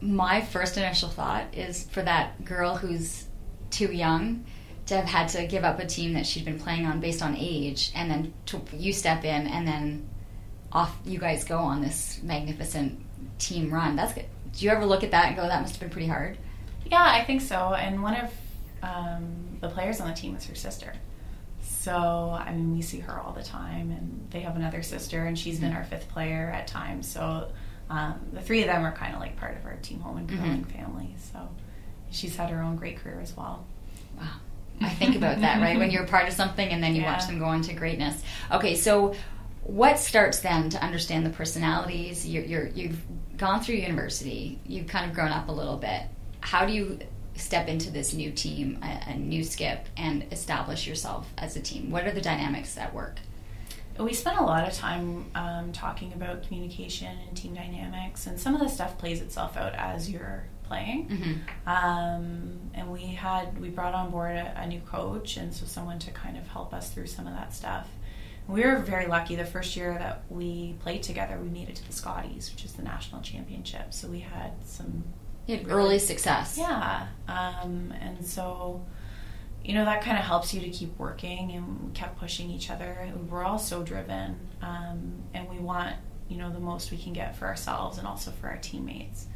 My 0.00 0.40
first 0.40 0.76
initial 0.76 1.08
thought 1.08 1.54
is 1.54 1.84
for 1.90 2.02
that 2.02 2.44
girl 2.44 2.76
who's 2.76 3.26
too 3.70 3.86
young 3.86 4.44
to 4.86 4.96
have 4.96 5.04
had 5.04 5.28
to 5.28 5.46
give 5.46 5.64
up 5.64 5.78
a 5.78 5.86
team 5.86 6.14
that 6.14 6.26
she'd 6.26 6.44
been 6.44 6.58
playing 6.58 6.86
on 6.86 7.00
based 7.00 7.22
on 7.22 7.36
age, 7.36 7.92
and 7.94 8.10
then 8.10 8.34
to, 8.46 8.60
you 8.72 8.92
step 8.92 9.24
in, 9.24 9.46
and 9.46 9.66
then 9.66 10.08
off 10.72 10.96
you 11.04 11.18
guys 11.18 11.44
go 11.44 11.58
on 11.58 11.80
this 11.82 12.20
magnificent 12.22 13.00
team 13.38 13.72
run. 13.72 13.94
That's 13.94 14.12
good. 14.12 14.26
Do 14.52 14.64
you 14.64 14.70
ever 14.70 14.84
look 14.84 15.04
at 15.04 15.12
that 15.12 15.26
and 15.28 15.36
go, 15.36 15.42
"That 15.42 15.60
must 15.60 15.74
have 15.74 15.80
been 15.80 15.90
pretty 15.90 16.08
hard"? 16.08 16.36
Yeah, 16.84 17.02
I 17.04 17.24
think 17.24 17.40
so. 17.40 17.74
And 17.74 18.02
one 18.02 18.16
of 18.16 18.30
um, 18.82 19.58
the 19.60 19.68
players 19.68 20.00
on 20.00 20.08
the 20.08 20.14
team 20.14 20.36
is 20.36 20.44
her 20.46 20.54
sister. 20.54 20.92
So, 21.62 21.94
I 21.94 22.52
mean, 22.52 22.74
we 22.74 22.82
see 22.82 22.98
her 23.00 23.18
all 23.18 23.32
the 23.32 23.42
time, 23.42 23.90
and 23.92 24.26
they 24.30 24.40
have 24.40 24.56
another 24.56 24.82
sister, 24.82 25.24
and 25.24 25.38
she's 25.38 25.60
been 25.60 25.72
our 25.72 25.84
fifth 25.84 26.08
player 26.08 26.50
at 26.54 26.66
times. 26.66 27.08
So, 27.08 27.50
um, 27.90 28.20
the 28.32 28.40
three 28.40 28.60
of 28.62 28.66
them 28.66 28.84
are 28.84 28.92
kind 28.92 29.14
of 29.14 29.20
like 29.20 29.36
part 29.36 29.56
of 29.56 29.64
our 29.64 29.76
Team 29.76 30.00
Homan 30.00 30.26
Curling 30.26 30.64
family. 30.64 31.14
So, 31.32 31.48
she's 32.12 32.36
had 32.36 32.50
her 32.50 32.62
own 32.62 32.76
great 32.76 32.98
career 32.98 33.20
as 33.20 33.36
well. 33.36 33.66
Wow. 34.18 34.28
I 34.80 34.90
think 34.90 35.16
about 35.16 35.40
that, 35.40 35.60
right? 35.60 35.78
When 35.78 35.90
you're 35.90 36.06
part 36.06 36.28
of 36.28 36.34
something 36.34 36.68
and 36.68 36.82
then 36.82 36.94
you 36.94 37.02
watch 37.02 37.26
them 37.26 37.38
go 37.38 37.46
on 37.46 37.62
to 37.62 37.74
greatness. 37.74 38.22
Okay, 38.50 38.74
so 38.74 39.14
what 39.62 39.98
starts 39.98 40.40
then 40.40 40.70
to 40.70 40.82
understand 40.82 41.24
the 41.24 41.30
personalities? 41.30 42.26
You're, 42.26 42.44
you're, 42.44 42.66
you've 42.68 43.00
gone 43.36 43.60
through 43.60 43.76
university, 43.76 44.58
you've 44.66 44.88
kind 44.88 45.08
of 45.08 45.14
grown 45.14 45.30
up 45.30 45.48
a 45.48 45.52
little 45.52 45.76
bit. 45.76 46.02
How 46.40 46.66
do 46.66 46.72
you 46.72 46.98
step 47.36 47.68
into 47.68 47.90
this 47.90 48.12
new 48.12 48.32
team, 48.32 48.78
a, 48.82 49.10
a 49.10 49.16
new 49.16 49.44
skip, 49.44 49.86
and 49.96 50.26
establish 50.32 50.86
yourself 50.86 51.32
as 51.38 51.56
a 51.56 51.60
team? 51.60 51.90
What 51.90 52.04
are 52.04 52.12
the 52.12 52.20
dynamics 52.20 52.76
at 52.76 52.92
work? 52.92 53.18
We 53.98 54.14
spent 54.14 54.38
a 54.38 54.42
lot 54.42 54.66
of 54.66 54.74
time 54.74 55.30
um, 55.34 55.72
talking 55.72 56.12
about 56.14 56.42
communication 56.46 57.14
and 57.28 57.36
team 57.36 57.54
dynamics, 57.54 58.26
and 58.26 58.38
some 58.40 58.54
of 58.54 58.60
the 58.60 58.68
stuff 58.68 58.98
plays 58.98 59.20
itself 59.20 59.56
out 59.56 59.74
as 59.74 60.10
you're 60.10 60.44
playing. 60.64 61.08
Mm-hmm. 61.08 61.68
Um, 61.68 62.60
and 62.74 62.90
we 62.90 63.02
had 63.06 63.60
we 63.60 63.68
brought 63.68 63.94
on 63.94 64.10
board 64.10 64.36
a, 64.36 64.60
a 64.60 64.66
new 64.66 64.80
coach, 64.80 65.36
and 65.36 65.52
so 65.52 65.66
someone 65.66 65.98
to 66.00 66.10
kind 66.10 66.36
of 66.36 66.46
help 66.48 66.72
us 66.72 66.90
through 66.90 67.06
some 67.06 67.26
of 67.26 67.34
that 67.34 67.52
stuff. 67.54 67.86
We 68.48 68.64
were 68.64 68.78
very 68.78 69.06
lucky. 69.06 69.36
The 69.36 69.44
first 69.44 69.76
year 69.76 69.94
that 69.98 70.24
we 70.28 70.74
played 70.80 71.02
together, 71.02 71.38
we 71.40 71.48
made 71.48 71.68
it 71.68 71.76
to 71.76 71.86
the 71.86 71.92
Scotties, 71.92 72.50
which 72.50 72.64
is 72.64 72.72
the 72.72 72.82
national 72.82 73.20
championship. 73.22 73.92
So 73.94 74.08
we 74.08 74.20
had 74.20 74.52
some 74.64 75.04
Really? 75.48 75.64
early 75.70 75.98
success. 75.98 76.56
yeah, 76.58 77.08
um, 77.28 77.92
and 78.00 78.24
so 78.24 78.84
you 79.64 79.74
know 79.74 79.84
that 79.84 80.02
kind 80.02 80.18
of 80.18 80.24
helps 80.24 80.52
you 80.52 80.60
to 80.60 80.70
keep 80.70 80.96
working, 80.98 81.52
and 81.52 81.88
we 81.88 81.92
kept 81.92 82.18
pushing 82.18 82.50
each 82.50 82.70
other. 82.70 83.12
We're 83.28 83.44
all 83.44 83.58
so 83.58 83.82
driven, 83.82 84.38
um, 84.60 85.22
and 85.34 85.48
we 85.48 85.58
want 85.58 85.96
you 86.28 86.36
know 86.36 86.50
the 86.50 86.60
most 86.60 86.90
we 86.90 86.98
can 86.98 87.12
get 87.12 87.36
for 87.36 87.46
ourselves 87.46 87.98
and 87.98 88.06
also 88.06 88.30
for 88.30 88.48
our 88.48 88.56
teammates. 88.58 89.26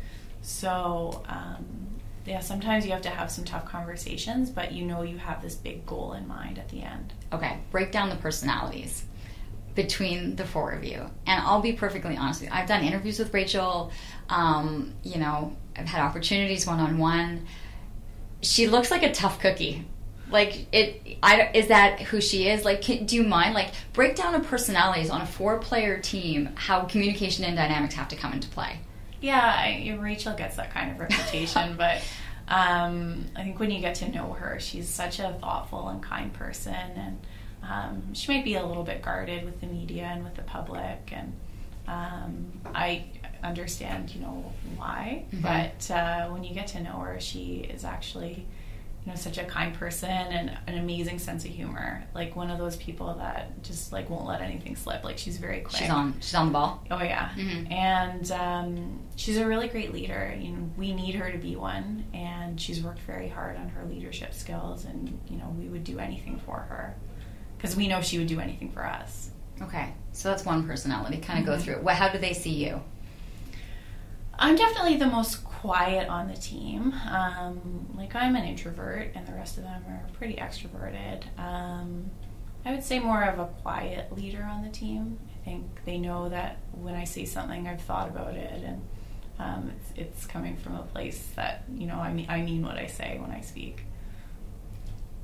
So 0.42 1.24
um, 1.28 1.86
yeah, 2.24 2.40
sometimes 2.40 2.84
you 2.84 2.92
have 2.92 3.02
to 3.02 3.10
have 3.10 3.30
some 3.30 3.44
tough 3.44 3.64
conversations, 3.64 4.50
but 4.50 4.72
you 4.72 4.84
know 4.84 5.02
you 5.02 5.18
have 5.18 5.42
this 5.42 5.54
big 5.54 5.86
goal 5.86 6.14
in 6.14 6.26
mind 6.26 6.58
at 6.58 6.68
the 6.68 6.82
end. 6.82 7.12
Okay, 7.32 7.58
break 7.70 7.92
down 7.92 8.08
the 8.08 8.16
personalities 8.16 9.04
between 9.76 10.34
the 10.36 10.44
four 10.44 10.72
of 10.72 10.82
you. 10.82 11.08
And 11.26 11.42
I'll 11.42 11.60
be 11.60 11.74
perfectly 11.74 12.16
honest 12.16 12.40
with 12.40 12.50
you. 12.50 12.56
I've 12.56 12.66
done 12.66 12.82
interviews 12.82 13.18
with 13.18 13.32
Rachel. 13.32 13.92
Um, 14.28 14.94
you 15.04 15.18
know, 15.18 15.54
I've 15.76 15.86
had 15.86 16.00
opportunities 16.00 16.66
one 16.66 16.80
on 16.80 16.98
one. 16.98 17.46
she 18.42 18.66
looks 18.66 18.90
like 18.90 19.02
a 19.02 19.12
tough 19.12 19.38
cookie. 19.40 19.84
Like 20.30 20.66
it, 20.72 21.18
I 21.22 21.50
is 21.54 21.68
that 21.68 22.00
who 22.00 22.20
she 22.20 22.48
is? 22.48 22.64
Like, 22.64 22.82
can, 22.82 23.06
do 23.06 23.16
you 23.16 23.22
mind 23.22 23.54
like 23.54 23.70
break 23.92 24.16
down 24.16 24.34
of 24.34 24.46
personalities 24.46 25.10
on 25.10 25.20
a 25.20 25.26
four-player 25.26 25.98
team? 26.00 26.50
How 26.56 26.84
communication 26.84 27.44
and 27.44 27.56
dynamics 27.56 27.94
have 27.94 28.08
to 28.08 28.16
come 28.16 28.32
into 28.32 28.48
play. 28.48 28.80
Yeah, 29.20 29.40
I, 29.40 29.96
Rachel 30.00 30.34
gets 30.34 30.56
that 30.56 30.72
kind 30.72 30.90
of 30.90 30.98
reputation, 30.98 31.76
but 31.78 32.02
um, 32.48 33.24
I 33.34 33.42
think 33.42 33.58
when 33.58 33.70
you 33.70 33.80
get 33.80 33.96
to 33.96 34.10
know 34.10 34.32
her, 34.32 34.58
she's 34.60 34.88
such 34.88 35.18
a 35.18 35.36
thoughtful 35.40 35.88
and 35.88 36.02
kind 36.02 36.32
person, 36.32 36.74
and 36.74 37.18
um, 37.62 38.14
she 38.14 38.32
might 38.32 38.44
be 38.44 38.54
a 38.54 38.64
little 38.64 38.84
bit 38.84 39.02
guarded 39.02 39.44
with 39.44 39.60
the 39.60 39.66
media 39.66 40.04
and 40.04 40.24
with 40.24 40.34
the 40.34 40.42
public, 40.42 41.12
and 41.12 41.32
um, 41.88 42.52
I 42.74 43.06
understand, 43.42 44.14
you 44.14 44.20
know, 44.20 44.52
why. 44.76 45.24
Mm-hmm. 45.32 45.42
But 45.42 45.90
uh, 45.94 46.28
when 46.28 46.44
you 46.44 46.54
get 46.54 46.68
to 46.68 46.82
know 46.82 46.98
her, 46.98 47.18
she 47.20 47.66
is 47.68 47.84
actually 47.84 48.46
you 49.06 49.12
know 49.12 49.16
such 49.16 49.38
a 49.38 49.44
kind 49.44 49.72
person 49.72 50.10
and 50.10 50.58
an 50.66 50.78
amazing 50.78 51.20
sense 51.20 51.44
of 51.44 51.52
humor. 51.52 52.04
Like 52.12 52.34
one 52.34 52.50
of 52.50 52.58
those 52.58 52.74
people 52.76 53.14
that 53.14 53.62
just 53.62 53.92
like 53.92 54.10
won't 54.10 54.26
let 54.26 54.40
anything 54.40 54.74
slip. 54.74 55.04
Like 55.04 55.16
she's 55.16 55.36
very 55.36 55.60
quick. 55.60 55.76
She's 55.76 55.90
on 55.90 56.14
she's 56.20 56.34
on 56.34 56.46
the 56.48 56.52
ball. 56.52 56.84
Oh 56.90 57.00
yeah. 57.00 57.30
Mm-hmm. 57.36 57.72
and 57.72 58.32
um, 58.32 58.98
she's 59.14 59.36
a 59.38 59.46
really 59.46 59.68
great 59.68 59.92
leader. 59.92 60.36
You 60.36 60.50
know 60.50 60.70
we 60.76 60.92
need 60.92 61.14
her 61.14 61.30
to 61.30 61.38
be 61.38 61.54
one 61.54 62.04
and 62.12 62.60
she's 62.60 62.82
worked 62.82 62.98
very 63.00 63.28
hard 63.28 63.56
on 63.56 63.68
her 63.68 63.84
leadership 63.84 64.34
skills 64.34 64.84
and 64.84 65.16
you 65.28 65.38
know 65.38 65.54
we 65.56 65.68
would 65.68 65.84
do 65.84 66.00
anything 66.00 66.40
for 66.44 66.56
her. 66.56 66.96
Because 67.56 67.76
we 67.76 67.86
know 67.86 68.02
she 68.02 68.18
would 68.18 68.26
do 68.26 68.40
anything 68.40 68.72
for 68.72 68.84
us. 68.84 69.30
Okay. 69.62 69.94
So 70.12 70.30
that's 70.30 70.44
one 70.44 70.66
personality. 70.66 71.18
Kind 71.18 71.38
of 71.38 71.44
mm-hmm. 71.44 71.54
go 71.54 71.80
through 71.80 71.88
it. 71.88 71.94
How 71.94 72.08
do 72.08 72.18
they 72.18 72.32
see 72.32 72.64
you 72.64 72.82
I'm 74.38 74.56
definitely 74.56 74.96
the 74.96 75.06
most 75.06 75.44
quiet 75.44 76.08
on 76.08 76.28
the 76.28 76.36
team. 76.36 76.92
Um, 77.10 77.88
like 77.96 78.14
I'm 78.14 78.36
an 78.36 78.44
introvert, 78.44 79.12
and 79.14 79.26
the 79.26 79.32
rest 79.32 79.56
of 79.56 79.64
them 79.64 79.82
are 79.88 80.02
pretty 80.14 80.34
extroverted. 80.34 81.22
Um, 81.38 82.10
I 82.64 82.72
would 82.72 82.82
say 82.82 82.98
more 82.98 83.22
of 83.24 83.38
a 83.38 83.46
quiet 83.62 84.12
leader 84.12 84.42
on 84.42 84.62
the 84.62 84.70
team. 84.70 85.18
I 85.40 85.44
think 85.44 85.64
they 85.84 85.98
know 85.98 86.28
that 86.28 86.58
when 86.72 86.94
I 86.94 87.04
say 87.04 87.24
something, 87.24 87.66
I've 87.66 87.80
thought 87.80 88.08
about 88.08 88.34
it, 88.34 88.62
and 88.62 88.82
um, 89.38 89.72
it's, 89.76 89.92
it's 89.96 90.26
coming 90.26 90.56
from 90.56 90.76
a 90.76 90.82
place 90.82 91.28
that 91.36 91.64
you 91.74 91.86
know 91.86 91.96
I 91.96 92.12
mean 92.12 92.26
I 92.28 92.42
mean 92.42 92.62
what 92.62 92.76
I 92.76 92.86
say 92.86 93.18
when 93.20 93.30
I 93.30 93.40
speak 93.40 93.85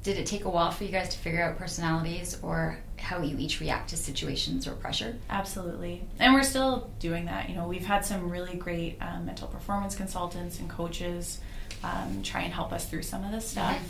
did 0.02 0.18
it 0.18 0.26
take 0.26 0.44
a 0.44 0.50
while 0.50 0.70
for 0.70 0.84
you 0.84 0.90
guys 0.90 1.10
to 1.10 1.18
figure 1.18 1.42
out 1.42 1.56
personalities 1.58 2.38
or 2.42 2.78
how 2.98 3.20
you 3.22 3.36
each 3.38 3.60
react 3.60 3.90
to 3.90 3.96
situations 3.96 4.66
or 4.66 4.72
pressure? 4.72 5.16
Absolutely. 5.30 6.02
And 6.18 6.34
we're 6.34 6.42
still 6.42 6.90
doing 6.98 7.26
that. 7.26 7.48
You 7.48 7.54
know, 7.54 7.68
we've 7.68 7.86
had 7.86 8.04
some 8.04 8.28
really 8.30 8.56
great 8.56 8.98
um, 9.00 9.26
mental 9.26 9.48
performance 9.48 9.94
consultants 9.94 10.58
and 10.58 10.68
coaches 10.68 11.40
um, 11.84 12.22
try 12.22 12.42
and 12.42 12.52
help 12.52 12.72
us 12.72 12.86
through 12.86 13.02
some 13.02 13.24
of 13.24 13.32
this 13.32 13.48
stuff. 13.48 13.80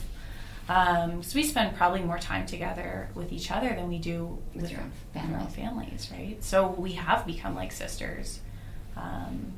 Um, 0.68 1.22
so 1.22 1.36
we 1.36 1.42
spend 1.42 1.76
probably 1.76 2.02
more 2.02 2.18
time 2.18 2.46
together 2.46 3.08
with 3.14 3.32
each 3.32 3.50
other 3.50 3.68
than 3.68 3.88
we 3.88 3.98
do 3.98 4.38
with, 4.54 4.70
with 4.70 4.78
our, 5.22 5.40
own 5.40 5.48
families, 5.48 6.08
right? 6.12 6.42
So 6.42 6.68
we 6.68 6.92
have 6.92 7.26
become 7.26 7.54
like 7.54 7.72
sisters. 7.72 8.40
Um, 8.96 9.52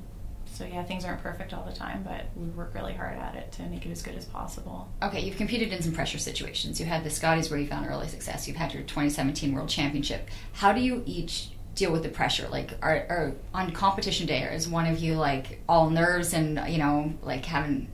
so 0.54 0.64
yeah, 0.64 0.84
things 0.84 1.04
aren't 1.04 1.20
perfect 1.20 1.52
all 1.52 1.64
the 1.64 1.74
time, 1.74 2.04
but 2.04 2.26
we 2.36 2.48
work 2.50 2.74
really 2.74 2.94
hard 2.94 3.18
at 3.18 3.34
it 3.34 3.50
to 3.52 3.62
make 3.64 3.84
it 3.84 3.90
as 3.90 4.02
good 4.02 4.14
as 4.14 4.24
possible. 4.24 4.88
Okay, 5.02 5.20
you've 5.20 5.36
competed 5.36 5.72
in 5.72 5.82
some 5.82 5.92
pressure 5.92 6.16
situations. 6.18 6.78
You 6.78 6.86
had 6.86 7.02
the 7.02 7.10
Scotties 7.10 7.50
where 7.50 7.58
you 7.58 7.66
found 7.66 7.88
early 7.88 8.06
success. 8.06 8.46
You've 8.46 8.56
had 8.56 8.72
your 8.72 8.84
2017 8.84 9.52
World 9.52 9.68
Championship. 9.68 10.28
How 10.52 10.72
do 10.72 10.80
you 10.80 11.02
each 11.06 11.50
deal 11.74 11.90
with 11.90 12.04
the 12.04 12.08
pressure? 12.08 12.46
Like, 12.48 12.70
are, 12.82 12.94
are 13.08 13.34
on 13.52 13.72
competition 13.72 14.28
day, 14.28 14.42
is 14.42 14.68
one 14.68 14.86
of 14.86 15.00
you 15.00 15.14
like 15.14 15.60
all 15.68 15.90
nerves 15.90 16.32
and 16.34 16.62
you 16.70 16.78
know, 16.78 17.12
like 17.22 17.44
having, 17.44 17.88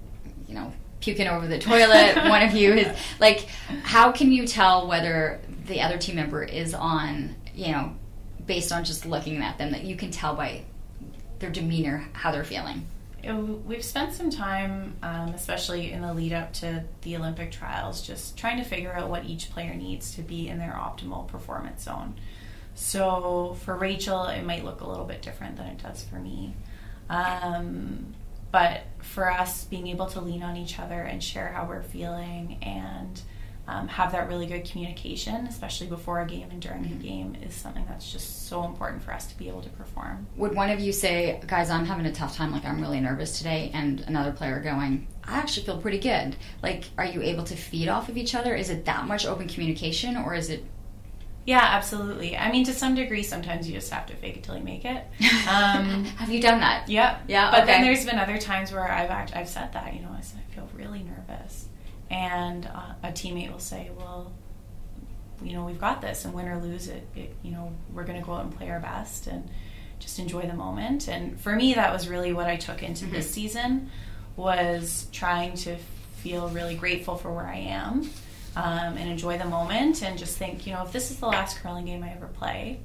you 0.46 0.54
know, 0.54 0.70
puking 1.00 1.28
over 1.28 1.46
the 1.46 1.58
toilet? 1.58 2.16
one 2.28 2.42
of 2.42 2.52
you 2.52 2.74
is 2.74 2.94
like, 3.18 3.46
how 3.84 4.12
can 4.12 4.32
you 4.32 4.46
tell 4.46 4.86
whether 4.86 5.40
the 5.66 5.80
other 5.80 5.96
team 5.96 6.16
member 6.16 6.42
is 6.42 6.74
on, 6.74 7.36
you 7.54 7.72
know, 7.72 7.94
based 8.44 8.70
on 8.70 8.84
just 8.84 9.06
looking 9.06 9.38
at 9.38 9.56
them 9.56 9.72
that 9.72 9.84
you 9.84 9.96
can 9.96 10.10
tell 10.10 10.34
by 10.34 10.62
their 11.40 11.50
demeanor, 11.50 12.08
how 12.12 12.30
they're 12.30 12.44
feeling? 12.44 12.86
We've 13.22 13.84
spent 13.84 14.14
some 14.14 14.30
time, 14.30 14.96
um, 15.02 15.30
especially 15.30 15.92
in 15.92 16.00
the 16.00 16.14
lead 16.14 16.32
up 16.32 16.54
to 16.54 16.84
the 17.02 17.16
Olympic 17.16 17.52
trials, 17.52 18.00
just 18.00 18.38
trying 18.38 18.56
to 18.58 18.64
figure 18.64 18.94
out 18.94 19.10
what 19.10 19.26
each 19.26 19.50
player 19.50 19.74
needs 19.74 20.14
to 20.14 20.22
be 20.22 20.48
in 20.48 20.58
their 20.58 20.72
optimal 20.72 21.26
performance 21.26 21.82
zone. 21.82 22.14
So 22.74 23.58
for 23.64 23.76
Rachel, 23.76 24.24
it 24.24 24.42
might 24.42 24.64
look 24.64 24.80
a 24.80 24.86
little 24.86 25.04
bit 25.04 25.20
different 25.20 25.56
than 25.56 25.66
it 25.66 25.82
does 25.82 26.02
for 26.02 26.16
me. 26.16 26.54
Um, 27.10 28.14
but 28.52 28.82
for 29.02 29.30
us, 29.30 29.64
being 29.64 29.88
able 29.88 30.06
to 30.06 30.20
lean 30.20 30.42
on 30.42 30.56
each 30.56 30.78
other 30.78 31.02
and 31.02 31.22
share 31.22 31.48
how 31.48 31.66
we're 31.66 31.82
feeling 31.82 32.58
and 32.62 33.20
um, 33.70 33.86
have 33.86 34.10
that 34.12 34.28
really 34.28 34.46
good 34.46 34.64
communication, 34.64 35.46
especially 35.46 35.86
before 35.86 36.20
a 36.20 36.26
game 36.26 36.48
and 36.50 36.60
during 36.60 36.84
a 36.86 36.88
game, 36.88 37.36
is 37.40 37.54
something 37.54 37.84
that's 37.88 38.10
just 38.10 38.48
so 38.48 38.64
important 38.64 39.00
for 39.00 39.12
us 39.12 39.28
to 39.28 39.38
be 39.38 39.46
able 39.46 39.62
to 39.62 39.68
perform. 39.70 40.26
Would 40.36 40.56
one 40.56 40.70
of 40.70 40.80
you 40.80 40.92
say, 40.92 41.40
guys, 41.46 41.70
I'm 41.70 41.84
having 41.84 42.04
a 42.06 42.12
tough 42.12 42.34
time, 42.34 42.50
like 42.50 42.64
I'm 42.64 42.80
really 42.80 42.98
nervous 42.98 43.38
today, 43.38 43.70
and 43.72 44.00
another 44.00 44.32
player 44.32 44.58
going, 44.58 45.06
I 45.22 45.38
actually 45.38 45.66
feel 45.66 45.80
pretty 45.80 46.00
good? 46.00 46.34
Like, 46.64 46.86
are 46.98 47.04
you 47.04 47.22
able 47.22 47.44
to 47.44 47.54
feed 47.54 47.88
off 47.88 48.08
of 48.08 48.16
each 48.16 48.34
other? 48.34 48.56
Is 48.56 48.70
it 48.70 48.86
that 48.86 49.06
much 49.06 49.24
open 49.24 49.46
communication, 49.46 50.16
or 50.16 50.34
is 50.34 50.50
it 50.50 50.64
yeah, 51.46 51.62
absolutely. 51.62 52.36
I 52.36 52.52
mean, 52.52 52.64
to 52.66 52.72
some 52.74 52.94
degree, 52.94 53.22
sometimes 53.22 53.66
you 53.66 53.72
just 53.74 53.90
have 53.90 54.06
to 54.06 54.14
fake 54.14 54.36
it 54.36 54.42
till 54.42 54.56
you 54.56 54.62
make 54.62 54.84
it. 54.84 55.04
Um, 55.48 56.04
have 56.04 56.30
you 56.30 56.40
done 56.40 56.60
that? 56.60 56.88
Yep. 56.88 57.22
Yeah. 57.26 57.50
But 57.50 57.62
okay. 57.62 57.72
then 57.72 57.82
there's 57.82 58.04
been 58.04 58.18
other 58.18 58.38
times 58.38 58.72
where 58.72 58.88
I've 58.88 59.10
act- 59.10 59.34
I've 59.34 59.48
said 59.48 59.72
that. 59.72 59.94
You 59.94 60.02
know, 60.02 60.14
I 60.16 60.20
said 60.20 60.40
I 60.48 60.54
feel 60.54 60.68
really 60.74 61.02
nervous, 61.02 61.66
and 62.10 62.66
uh, 62.66 62.94
a 63.04 63.08
teammate 63.08 63.50
will 63.50 63.60
say, 63.60 63.90
"Well, 63.96 64.32
you 65.42 65.52
know, 65.52 65.64
we've 65.64 65.80
got 65.80 66.00
this, 66.00 66.24
and 66.24 66.34
win 66.34 66.48
or 66.48 66.58
lose 66.60 66.88
it, 66.88 67.06
it 67.14 67.34
you 67.42 67.52
know, 67.52 67.72
we're 67.92 68.04
going 68.04 68.20
to 68.20 68.26
go 68.26 68.34
out 68.34 68.44
and 68.44 68.54
play 68.54 68.68
our 68.70 68.80
best 68.80 69.26
and 69.26 69.48
just 69.98 70.18
enjoy 70.18 70.42
the 70.42 70.54
moment." 70.54 71.08
And 71.08 71.40
for 71.40 71.54
me, 71.54 71.74
that 71.74 71.92
was 71.92 72.08
really 72.08 72.32
what 72.32 72.46
I 72.46 72.56
took 72.56 72.82
into 72.82 73.04
mm-hmm. 73.04 73.14
this 73.14 73.30
season 73.30 73.90
was 74.36 75.06
trying 75.12 75.54
to 75.54 75.76
feel 76.16 76.48
really 76.48 76.74
grateful 76.74 77.16
for 77.16 77.32
where 77.32 77.46
I 77.46 77.56
am 77.56 78.10
um, 78.56 78.96
and 78.96 79.10
enjoy 79.10 79.38
the 79.38 79.44
moment, 79.44 80.02
and 80.02 80.18
just 80.18 80.36
think, 80.36 80.66
you 80.66 80.72
know, 80.72 80.82
if 80.82 80.92
this 80.92 81.10
is 81.10 81.18
the 81.18 81.26
last 81.26 81.58
curling 81.58 81.86
game 81.86 82.02
I 82.02 82.12
ever 82.12 82.26
play, 82.26 82.80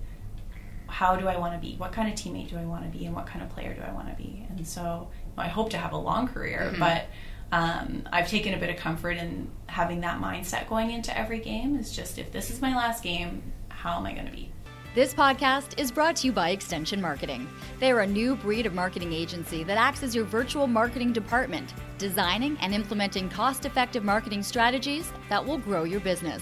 how 0.88 1.16
do 1.16 1.28
I 1.28 1.38
want 1.38 1.54
to 1.54 1.60
be? 1.60 1.76
What 1.78 1.92
kind 1.92 2.08
of 2.08 2.16
teammate 2.16 2.50
do 2.50 2.58
I 2.58 2.66
want 2.66 2.84
to 2.90 2.98
be, 2.98 3.06
and 3.06 3.16
what 3.16 3.26
kind 3.26 3.44
of 3.44 3.50
player 3.50 3.74
do 3.74 3.82
I 3.82 3.92
want 3.92 4.08
to 4.10 4.16
be? 4.16 4.46
And 4.50 4.68
so, 4.68 5.10
I 5.38 5.48
hope 5.48 5.72
to 5.72 5.78
have 5.78 5.92
a 5.92 5.98
long 5.98 6.28
career, 6.28 6.70
mm-hmm. 6.72 6.80
but 6.80 7.08
um, 7.56 8.04
I've 8.12 8.28
taken 8.28 8.54
a 8.54 8.58
bit 8.58 8.70
of 8.70 8.76
comfort 8.76 9.16
in 9.16 9.50
having 9.68 10.02
that 10.02 10.20
mindset 10.20 10.68
going 10.68 10.92
into 10.92 11.18
every 11.18 11.40
game. 11.40 11.78
Is 11.78 11.96
just 11.96 12.18
if 12.18 12.30
this 12.30 12.50
is 12.50 12.62
my 12.62 12.76
last 12.76 13.02
game, 13.02 13.42
how 13.70 13.98
am 13.98 14.06
I 14.06 14.12
going 14.14 14.26
to 14.26 14.32
be? 14.32 14.52
This 14.94 15.14
podcast 15.14 15.80
is 15.80 15.90
brought 15.90 16.18
to 16.18 16.28
you 16.28 16.34
by 16.34 16.50
Extension 16.50 17.02
Marketing. 17.02 17.48
They 17.80 17.92
are 17.92 18.02
a 18.02 18.08
new 18.08 18.36
breed 18.36 18.66
of 18.66 18.74
marketing 18.74 19.14
agency 19.14 19.64
that 19.64 19.78
acts 19.78 20.04
as 20.04 20.14
your 20.14 20.26
virtual 20.26 20.68
marketing 20.68 21.14
department, 21.14 21.74
designing 21.98 22.58
and 22.60 22.74
implementing 22.74 23.30
cost 23.30 23.66
effective 23.66 24.04
marketing 24.04 24.44
strategies 24.44 25.10
that 25.30 25.46
will 25.46 25.58
grow 25.58 25.86
your 25.86 26.02
business. 26.02 26.42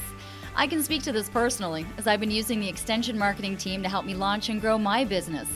I 0.56 0.66
can 0.66 0.82
speak 0.82 1.04
to 1.04 1.12
this 1.12 1.30
personally, 1.30 1.86
as 1.98 2.08
I've 2.08 2.20
been 2.20 2.32
using 2.32 2.60
the 2.60 2.70
Extension 2.70 3.20
Marketing 3.20 3.56
team 3.56 3.84
to 3.84 3.90
help 3.90 4.06
me 4.06 4.16
launch 4.16 4.50
and 4.50 4.62
grow 4.62 4.80
my 4.80 5.04
business. 5.04 5.48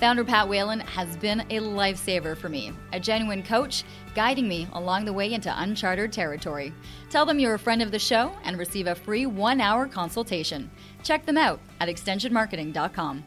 Founder 0.00 0.22
Pat 0.22 0.48
Whalen 0.48 0.78
has 0.78 1.16
been 1.16 1.40
a 1.40 1.58
lifesaver 1.58 2.36
for 2.36 2.48
me, 2.48 2.72
a 2.92 3.00
genuine 3.00 3.42
coach 3.42 3.82
guiding 4.14 4.46
me 4.46 4.68
along 4.74 5.04
the 5.04 5.12
way 5.12 5.32
into 5.32 5.52
uncharted 5.60 6.12
territory. 6.12 6.72
Tell 7.10 7.26
them 7.26 7.40
you're 7.40 7.54
a 7.54 7.58
friend 7.58 7.82
of 7.82 7.90
the 7.90 7.98
show 7.98 8.32
and 8.44 8.56
receive 8.56 8.86
a 8.86 8.94
free 8.94 9.26
one 9.26 9.60
hour 9.60 9.88
consultation. 9.88 10.70
Check 11.02 11.26
them 11.26 11.36
out 11.36 11.58
at 11.80 11.88
extensionmarketing.com. 11.88 13.24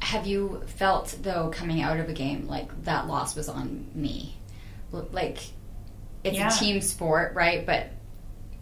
Have 0.00 0.26
you 0.26 0.62
felt, 0.66 1.16
though, 1.22 1.48
coming 1.48 1.80
out 1.80 1.98
of 1.98 2.10
a 2.10 2.12
game 2.12 2.46
like 2.46 2.82
that 2.84 3.06
loss 3.06 3.34
was 3.34 3.48
on 3.48 3.86
me? 3.94 4.36
Like, 4.90 5.38
it's 6.24 6.36
yeah. 6.36 6.54
a 6.54 6.58
team 6.58 6.82
sport, 6.82 7.34
right? 7.34 7.64
But 7.64 7.88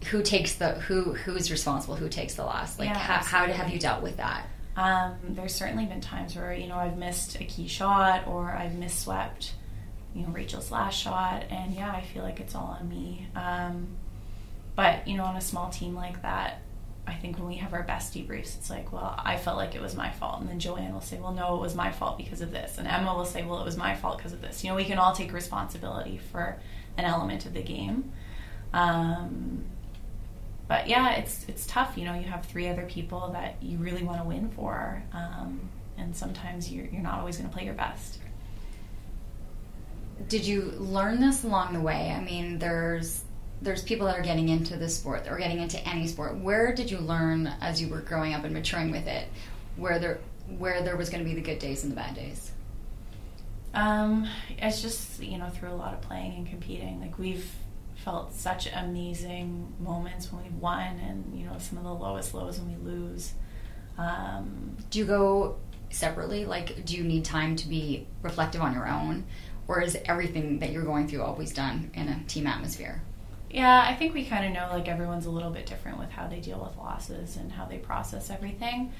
who 0.05 0.23
takes 0.23 0.55
the 0.55 0.69
who 0.75 1.13
who's 1.13 1.51
responsible 1.51 1.95
who 1.95 2.09
takes 2.09 2.33
the 2.33 2.43
loss 2.43 2.79
like 2.79 2.89
yeah, 2.89 2.97
how, 2.97 3.23
how 3.23 3.45
have 3.45 3.69
you 3.69 3.77
dealt 3.77 4.01
with 4.01 4.17
that 4.17 4.47
um, 4.75 5.15
there's 5.29 5.53
certainly 5.53 5.85
been 5.85 6.01
times 6.01 6.35
where 6.35 6.53
you 6.53 6.67
know 6.67 6.77
I've 6.77 6.97
missed 6.97 7.39
a 7.39 7.43
key 7.43 7.67
shot 7.67 8.27
or 8.27 8.51
I've 8.51 8.73
misswept, 8.73 9.51
you 10.15 10.23
know 10.23 10.29
Rachel's 10.29 10.71
last 10.71 10.97
shot, 10.97 11.43
and 11.49 11.73
yeah, 11.73 11.91
I 11.91 12.01
feel 12.01 12.23
like 12.23 12.39
it's 12.39 12.55
all 12.55 12.77
on 12.79 12.87
me. 12.87 13.27
Um, 13.35 13.87
but 14.75 15.07
you 15.07 15.17
know, 15.17 15.25
on 15.25 15.35
a 15.35 15.41
small 15.41 15.69
team 15.69 15.95
like 15.95 16.21
that, 16.21 16.61
I 17.05 17.13
think 17.13 17.37
when 17.37 17.47
we 17.47 17.55
have 17.55 17.73
our 17.73 17.83
best 17.83 18.13
debriefs, 18.13 18.57
it's 18.57 18.69
like, 18.69 18.93
well, 18.93 19.15
I 19.17 19.35
felt 19.37 19.57
like 19.57 19.75
it 19.75 19.81
was 19.81 19.95
my 19.95 20.11
fault, 20.11 20.39
and 20.39 20.49
then 20.49 20.59
Joanne 20.59 20.93
will 20.93 21.01
say, 21.01 21.19
well, 21.19 21.33
no, 21.33 21.55
it 21.55 21.61
was 21.61 21.75
my 21.75 21.91
fault 21.91 22.17
because 22.17 22.41
of 22.41 22.51
this, 22.51 22.77
and 22.77 22.87
Emma 22.87 23.13
will 23.15 23.25
say, 23.25 23.43
well, 23.43 23.59
it 23.59 23.65
was 23.65 23.77
my 23.77 23.95
fault 23.95 24.17
because 24.17 24.33
of 24.33 24.41
this. 24.41 24.63
You 24.63 24.69
know, 24.69 24.75
we 24.75 24.85
can 24.85 24.97
all 24.97 25.13
take 25.13 25.33
responsibility 25.33 26.19
for 26.31 26.57
an 26.97 27.05
element 27.05 27.45
of 27.45 27.53
the 27.53 27.61
game. 27.61 28.11
Um, 28.73 29.65
but 30.71 30.87
yeah, 30.87 31.15
it's 31.15 31.43
it's 31.49 31.65
tough. 31.65 31.97
You 31.97 32.05
know, 32.05 32.13
you 32.13 32.23
have 32.23 32.45
three 32.45 32.69
other 32.69 32.85
people 32.85 33.31
that 33.33 33.57
you 33.61 33.77
really 33.77 34.03
want 34.03 34.21
to 34.21 34.23
win 34.25 34.49
for, 34.51 35.03
um, 35.11 35.59
and 35.97 36.15
sometimes 36.15 36.71
you're 36.71 36.85
you're 36.85 37.01
not 37.01 37.19
always 37.19 37.35
going 37.35 37.49
to 37.49 37.53
play 37.53 37.65
your 37.65 37.73
best. 37.73 38.19
Did 40.29 40.45
you 40.45 40.71
learn 40.77 41.19
this 41.19 41.43
along 41.43 41.73
the 41.73 41.81
way? 41.81 42.09
I 42.17 42.21
mean, 42.21 42.57
there's 42.57 43.25
there's 43.61 43.83
people 43.83 44.07
that 44.07 44.17
are 44.17 44.21
getting 44.21 44.47
into 44.47 44.77
this 44.77 44.95
sport 44.95 45.27
or 45.29 45.37
getting 45.37 45.59
into 45.59 45.77
any 45.85 46.07
sport. 46.07 46.37
Where 46.37 46.73
did 46.73 46.89
you 46.89 46.99
learn 46.99 47.47
as 47.59 47.81
you 47.81 47.89
were 47.89 47.99
growing 47.99 48.33
up 48.33 48.45
and 48.45 48.53
maturing 48.53 48.91
with 48.91 49.07
it, 49.07 49.27
where 49.75 49.99
there 49.99 50.21
where 50.57 50.81
there 50.83 50.95
was 50.95 51.09
going 51.09 51.21
to 51.21 51.29
be 51.29 51.35
the 51.35 51.41
good 51.41 51.59
days 51.59 51.83
and 51.83 51.91
the 51.91 51.97
bad 51.97 52.15
days? 52.15 52.49
Um, 53.73 54.25
it's 54.57 54.81
just 54.81 55.21
you 55.21 55.37
know 55.37 55.49
through 55.49 55.71
a 55.71 55.75
lot 55.75 55.93
of 55.93 55.99
playing 55.99 56.33
and 56.35 56.47
competing. 56.47 57.01
Like 57.01 57.19
we've 57.19 57.51
felt 58.03 58.33
such 58.33 58.67
amazing 58.73 59.73
moments 59.79 60.31
when 60.31 60.43
we've 60.43 60.55
won, 60.55 60.99
and 60.99 61.37
you 61.37 61.45
know 61.45 61.57
some 61.57 61.77
of 61.77 61.83
the 61.83 61.93
lowest 61.93 62.33
lows 62.33 62.59
when 62.59 62.69
we 62.69 62.91
lose. 62.91 63.33
Um, 63.97 64.77
do 64.89 64.99
you 64.99 65.05
go 65.05 65.57
separately? 65.89 66.45
Like, 66.45 66.85
do 66.85 66.95
you 66.95 67.03
need 67.03 67.25
time 67.25 67.55
to 67.57 67.67
be 67.67 68.07
reflective 68.21 68.61
on 68.61 68.73
your 68.73 68.87
own, 68.87 69.25
or 69.67 69.81
is 69.81 69.97
everything 70.05 70.59
that 70.59 70.71
you're 70.71 70.83
going 70.83 71.07
through 71.07 71.21
always 71.21 71.53
done 71.53 71.91
in 71.93 72.07
a 72.07 72.23
team 72.27 72.47
atmosphere? 72.47 73.01
Yeah, 73.49 73.85
I 73.85 73.95
think 73.95 74.13
we 74.13 74.25
kind 74.25 74.45
of 74.45 74.53
know 74.53 74.69
like 74.71 74.87
everyone's 74.87 75.25
a 75.25 75.29
little 75.31 75.51
bit 75.51 75.65
different 75.65 75.99
with 75.99 76.09
how 76.09 76.27
they 76.27 76.39
deal 76.39 76.59
with 76.59 76.77
losses 76.77 77.35
and 77.35 77.51
how 77.51 77.65
they 77.65 77.77
process 77.77 78.29
everything. 78.29 78.93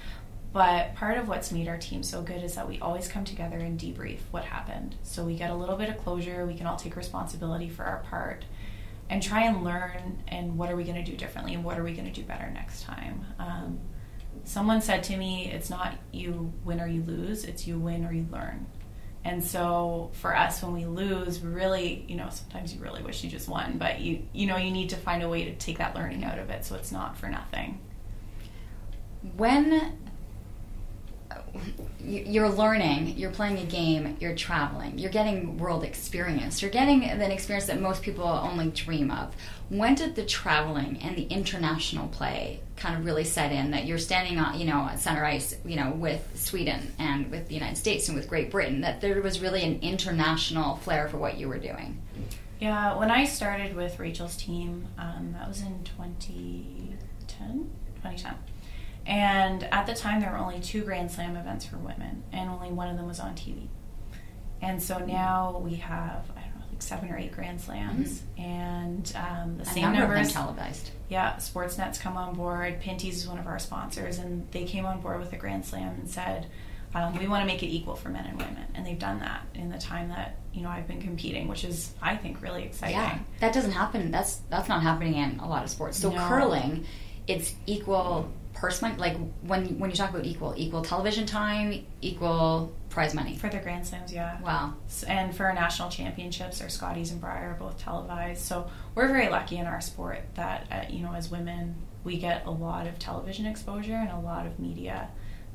But 0.53 0.95
part 0.95 1.17
of 1.17 1.29
what's 1.29 1.53
made 1.53 1.69
our 1.69 1.77
team 1.77 2.03
so 2.03 2.21
good 2.21 2.43
is 2.43 2.55
that 2.55 2.67
we 2.67 2.77
always 2.79 3.07
come 3.07 3.23
together 3.23 3.57
and 3.57 3.79
debrief 3.79 4.19
what 4.31 4.43
happened. 4.43 4.95
So 5.03 5.23
we 5.23 5.35
get 5.35 5.49
a 5.49 5.55
little 5.55 5.77
bit 5.77 5.87
of 5.87 5.97
closure, 5.97 6.45
we 6.45 6.55
can 6.55 6.67
all 6.67 6.75
take 6.75 6.97
responsibility 6.97 7.69
for 7.69 7.85
our 7.85 7.99
part 8.09 8.43
and 9.11 9.21
try 9.21 9.41
and 9.41 9.63
learn 9.63 10.23
and 10.29 10.57
what 10.57 10.71
are 10.71 10.75
we 10.77 10.85
going 10.85 10.95
to 10.95 11.03
do 11.03 11.17
differently 11.17 11.53
and 11.53 11.65
what 11.65 11.77
are 11.77 11.83
we 11.83 11.91
going 11.91 12.11
to 12.11 12.13
do 12.13 12.23
better 12.23 12.49
next 12.49 12.83
time. 12.83 13.25
Um, 13.37 13.79
someone 14.45 14.81
said 14.81 15.03
to 15.03 15.17
me, 15.17 15.51
it's 15.51 15.69
not 15.69 15.95
you 16.13 16.53
win 16.63 16.79
or 16.79 16.87
you 16.87 17.03
lose, 17.03 17.43
it's 17.43 17.67
you 17.67 17.77
win 17.77 18.05
or 18.05 18.13
you 18.13 18.25
learn. 18.31 18.65
And 19.25 19.43
so 19.43 20.11
for 20.13 20.35
us, 20.35 20.63
when 20.63 20.71
we 20.71 20.85
lose, 20.85 21.41
really, 21.41 22.05
you 22.07 22.15
know, 22.15 22.29
sometimes 22.29 22.73
you 22.73 22.81
really 22.81 23.03
wish 23.03 23.21
you 23.21 23.29
just 23.29 23.49
won, 23.49 23.77
but 23.77 23.99
you, 23.99 24.25
you 24.31 24.47
know, 24.47 24.55
you 24.55 24.71
need 24.71 24.89
to 24.91 24.95
find 24.95 25.21
a 25.21 25.29
way 25.29 25.43
to 25.43 25.55
take 25.55 25.77
that 25.79 25.93
learning 25.93 26.23
out 26.23 26.39
of 26.39 26.49
it 26.49 26.63
so 26.63 26.75
it's 26.75 26.91
not 26.91 27.17
for 27.17 27.27
nothing. 27.27 27.81
When 29.35 29.99
you're 32.03 32.49
learning, 32.49 33.17
you're 33.17 33.31
playing 33.31 33.59
a 33.59 33.65
game, 33.65 34.17
you're 34.19 34.35
traveling, 34.35 34.97
you're 34.97 35.11
getting 35.11 35.57
world 35.57 35.83
experience, 35.83 36.61
you're 36.61 36.71
getting 36.71 37.03
an 37.03 37.21
experience 37.31 37.67
that 37.67 37.79
most 37.79 38.01
people 38.01 38.25
only 38.25 38.69
dream 38.69 39.11
of. 39.11 39.35
When 39.69 39.95
did 39.95 40.15
the 40.15 40.25
traveling 40.25 40.99
and 41.01 41.15
the 41.15 41.23
international 41.23 42.07
play 42.09 42.61
kind 42.75 42.97
of 42.97 43.05
really 43.05 43.23
set 43.23 43.51
in 43.51 43.71
that 43.71 43.85
you're 43.85 43.97
standing 43.97 44.39
on, 44.39 44.59
you 44.59 44.65
know, 44.65 44.79
on 44.79 44.97
center 44.97 45.23
ice, 45.23 45.55
you 45.63 45.75
know, 45.75 45.91
with 45.91 46.27
Sweden 46.35 46.91
and 46.97 47.29
with 47.29 47.47
the 47.47 47.53
United 47.53 47.77
States 47.77 48.07
and 48.07 48.17
with 48.17 48.27
Great 48.27 48.49
Britain, 48.49 48.81
that 48.81 49.01
there 49.01 49.21
was 49.21 49.39
really 49.39 49.63
an 49.63 49.79
international 49.81 50.77
flair 50.77 51.07
for 51.07 51.17
what 51.17 51.37
you 51.37 51.47
were 51.47 51.59
doing? 51.59 52.01
Yeah, 52.59 52.97
when 52.97 53.09
I 53.09 53.25
started 53.25 53.75
with 53.75 53.99
Rachel's 53.99 54.37
team, 54.37 54.87
um, 54.97 55.35
that 55.37 55.47
was 55.47 55.61
in 55.61 55.83
2010, 55.83 56.97
2010 57.95 58.35
and 59.05 59.63
at 59.65 59.87
the 59.87 59.93
time, 59.93 60.21
there 60.21 60.31
were 60.31 60.37
only 60.37 60.59
two 60.59 60.83
Grand 60.83 61.11
Slam 61.11 61.35
events 61.35 61.65
for 61.65 61.77
women, 61.77 62.23
and 62.31 62.49
only 62.49 62.69
one 62.69 62.87
of 62.89 62.97
them 62.97 63.07
was 63.07 63.19
on 63.19 63.35
TV. 63.35 63.67
And 64.61 64.81
so 64.81 64.99
now 64.99 65.59
we 65.63 65.75
have, 65.75 66.29
I 66.37 66.41
don't 66.41 66.59
know, 66.59 66.65
like 66.69 66.81
seven 66.81 67.09
or 67.09 67.17
eight 67.17 67.31
Grand 67.31 67.59
Slams, 67.59 68.19
mm-hmm. 68.19 68.41
and 68.41 69.13
um, 69.15 69.57
the 69.57 69.65
same 69.65 69.83
number 69.83 69.99
numbers. 69.99 70.27
Of 70.27 70.33
them 70.33 70.43
televised. 70.43 70.91
Yeah, 71.09 71.35
Sportsnet's 71.37 71.97
come 71.97 72.15
on 72.15 72.35
board. 72.35 72.79
Pinty's 72.79 73.17
is 73.17 73.27
one 73.27 73.39
of 73.39 73.47
our 73.47 73.57
sponsors, 73.59 74.19
and 74.19 74.49
they 74.51 74.65
came 74.65 74.85
on 74.85 75.01
board 75.01 75.19
with 75.19 75.33
a 75.33 75.37
Grand 75.37 75.65
Slam 75.65 75.95
and 75.95 76.07
said, 76.07 76.45
um, 76.93 77.17
"We 77.17 77.27
want 77.27 77.41
to 77.41 77.47
make 77.47 77.63
it 77.63 77.67
equal 77.67 77.95
for 77.95 78.09
men 78.09 78.25
and 78.25 78.37
women," 78.37 78.65
and 78.75 78.85
they've 78.85 78.99
done 78.99 79.19
that 79.19 79.47
in 79.55 79.69
the 79.69 79.79
time 79.79 80.09
that 80.09 80.35
you 80.53 80.61
know 80.61 80.69
I've 80.69 80.87
been 80.87 81.01
competing, 81.01 81.47
which 81.47 81.63
is 81.63 81.95
I 81.99 82.15
think 82.15 82.39
really 82.43 82.63
exciting. 82.63 82.97
Yeah, 82.97 83.17
that 83.39 83.53
doesn't 83.53 83.71
happen. 83.71 84.11
That's 84.11 84.35
that's 84.51 84.69
not 84.69 84.83
happening 84.83 85.15
in 85.15 85.39
a 85.39 85.49
lot 85.49 85.63
of 85.63 85.71
sports. 85.71 85.97
So 85.97 86.11
No. 86.11 86.27
curling, 86.27 86.85
it's 87.27 87.55
equal 87.65 88.31
purse 88.53 88.81
money. 88.81 88.95
Like 88.97 89.17
when 89.41 89.79
when 89.79 89.89
you 89.89 89.95
talk 89.95 90.09
about 90.09 90.25
equal, 90.25 90.53
equal 90.57 90.83
television 90.83 91.25
time, 91.25 91.85
equal 92.01 92.73
prize 92.89 93.13
money. 93.13 93.37
For 93.37 93.49
the 93.49 93.59
Grand 93.59 93.87
Slams, 93.87 94.13
yeah. 94.13 94.39
Wow. 94.41 94.73
And 95.07 95.35
for 95.35 95.45
our 95.45 95.53
national 95.53 95.89
championships, 95.89 96.61
our 96.61 96.69
Scotties 96.69 97.11
and 97.11 97.19
Brier 97.21 97.51
are 97.51 97.57
both 97.59 97.79
televised. 97.79 98.41
So 98.41 98.69
we're 98.95 99.07
very 99.07 99.29
lucky 99.29 99.57
in 99.57 99.65
our 99.65 99.81
sport 99.81 100.19
that, 100.35 100.67
uh, 100.71 100.83
you 100.89 101.01
know, 101.01 101.13
as 101.13 101.31
women, 101.31 101.75
we 102.03 102.17
get 102.17 102.45
a 102.45 102.51
lot 102.51 102.87
of 102.87 102.99
television 102.99 103.45
exposure 103.45 103.95
and 103.95 104.09
a 104.09 104.19
lot 104.19 104.45
of 104.45 104.59
media 104.59 105.09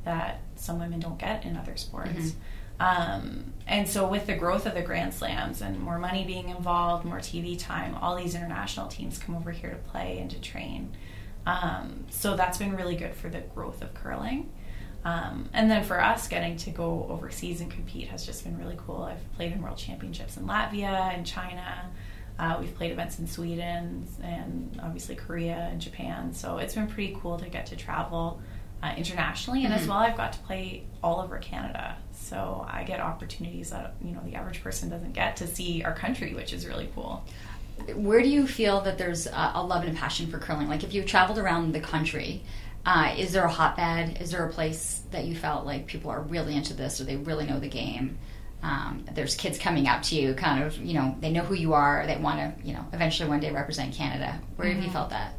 that 0.04 0.40
some 0.54 0.78
women 0.78 1.00
don't 1.00 1.18
get 1.18 1.44
in 1.44 1.56
other 1.56 1.76
sports. 1.76 2.35
Um, 2.78 3.54
and 3.66 3.88
so, 3.88 4.06
with 4.06 4.26
the 4.26 4.35
growth 4.35 4.66
of 4.66 4.74
the 4.74 4.82
Grand 4.82 5.14
Slams 5.14 5.62
and 5.62 5.78
more 5.78 5.98
money 5.98 6.24
being 6.24 6.50
involved, 6.50 7.04
more 7.04 7.18
TV 7.18 7.59
time, 7.59 7.94
all 7.94 8.16
these 8.16 8.35
international 8.35 8.88
teams 8.88 9.18
come 9.18 9.35
over 9.35 9.50
here 9.50 9.70
to 9.70 9.76
play 9.76 10.18
and 10.18 10.30
to 10.30 10.40
train. 10.40 10.94
Um, 11.46 12.06
so, 12.11 12.37
that's 12.37 12.59
been 12.59 12.76
really 12.76 12.96
good 12.96 13.14
for 13.14 13.28
the 13.28 13.40
growth 13.54 13.82
of 13.82 13.94
curling. 13.94 14.52
Um, 15.06 15.48
and 15.52 15.70
then 15.70 15.85
for 15.85 16.02
us, 16.02 16.26
getting 16.26 16.56
to 16.59 16.70
go 16.70 17.06
overseas 17.09 17.61
and 17.61 17.70
compete 17.70 18.09
has 18.09 18.26
just 18.26 18.42
been 18.42 18.59
really 18.59 18.76
cool. 18.87 19.04
I've 19.04 19.32
played 19.37 19.52
in 19.52 19.62
world 19.62 19.78
championships 19.78 20.37
in 20.37 20.46
Latvia 20.46 21.14
and 21.14 21.24
China. 21.24 21.90
Uh, 22.40 22.56
we've 22.59 22.74
played 22.74 22.90
events 22.90 23.20
in 23.20 23.26
Sweden 23.28 24.06
and 24.22 24.80
obviously 24.82 25.14
Korea 25.14 25.68
and 25.70 25.80
Japan. 25.80 26.35
So 26.35 26.59
it's 26.59 26.74
been 26.74 26.88
pretty 26.88 27.16
cool 27.20 27.38
to 27.38 27.48
get 27.48 27.66
to 27.66 27.76
travel 27.76 28.40
uh, 28.82 28.94
internationally. 28.96 29.64
And 29.64 29.72
as 29.72 29.87
well, 29.87 29.98
I've 29.98 30.16
got 30.16 30.32
to 30.32 30.38
play 30.40 30.85
all 31.04 31.20
over 31.20 31.38
Canada. 31.38 31.96
So 32.12 32.66
I 32.68 32.82
get 32.82 32.98
opportunities 32.98 33.70
that 33.70 33.94
you 34.04 34.12
know 34.12 34.20
the 34.24 34.35
average 34.35 34.62
person 34.62 34.90
doesn't 34.90 35.12
get 35.12 35.37
to 35.37 35.46
see 35.46 35.85
our 35.85 35.94
country, 35.94 36.35
which 36.35 36.52
is 36.52 36.66
really 36.66 36.90
cool. 36.94 37.24
Where 37.94 38.22
do 38.22 38.28
you 38.28 38.46
feel 38.46 38.80
that 38.82 38.98
there's 38.98 39.26
a, 39.26 39.52
a 39.54 39.62
love 39.62 39.84
and 39.84 39.96
a 39.96 40.00
passion 40.00 40.26
for 40.28 40.38
curling? 40.38 40.68
Like 40.68 40.82
if 40.82 40.94
you 40.94 41.02
traveled 41.04 41.38
around 41.38 41.72
the 41.72 41.80
country, 41.80 42.42
uh, 42.84 43.14
is 43.18 43.32
there 43.32 43.44
a 43.44 43.50
hotbed? 43.50 44.20
Is 44.20 44.30
there 44.30 44.46
a 44.46 44.52
place 44.52 45.02
that 45.10 45.24
you 45.24 45.34
felt 45.34 45.66
like 45.66 45.86
people 45.86 46.10
are 46.10 46.20
really 46.20 46.54
into 46.54 46.72
this 46.72 47.00
or 47.00 47.04
they 47.04 47.16
really 47.16 47.46
know 47.46 47.58
the 47.58 47.68
game? 47.68 48.18
Um, 48.62 49.04
there's 49.14 49.34
kids 49.34 49.58
coming 49.58 49.86
up 49.86 50.02
to 50.04 50.16
you, 50.16 50.34
kind 50.34 50.62
of, 50.62 50.76
you 50.78 50.94
know, 50.94 51.16
they 51.20 51.30
know 51.30 51.42
who 51.42 51.54
you 51.54 51.74
are. 51.74 52.06
They 52.06 52.16
want 52.16 52.38
to, 52.38 52.66
you 52.66 52.74
know, 52.74 52.84
eventually 52.92 53.28
one 53.28 53.40
day 53.40 53.50
represent 53.50 53.94
Canada. 53.94 54.40
Where 54.56 54.72
have 54.72 54.82
you 54.82 54.90
felt 54.90 55.10
that? 55.10 55.34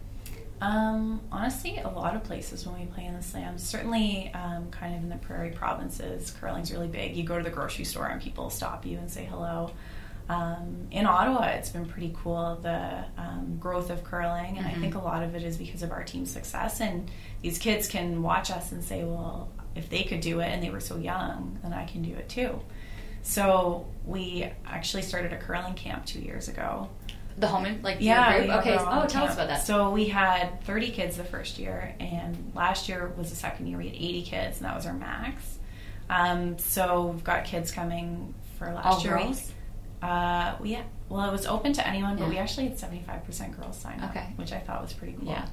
Um, 0.60 1.22
honestly, 1.32 1.78
a 1.78 1.88
lot 1.88 2.16
of 2.16 2.24
places 2.24 2.66
when 2.66 2.80
we 2.80 2.86
play 2.88 3.06
in 3.06 3.16
the 3.16 3.22
slams. 3.22 3.64
Certainly, 3.64 4.32
um, 4.34 4.72
kind 4.72 4.96
of 4.96 5.04
in 5.04 5.10
the 5.10 5.18
prairie 5.18 5.52
provinces, 5.52 6.32
curling's 6.32 6.72
really 6.72 6.88
big. 6.88 7.16
You 7.16 7.24
go 7.24 7.38
to 7.38 7.44
the 7.44 7.50
grocery 7.50 7.86
store 7.86 8.08
and 8.08 8.22
people 8.22 8.50
stop 8.50 8.86
you 8.86 8.98
and 8.98 9.10
say 9.10 9.26
hello. 9.26 9.72
Um, 10.30 10.88
in 10.92 11.06
Ottawa, 11.06 11.46
it's 11.52 11.70
been 11.70 11.86
pretty 11.86 12.14
cool 12.22 12.60
the 12.62 13.06
um, 13.18 13.58
growth 13.60 13.90
of 13.90 14.04
curling, 14.04 14.58
and 14.58 14.68
I 14.68 14.74
think 14.74 14.96
a 14.96 15.00
lot 15.00 15.24
of 15.24 15.36
it 15.36 15.44
is 15.44 15.56
because 15.58 15.84
of 15.84 15.92
our 15.92 16.04
team's 16.04 16.30
success. 16.32 16.82
And 16.82 17.10
these 17.42 17.58
kids 17.58 17.88
can 17.88 18.22
watch 18.22 18.52
us 18.52 18.72
and 18.74 18.84
say, 18.84 19.04
"Well, 19.06 19.50
if 19.76 19.90
they 19.90 20.04
could 20.04 20.20
do 20.22 20.40
it 20.42 20.48
and 20.48 20.62
they 20.62 20.70
were 20.70 20.82
so 20.82 20.98
young, 20.98 21.58
then 21.64 21.72
I 21.74 21.86
can 21.86 22.02
do 22.02 22.14
it 22.14 22.28
too." 22.28 22.60
So 23.24 23.86
we 24.06 24.50
actually 24.66 25.04
started 25.04 25.32
a 25.34 25.38
curling 25.38 25.74
camp 25.76 26.06
two 26.06 26.20
years 26.20 26.48
ago. 26.50 26.90
The 27.38 27.48
home, 27.48 27.82
like 27.84 27.98
Yeah. 28.00 28.40
group? 28.40 28.56
Okay. 28.58 28.78
Oh, 28.80 29.06
tell 29.08 29.26
us 29.26 29.36
about 29.36 29.48
that. 29.50 29.66
So 29.66 29.92
we 29.92 30.08
had 30.08 30.62
30 30.64 30.92
kids 30.92 31.18
the 31.18 31.24
first 31.24 31.60
year, 31.60 31.94
and 32.00 32.52
last 32.56 32.90
year 32.90 33.14
was 33.16 33.30
the 33.30 33.36
second 33.36 33.68
year 33.68 33.78
we 33.78 33.86
had 33.88 33.96
80 33.96 34.24
kids, 34.24 34.58
and 34.58 34.66
that 34.66 34.76
was 34.76 34.86
our 34.86 34.94
max. 34.94 35.60
Um, 36.10 36.58
so 36.58 37.08
we've 37.08 37.24
got 37.24 37.46
kids 37.46 37.72
coming 37.72 38.34
for 38.58 38.74
last 38.74 38.86
All 38.86 39.02
year. 39.04 39.18
girls? 39.20 39.52
Uh, 40.08 40.56
we 40.62 40.78
well, 41.10 41.28
it 41.28 41.32
was 41.34 41.46
open 41.46 41.74
to 41.74 41.86
anyone, 41.88 42.16
but 42.16 42.24
Yeah. 42.26 42.30
we 42.30 42.38
actually 42.38 42.68
had 42.70 42.78
75% 42.78 43.58
girls 43.60 43.78
sign 43.78 44.00
up, 44.00 44.12
Okay. 44.12 44.28
which 44.38 44.52
I 44.54 44.60
thought 44.60 44.82
was 44.82 44.94
pretty 44.94 45.14
cool. 45.14 45.28
Yeah. 45.30 45.46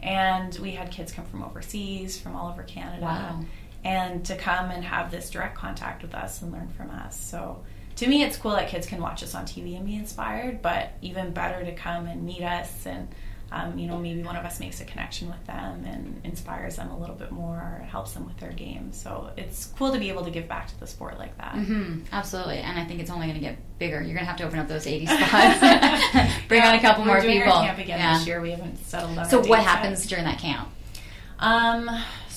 And 0.00 0.54
we 0.60 0.72
had 0.72 0.90
kids 0.90 1.12
come 1.12 1.24
from 1.24 1.42
overseas, 1.44 2.20
from 2.20 2.34
all 2.36 2.48
over 2.50 2.62
Canada, 2.64 3.02
Wow. 3.04 3.40
and 3.84 4.24
to 4.26 4.36
come 4.36 4.70
and 4.70 4.84
have 4.84 5.10
this 5.10 5.30
direct 5.30 5.56
contact 5.56 6.02
with 6.02 6.14
us 6.14 6.42
and 6.42 6.52
learn 6.52 6.68
from 6.68 6.90
us. 6.90 7.18
So 7.18 7.62
to 7.96 8.06
me, 8.08 8.22
it's 8.24 8.36
cool 8.36 8.52
that 8.52 8.68
kids 8.68 8.86
can 8.86 9.00
watch 9.00 9.22
us 9.22 9.34
on 9.34 9.44
TV 9.46 9.76
and 9.76 9.86
be 9.86 9.94
inspired, 9.96 10.62
but 10.62 10.90
even 11.02 11.30
better 11.32 11.64
to 11.64 11.72
come 11.72 12.06
and 12.06 12.24
meet 12.24 12.42
us 12.42 12.86
and. 12.86 13.08
Um, 13.52 13.78
you 13.78 13.86
know, 13.86 13.96
maybe 13.98 14.22
one 14.24 14.34
of 14.34 14.44
us 14.44 14.58
makes 14.58 14.80
a 14.80 14.84
connection 14.84 15.28
with 15.28 15.46
them 15.46 15.84
and 15.84 16.20
inspires 16.24 16.76
them 16.76 16.90
a 16.90 16.98
little 16.98 17.14
bit 17.14 17.30
more, 17.30 17.54
or 17.54 17.84
helps 17.88 18.12
them 18.12 18.26
with 18.26 18.36
their 18.38 18.50
game. 18.50 18.92
So 18.92 19.30
it's 19.36 19.66
cool 19.78 19.92
to 19.92 20.00
be 20.00 20.08
able 20.08 20.24
to 20.24 20.30
give 20.32 20.48
back 20.48 20.66
to 20.66 20.80
the 20.80 20.86
sport 20.86 21.16
like 21.18 21.38
that. 21.38 21.54
hmm 21.54 22.00
absolutely, 22.12 22.58
and 22.58 22.76
I 22.78 22.84
think 22.84 22.98
it's 23.00 23.10
only 23.10 23.26
going 23.28 23.38
to 23.38 23.44
get 23.46 23.56
bigger. 23.78 23.96
You're 23.98 24.14
going 24.14 24.18
to 24.18 24.24
have 24.24 24.36
to 24.38 24.44
open 24.44 24.58
up 24.58 24.66
those 24.66 24.86
80 24.88 25.06
spots, 25.06 25.60
bring 26.48 26.62
on 26.62 26.74
a 26.74 26.80
couple 26.80 27.04
more 27.04 27.20
doing 27.20 27.38
people. 27.38 27.52
Our 27.52 27.66
camp 27.66 27.78
again 27.78 27.98
Yeah. 28.00 28.18
this 28.18 28.26
year. 28.26 28.40
We 28.40 28.50
haven't 28.50 28.78
settled 28.78 29.16
on. 29.16 29.26
So 29.26 29.38
what 29.38 29.44
dates 29.46 29.56
yet. 29.58 29.64
happens 29.64 30.06
during 30.08 30.24
that 30.24 30.38
camp? 30.40 30.68
Um, 31.38 31.88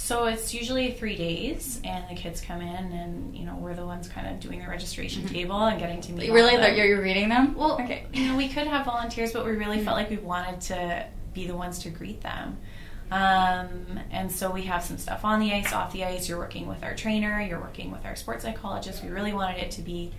so 0.10 0.26
it's 0.26 0.56
usually 0.56 0.94
three 0.94 1.16
days, 1.16 1.80
and 1.84 2.04
the 2.10 2.16
kids 2.16 2.42
come 2.42 2.62
in, 2.62 2.92
and 2.94 3.38
you 3.38 3.46
know 3.46 3.56
we're 3.58 3.76
the 3.76 3.86
ones 3.86 4.08
kind 4.08 4.26
of 4.26 4.40
doing 4.40 4.60
the 4.60 4.68
registration 4.68 5.28
table 5.28 5.64
and 5.66 5.80
getting 5.80 6.02
to 6.02 6.14
meet. 6.14 6.30
all 6.30 6.36
Really, 6.36 6.58
them. 6.58 6.76
you're, 6.76 6.88
you're 6.88 7.02
reading 7.04 7.30
them? 7.30 7.54
Well, 7.54 7.74
okay. 7.74 8.08
you 8.12 8.28
know, 8.28 8.36
we 8.36 8.50
could 8.50 8.66
have 8.66 8.88
volunteers, 8.88 9.34
but 9.34 9.46
we 9.46 9.52
really 9.52 9.84
felt 9.84 9.96
like 9.96 10.10
we 10.10 10.18
wanted 10.18 10.62
to 10.62 11.06
be 11.36 11.46
the 11.46 11.56
ones 11.56 11.78
to 11.84 11.92
greet 11.92 12.22
them. 12.22 12.58
Um, 13.12 14.00
and 14.10 14.32
so 14.32 14.50
we 14.50 14.64
have 14.64 14.84
some 14.84 14.98
stuff 14.98 15.24
on 15.24 15.40
the 15.42 15.54
ice, 15.54 15.74
off 15.74 15.94
the 15.94 16.04
ice. 16.04 16.28
You're 16.28 16.40
working 16.40 16.68
with 16.68 16.84
our 16.84 16.96
trainer, 16.96 17.40
you're 17.40 17.62
working 17.62 17.92
with 17.92 18.04
our 18.04 18.16
sports 18.16 18.44
psychologist. 18.44 19.04
We 19.04 19.10
really 19.10 19.34
wanted 19.34 19.62
it 19.62 19.70
to 19.74 19.84
be 19.84 20.12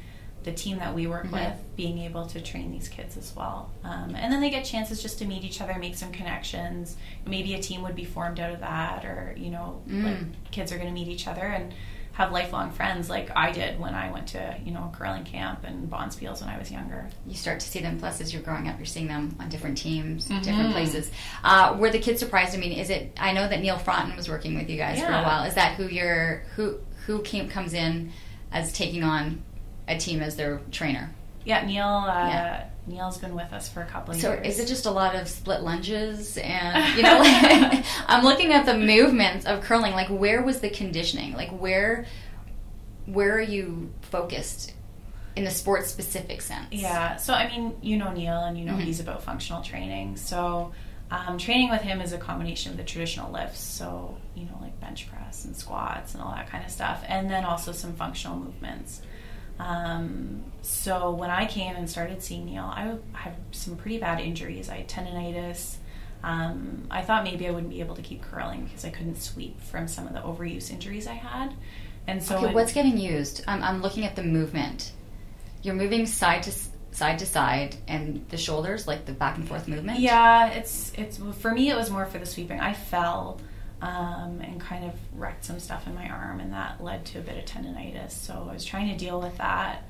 the 0.45 0.53
team 0.53 0.79
that 0.79 0.95
we 0.95 1.07
work 1.07 1.27
Mhm. 1.27 1.33
with 1.33 1.77
being 1.77 1.99
able 1.99 2.27
to 2.27 2.41
train 2.41 2.71
these 2.73 2.89
kids 2.89 3.17
as 3.17 3.35
well. 3.37 3.71
Um, 3.85 4.15
and 4.17 4.33
then 4.33 4.41
they 4.41 4.51
get 4.51 4.65
chances 4.65 5.03
just 5.03 5.19
to 5.19 5.27
meet 5.27 5.45
each 5.45 5.61
other, 5.61 5.75
make 5.79 5.97
some 5.97 6.13
connections. 6.13 6.97
Maybe 7.27 7.55
a 7.55 7.61
team 7.63 7.83
would 7.83 7.95
be 7.95 8.05
formed 8.05 8.41
out 8.41 8.53
of 8.53 8.61
that, 8.61 9.05
or, 9.05 9.35
you 9.37 9.51
know, 9.51 9.83
Mm. 9.89 10.05
like 10.05 10.51
kids 10.51 10.73
are 10.73 10.77
going 10.77 10.89
to 10.89 10.95
meet 10.95 11.09
each 11.09 11.27
other 11.27 11.43
and 11.47 11.75
have 12.13 12.33
lifelong 12.33 12.71
friends 12.71 13.09
like 13.09 13.31
I 13.37 13.51
did 13.53 13.79
when 13.79 13.95
I 13.95 14.11
went 14.11 14.27
to, 14.29 14.55
you 14.65 14.73
know, 14.73 14.93
curling 14.95 15.25
camp 15.25 15.65
and 15.65 15.89
Bonspiels 15.89 16.41
when 16.41 16.51
I 16.51 16.59
was 16.59 16.71
younger. 16.71 17.09
you 17.27 17.35
start 17.35 17.61
to 17.61 17.69
see 17.69 17.81
them. 17.81 17.99
Plus, 17.99 18.21
as 18.21 18.33
you're 18.33 18.43
growing 18.43 18.69
up, 18.69 18.79
you're 18.79 18.85
seeing 18.87 19.07
them 19.07 19.35
on 19.39 19.49
different 19.49 19.79
teams, 19.79 20.29
Mhm. 20.29 20.43
different 20.43 20.73
places. 20.73 21.11
Uh, 21.45 21.77
were 21.79 21.89
the 21.91 21.99
kids 22.01 22.19
surprised? 22.19 22.55
I 22.55 22.59
mean, 22.59 22.73
is 22.73 22.91
it? 22.91 23.17
I 23.19 23.33
know 23.33 23.49
that 23.49 23.61
Neil 23.61 23.79
Fronten 23.79 24.17
was 24.17 24.29
working 24.29 24.55
with 24.57 24.69
you 24.69 24.77
guys 24.77 25.01
for 25.01 25.07
a 25.13 25.23
while. 25.23 25.45
Is 25.45 25.55
that 25.55 25.75
who 25.77 25.87
you're? 25.87 26.43
Who 26.57 26.79
who 27.07 27.23
came 27.23 27.49
comes 27.49 27.73
in 27.73 28.13
as 28.53 28.73
taking 28.73 29.03
on 29.05 29.43
a 29.91 29.99
team 29.99 30.21
as 30.23 30.37
their 30.37 30.61
trainer? 30.71 31.11
Yeah, 31.45 31.65
Neil. 31.67 31.87
Uh, 31.87 32.29
Yeah. 32.29 32.65
Neil's 32.87 33.19
been 33.19 33.35
with 33.37 33.53
us 33.53 33.69
for 33.69 33.83
a 33.83 33.87
couple 33.87 34.15
of 34.15 34.21
So 34.21 34.33
years. 34.33 34.59
is 34.59 34.61
it 34.61 34.67
just 34.67 34.85
a 34.87 34.91
lot 34.91 35.15
of 35.15 35.29
split 35.29 35.61
lunges 35.61 36.37
and 36.39 36.95
you 36.97 37.03
know? 37.03 37.19
Like, 37.19 37.85
I'm 38.09 38.25
looking 38.25 38.53
at 38.53 38.67
the 38.67 38.77
movements 38.77 39.47
of 39.47 39.61
curling. 39.63 39.93
Like, 39.93 40.09
where 40.09 40.43
was 40.43 40.61
the 40.61 40.71
conditioning? 40.71 41.35
Like, 41.35 41.51
where 41.51 42.07
where 43.07 43.35
are 43.37 43.41
you 43.41 43.93
focused 44.03 44.73
in 45.37 45.45
the 45.45 45.51
sport 45.51 45.87
specific 45.87 46.41
sense? 46.43 46.67
Yeah. 46.71 47.17
So 47.17 47.33
I 47.35 47.49
mean, 47.49 47.75
you 47.83 47.97
know 47.97 48.13
Neil, 48.13 48.41
and 48.45 48.59
you 48.59 48.65
know 48.65 48.75
Mhm. 48.75 48.83
he's 48.83 49.01
about 49.01 49.23
functional 49.23 49.63
training. 49.63 50.17
So 50.17 50.73
um, 51.11 51.39
training 51.39 51.71
with 51.71 51.83
him 51.83 52.01
is 52.01 52.13
a 52.13 52.19
combination 52.19 52.71
of 52.73 52.77
the 52.77 52.85
traditional 52.85 53.31
lifts, 53.33 53.61
so 53.61 54.17
you 54.35 54.45
know 54.47 54.59
like 54.61 54.79
bench 54.81 55.09
press 55.11 55.45
and 55.45 55.57
squats 55.57 56.15
and 56.15 56.23
all 56.23 56.33
that 56.33 56.49
kind 56.49 56.65
of 56.65 56.71
stuff, 56.71 57.03
and 57.09 57.31
then 57.31 57.45
also 57.45 57.73
some 57.73 57.95
functional 57.95 58.37
movements. 58.37 59.03
Um, 59.61 60.43
so 60.63 61.11
when 61.13 61.31
I 61.31 61.47
came 61.47 61.77
and 61.77 61.89
started 61.89 62.23
seeing 62.23 62.47
Neil, 62.47 62.65
I 62.65 62.97
had 63.13 63.35
some 63.53 63.77
pretty 63.77 63.99
bad 63.99 64.21
injuries. 64.21 64.69
I 64.71 64.79
had 64.79 64.89
tendonitis. 64.89 65.77
Um, 66.23 66.87
I 66.91 67.03
thought 67.03 67.25
maybe 67.25 67.47
I 67.47 67.51
wouldn't 67.51 67.71
be 67.71 67.81
able 67.81 67.95
to 67.97 68.03
keep 68.03 68.23
curling 68.23 68.65
because 68.65 68.85
I 68.85 68.91
couldn't 68.91 69.17
sweep 69.21 69.61
from 69.63 69.89
some 69.89 70.07
of 70.07 70.13
the 70.13 70.21
overuse 70.21 70.71
injuries 70.71 71.07
I 71.07 71.15
had. 71.15 71.55
And 72.07 72.23
so 72.23 72.37
Okay, 72.39 72.49
it- 72.49 72.55
what's 72.55 72.73
getting 72.73 72.99
used? 72.99 73.43
I'm, 73.47 73.63
I'm 73.63 73.81
looking 73.83 74.05
at 74.05 74.17
the 74.17 74.23
movement. 74.23 74.93
You're 75.63 75.75
moving 75.75 76.07
side 76.07 76.43
to 76.45 76.53
side 76.93 77.19
to 77.21 77.27
side, 77.27 77.77
and 77.87 78.27
the 78.31 78.37
shoulders, 78.37 78.87
like 78.89 79.05
the 79.05 79.13
back 79.13 79.37
and 79.37 79.47
forth 79.47 79.69
movement. 79.69 80.01
Yeah, 80.01 80.49
it's 80.49 80.93
it's 80.97 81.19
for 81.39 81.53
me. 81.53 81.71
It 81.71 81.77
was 81.77 81.91
more 81.91 82.07
for 82.07 82.19
the 82.19 82.25
sweeping. 82.27 82.59
I 82.61 82.73
fell 82.73 83.39
um, 83.83 84.41
and 84.43 84.61
kind 84.61 84.85
of 84.85 84.93
wrecked 85.15 85.45
some 85.45 85.59
stuff 85.59 85.87
in 85.87 85.95
my 85.95 86.09
arm, 86.09 86.41
and 86.41 86.53
that 86.53 86.83
led 86.83 87.05
to 87.07 87.19
a 87.19 87.23
bit 87.23 87.39
of 87.39 87.45
tendonitis. 87.45 88.13
So 88.13 88.47
I 88.49 88.53
was 88.53 88.65
trying 88.65 88.89
to 88.91 88.97
deal 88.97 89.21
with 89.21 89.39
that, 89.39 89.85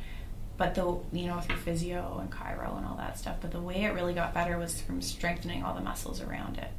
but 0.57 0.75
the 0.75 0.99
you 1.13 1.27
know 1.27 1.41
through 1.41 1.57
physio 1.57 2.19
and 2.21 2.31
chiro 2.31 2.77
and 2.77 2.87
all 2.87 2.97
that 2.97 3.19
stuff. 3.19 3.37
But 3.41 3.51
the 3.51 3.61
way 3.61 3.85
it 3.85 3.95
really 3.95 4.15
got 4.15 4.33
better 4.33 4.59
was 4.59 4.81
from 4.81 5.03
strengthening 5.03 5.65
all 5.65 5.75
the 5.75 5.81
muscles 5.81 6.21
around 6.21 6.59
it. 6.59 6.71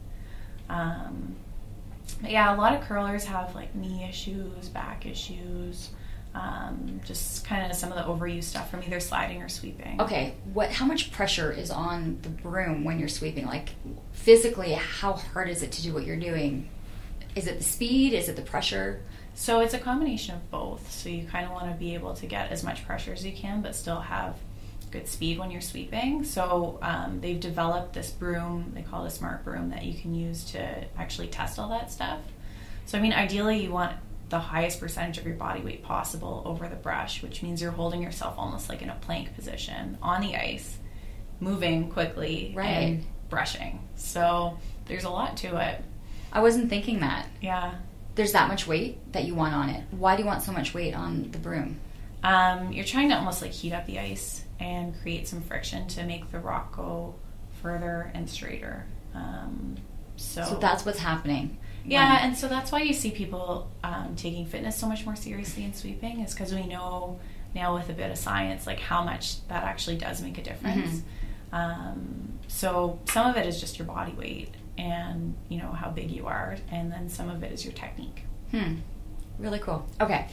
Um, 0.69 1.35
but 2.21 2.31
yeah, 2.31 2.55
a 2.55 2.57
lot 2.57 2.73
of 2.73 2.81
curlers 2.81 3.25
have 3.25 3.55
like 3.55 3.75
knee 3.75 4.05
issues, 4.07 4.69
back 4.69 5.05
issues. 5.05 5.89
Um, 6.33 7.01
just 7.03 7.43
kind 7.43 7.69
of 7.69 7.75
some 7.75 7.91
of 7.91 7.97
the 7.97 8.03
overuse 8.03 8.45
stuff 8.45 8.71
from 8.71 8.83
either 8.83 9.01
sliding 9.01 9.41
or 9.41 9.49
sweeping. 9.49 9.99
Okay, 9.99 10.35
what? 10.53 10.71
How 10.71 10.85
much 10.85 11.11
pressure 11.11 11.51
is 11.51 11.69
on 11.69 12.19
the 12.21 12.29
broom 12.29 12.85
when 12.85 12.99
you're 12.99 13.09
sweeping? 13.09 13.45
Like 13.45 13.71
physically, 14.13 14.71
how 14.71 15.11
hard 15.11 15.49
is 15.49 15.61
it 15.61 15.73
to 15.73 15.81
do 15.81 15.93
what 15.93 16.05
you're 16.05 16.15
doing? 16.15 16.69
Is 17.35 17.47
it 17.47 17.57
the 17.57 17.63
speed? 17.63 18.13
Is 18.13 18.29
it 18.29 18.35
the 18.35 18.41
pressure? 18.41 19.01
So 19.33 19.61
it's 19.61 19.73
a 19.73 19.79
combination 19.79 20.35
of 20.35 20.51
both. 20.51 20.91
So 20.91 21.09
you 21.09 21.25
kind 21.25 21.45
of 21.45 21.51
want 21.51 21.71
to 21.71 21.77
be 21.77 21.93
able 21.93 22.13
to 22.15 22.25
get 22.25 22.51
as 22.51 22.63
much 22.63 22.85
pressure 22.85 23.13
as 23.13 23.25
you 23.25 23.31
can, 23.31 23.61
but 23.61 23.75
still 23.75 23.99
have 24.01 24.35
good 24.91 25.07
speed 25.07 25.39
when 25.39 25.49
you're 25.51 25.61
sweeping. 25.61 26.23
So 26.25 26.77
um, 26.81 27.21
they've 27.21 27.39
developed 27.39 27.93
this 27.93 28.11
broom, 28.11 28.71
they 28.75 28.81
call 28.81 29.05
it 29.05 29.07
a 29.07 29.11
smart 29.11 29.45
broom, 29.45 29.69
that 29.69 29.85
you 29.85 29.93
can 29.93 30.13
use 30.13 30.43
to 30.51 30.59
actually 30.97 31.27
test 31.27 31.57
all 31.59 31.69
that 31.69 31.91
stuff. 31.91 32.19
So, 32.85 32.97
I 32.97 33.01
mean, 33.01 33.13
ideally, 33.13 33.63
you 33.63 33.71
want 33.71 33.95
the 34.27 34.39
highest 34.39 34.79
percentage 34.81 35.17
of 35.17 35.25
your 35.25 35.35
body 35.35 35.61
weight 35.61 35.83
possible 35.83 36.41
over 36.45 36.67
the 36.67 36.75
brush, 36.75 37.21
which 37.23 37.41
means 37.41 37.61
you're 37.61 37.71
holding 37.71 38.01
yourself 38.01 38.35
almost 38.37 38.67
like 38.67 38.81
in 38.81 38.89
a 38.89 38.95
plank 38.95 39.33
position 39.35 39.97
on 40.01 40.19
the 40.21 40.35
ice, 40.35 40.77
moving 41.39 41.89
quickly 41.89 42.53
Right. 42.55 42.65
and 42.65 43.05
brushing. 43.29 43.87
So 43.95 44.57
there's 44.87 45.05
a 45.05 45.09
lot 45.09 45.37
to 45.37 45.57
it. 45.69 45.83
I 46.31 46.41
wasn't 46.41 46.69
thinking 46.69 46.99
that. 47.01 47.27
Yeah. 47.41 47.75
There's 48.15 48.31
that 48.33 48.47
much 48.47 48.67
weight 48.67 48.99
that 49.13 49.25
you 49.25 49.35
want 49.35 49.53
on 49.53 49.69
it. 49.69 49.83
Why 49.91 50.15
do 50.15 50.21
you 50.23 50.27
want 50.27 50.43
so 50.43 50.51
much 50.51 50.73
weight 50.73 50.93
on 50.93 51.31
the 51.31 51.37
broom? 51.37 51.79
Um, 52.23 52.71
you're 52.71 52.85
trying 52.85 53.09
to 53.09 53.15
almost 53.17 53.41
like 53.41 53.51
heat 53.51 53.73
up 53.73 53.85
the 53.87 53.99
ice 53.99 54.43
and 54.59 54.93
create 55.01 55.27
some 55.27 55.41
friction 55.41 55.87
to 55.89 56.03
make 56.03 56.29
the 56.31 56.39
rock 56.39 56.75
go 56.75 57.15
further 57.61 58.11
and 58.13 58.29
straighter. 58.29 58.85
Um, 59.15 59.77
so, 60.17 60.43
So 60.45 60.55
that's 60.55 60.85
what's 60.85 60.99
happening. 60.99 61.57
yeah, 61.85 62.19
and 62.23 62.37
so 62.37 62.47
that's 62.47 62.71
why 62.71 62.81
you 62.81 62.93
see 62.93 63.11
people 63.11 63.71
um, 63.83 64.15
taking 64.15 64.45
fitness 64.45 64.75
so 64.77 64.87
much 64.87 65.05
more 65.05 65.15
seriously 65.15 65.63
in 65.63 65.73
sweeping 65.73 66.19
is 66.19 66.33
because 66.33 66.53
we 66.53 66.65
know 66.67 67.19
now 67.55 67.73
with 67.75 67.89
a 67.89 67.93
bit 67.93 68.11
of 68.11 68.17
science 68.17 68.67
like 68.67 68.79
how 68.79 69.03
much 69.03 69.45
that 69.47 69.63
actually 69.63 69.97
does 69.97 70.21
make 70.21 70.37
a 70.37 70.43
difference. 70.43 71.01
Um, 71.51 72.39
so 72.47 72.99
some 73.09 73.29
of 73.29 73.35
it 73.37 73.45
is 73.45 73.59
just 73.59 73.77
your 73.79 73.87
body 73.87 74.13
weight 74.13 74.49
and 74.81 75.35
you 75.47 75.59
know 75.59 75.71
how 75.71 75.89
big 75.89 76.09
you 76.09 76.25
are, 76.25 76.57
and 76.71 76.91
then 76.91 77.07
some 77.07 77.29
of 77.29 77.43
it 77.43 77.51
is 77.51 77.63
your 77.63 77.73
technique. 77.73 78.23
Hmm. 78.49 78.77
Really 79.37 79.59
cool. 79.59 79.87
Okay. 79.99 80.27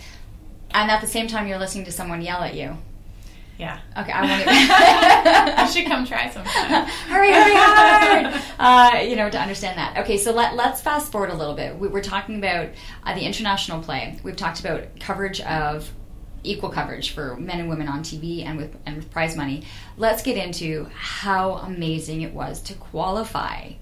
And 0.71 0.91
at 0.91 1.01
the 1.01 1.07
same 1.07 1.29
time, 1.29 1.47
you're 1.47 1.59
listening 1.59 1.85
to 1.85 1.93
someone 1.93 2.23
yell 2.23 2.43
at 2.43 2.55
you. 2.55 2.77
Yeah. 3.59 3.81
Okay, 3.97 4.13
I 4.13 4.25
want 4.25 4.45
to. 4.45 5.63
you 5.63 5.73
should 5.73 5.91
come 5.91 6.07
try 6.07 6.31
sometime. 6.31 6.87
hurry, 7.09 7.33
hurry, 7.33 7.55
hard! 7.57 8.43
Uh, 8.59 9.01
you 9.01 9.17
know, 9.17 9.29
to 9.29 9.39
understand 9.39 9.77
that. 9.79 9.99
Okay, 9.99 10.17
so 10.17 10.33
let, 10.33 10.55
let's 10.55 10.81
fast 10.81 11.11
forward 11.11 11.31
a 11.31 11.35
little 11.35 11.55
bit. 11.55 11.77
We, 11.77 11.89
we're 11.89 12.03
talking 12.03 12.39
about 12.39 12.69
uh, 13.05 13.15
the 13.15 13.23
international 13.23 13.83
play. 13.83 14.19
We've 14.23 14.37
talked 14.37 14.61
about 14.61 15.01
coverage 15.01 15.41
of 15.41 15.91
equal 16.45 16.71
coverage 16.71 17.11
for 17.11 17.37
men 17.37 17.59
and 17.59 17.69
women 17.69 17.89
on 17.89 18.01
TV 18.03 18.45
and 18.45 18.57
with 18.57 18.77
and 18.87 18.97
with 18.97 19.11
prize 19.11 19.37
money. 19.37 19.65
Let's 19.97 20.23
get 20.23 20.37
into 20.37 20.89
how 20.95 21.55
amazing 21.55 22.23
it 22.23 22.33
was 22.33 22.63
to 22.63 22.75
qualify 22.75 23.73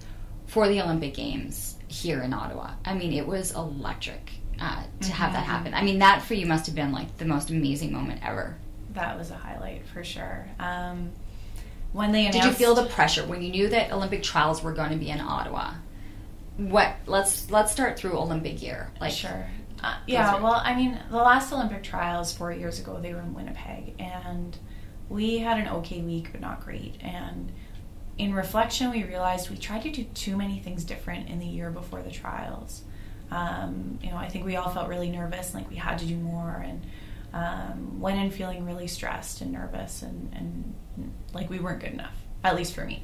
for 0.47 0.67
the 0.67 0.81
Olympic 0.81 1.13
Games 1.13 1.75
here 1.87 2.21
in 2.21 2.33
Ottawa. 2.33 2.71
I 2.85 2.93
mean, 2.93 3.13
it 3.13 3.25
was 3.27 3.51
electric 3.51 4.31
uh, 4.59 4.83
to 5.01 5.11
have 5.11 5.33
that 5.33 5.45
happen. 5.45 5.73
I 5.73 5.83
mean, 5.83 5.99
that 5.99 6.21
for 6.23 6.33
you 6.33 6.45
must 6.45 6.65
have 6.65 6.75
been 6.75 6.91
like 6.91 7.17
the 7.17 7.25
most 7.25 7.49
amazing 7.51 7.91
moment 7.93 8.21
ever. 8.25 8.57
that 8.93 9.17
was 9.17 9.29
a 9.29 9.35
highlight 9.35 9.85
for 9.87 10.03
sure. 10.03 10.47
Um, 10.59 11.11
when 11.93 12.11
they 12.11 12.21
announced, 12.21 12.39
Did 12.41 12.45
you 12.47 12.53
feel 12.53 12.75
the 12.75 12.85
pressure 12.87 13.25
when 13.25 13.41
you 13.41 13.49
knew 13.51 13.69
that 13.69 13.91
Olympic 13.91 14.23
trials 14.23 14.61
were 14.63 14.73
going 14.73 14.89
to 14.89 14.97
be 14.97 15.09
in 15.09 15.19
Ottawa? 15.21 15.73
What? 16.57 16.95
Let's 17.05 17.49
let's 17.51 17.71
start 17.71 17.97
through 17.99 18.17
Olympic 18.17 18.61
year. 18.61 18.91
Like, 18.99 19.13
sure? 19.13 19.47
Uh, 19.83 19.97
yeah. 20.07 20.33
through. 20.33 20.43
Well, 20.43 20.61
I 20.63 20.75
mean, 20.75 20.99
the 21.11 21.17
last 21.17 21.53
Olympic 21.53 21.83
trials 21.83 22.33
four 22.35 22.51
years 22.51 22.79
ago, 22.79 22.99
they 22.99 23.13
were 23.13 23.21
in 23.21 23.33
Winnipeg, 23.35 23.93
and 23.99 24.57
we 25.07 25.37
had 25.37 25.59
an 25.59 25.67
okay 25.67 26.01
week, 26.01 26.29
but 26.31 26.41
not 26.41 26.65
great. 26.65 26.95
And 27.01 27.51
in 28.17 28.33
reflection, 28.33 28.89
we 28.91 29.03
realized 29.03 29.49
we 29.49 29.57
tried 29.57 29.83
to 29.83 29.91
do 29.91 30.03
too 30.03 30.35
many 30.35 30.59
things 30.59 30.83
different 30.83 31.29
in 31.29 31.39
the 31.39 31.45
year 31.45 31.69
before 31.69 32.01
the 32.01 32.11
trials. 32.11 32.81
Um, 33.29 33.99
you 34.01 34.09
know, 34.09 34.17
I 34.17 34.29
think 34.29 34.45
we 34.45 34.55
all 34.55 34.69
felt 34.69 34.87
really 34.87 35.09
nervous, 35.09 35.53
like 35.53 35.69
we 35.69 35.75
had 35.75 35.99
to 35.99 36.05
do 36.05 36.15
more, 36.15 36.63
and 36.65 36.85
um, 37.33 37.99
went 37.99 38.19
in 38.19 38.31
feeling 38.31 38.65
really 38.65 38.87
stressed 38.87 39.41
and 39.41 39.51
nervous, 39.51 40.01
and, 40.01 40.33
and 40.33 41.13
like 41.33 41.49
we 41.49 41.59
weren't 41.59 41.81
good 41.81 41.91
enough, 41.93 42.15
at 42.43 42.55
least 42.55 42.73
for 42.73 42.85
me. 42.85 43.03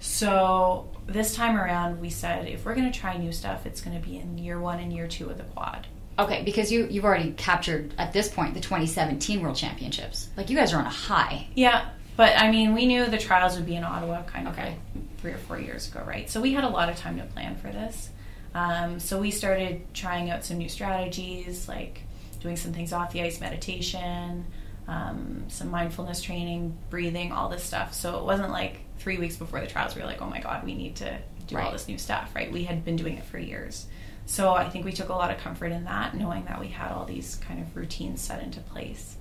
So 0.00 0.88
this 1.06 1.34
time 1.34 1.56
around, 1.56 2.00
we 2.00 2.08
said 2.08 2.46
if 2.46 2.64
we're 2.64 2.76
going 2.76 2.90
to 2.90 2.98
try 2.98 3.16
new 3.16 3.32
stuff, 3.32 3.66
it's 3.66 3.80
going 3.80 4.00
to 4.00 4.06
be 4.08 4.16
in 4.16 4.38
year 4.38 4.60
one 4.60 4.78
and 4.78 4.92
year 4.92 5.08
two 5.08 5.28
of 5.28 5.36
the 5.38 5.44
quad. 5.44 5.86
okay, 6.18 6.42
because 6.44 6.70
you 6.70 6.86
you've 6.88 7.04
already 7.04 7.32
captured 7.32 7.92
at 7.98 8.12
this 8.12 8.28
point 8.28 8.54
the 8.54 8.60
2017 8.60 9.40
World 9.42 9.56
Championships. 9.56 10.28
Like, 10.36 10.50
you 10.50 10.56
guys 10.56 10.72
are 10.72 10.78
on 10.78 10.86
a 10.86 10.90
high. 10.90 11.48
Yeah, 11.54 11.88
but 12.18 12.36
I 12.36 12.50
mean, 12.50 12.74
we 12.74 12.84
knew 12.84 13.06
the 13.06 13.16
trials 13.16 13.54
would 13.56 13.64
be 13.64 13.76
in 13.76 13.84
Ottawa 13.84 14.24
kind 14.24 14.48
of 14.48 14.54
Okay. 14.58 14.70
like 14.70 15.18
three 15.18 15.30
or 15.30 15.38
four 15.38 15.58
years 15.58 15.88
ago, 15.88 16.02
right? 16.04 16.28
So 16.28 16.40
we 16.40 16.52
had 16.52 16.64
a 16.64 16.68
lot 16.68 16.88
of 16.88 16.96
time 16.96 17.16
to 17.18 17.24
plan 17.24 17.54
for 17.56 17.68
this. 17.68 18.10
Um, 18.54 18.98
so 18.98 19.20
we 19.20 19.30
started 19.30 19.82
trying 19.94 20.28
out 20.28 20.44
some 20.44 20.58
new 20.58 20.68
strategies, 20.68 21.68
like 21.68 22.02
doing 22.40 22.56
some 22.56 22.72
things 22.72 22.92
off 22.92 23.12
the 23.12 23.22
ice 23.22 23.40
meditation, 23.40 24.44
um, 24.88 25.44
some 25.48 25.70
mindfulness 25.70 26.20
training, 26.20 26.76
breathing, 26.90 27.30
all 27.30 27.48
this 27.48 27.62
stuff. 27.62 27.94
So 27.94 28.18
it 28.18 28.24
wasn't 28.24 28.50
like 28.50 28.80
three 28.98 29.18
weeks 29.18 29.36
before 29.36 29.60
the 29.60 29.66
trials 29.68 29.94
we 29.94 30.00
were 30.00 30.06
like, 30.08 30.20
oh 30.20 30.26
my 30.28 30.40
God, 30.40 30.64
we 30.64 30.74
need 30.74 30.96
to 30.96 31.18
do 31.46 31.56
all 31.56 31.70
this 31.70 31.86
new 31.86 31.98
stuff, 31.98 32.32
right? 32.34 32.50
We 32.50 32.64
had 32.64 32.84
been 32.84 32.96
doing 32.96 33.16
it 33.16 33.24
for 33.24 33.38
years. 33.38 33.86
So 34.26 34.52
I 34.54 34.68
think 34.68 34.84
we 34.84 34.92
took 34.92 35.08
a 35.08 35.14
lot 35.14 35.30
of 35.30 35.38
comfort 35.38 35.72
in 35.72 35.84
that, 35.84 36.14
knowing 36.14 36.44
that 36.46 36.58
we 36.60 36.68
had 36.68 36.90
all 36.90 37.04
these 37.06 37.36
kind 37.36 37.60
of 37.60 37.76
routines 37.76 38.20
set 38.20 38.42
into 38.42 38.60
place. 38.60 39.16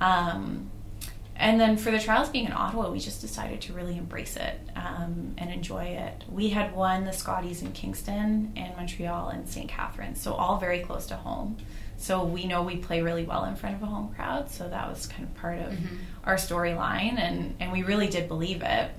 Um, 0.00 0.70
and 1.36 1.60
then 1.60 1.76
for 1.76 1.90
the 1.90 1.98
trials 1.98 2.28
being 2.28 2.46
in 2.46 2.52
Ottawa, 2.52 2.90
we 2.90 3.00
just 3.00 3.20
decided 3.20 3.60
to 3.62 3.72
really 3.72 3.98
embrace 3.98 4.36
it 4.36 4.60
um, 4.76 5.34
and 5.36 5.50
enjoy 5.50 5.84
it. 5.84 6.24
We 6.28 6.50
had 6.50 6.74
won 6.74 7.04
the 7.04 7.12
Scotties 7.12 7.62
in 7.62 7.72
Kingston 7.72 8.52
and 8.56 8.76
Montreal 8.76 9.30
and 9.30 9.48
St. 9.48 9.68
Catharines, 9.68 10.20
so 10.20 10.34
all 10.34 10.58
very 10.58 10.80
close 10.80 11.06
to 11.06 11.16
home. 11.16 11.56
So 11.96 12.24
we 12.24 12.46
know 12.46 12.62
we 12.62 12.76
play 12.76 13.02
really 13.02 13.24
well 13.24 13.44
in 13.44 13.56
front 13.56 13.76
of 13.76 13.82
a 13.82 13.86
home 13.86 14.14
crowd, 14.14 14.50
so 14.50 14.68
that 14.68 14.88
was 14.88 15.06
kind 15.06 15.24
of 15.24 15.34
part 15.34 15.58
of 15.58 15.72
mm-hmm. 15.72 15.96
our 16.24 16.36
storyline, 16.36 17.18
and, 17.18 17.56
and 17.60 17.72
we 17.72 17.82
really 17.82 18.08
did 18.08 18.28
believe 18.28 18.62
it. 18.62 18.90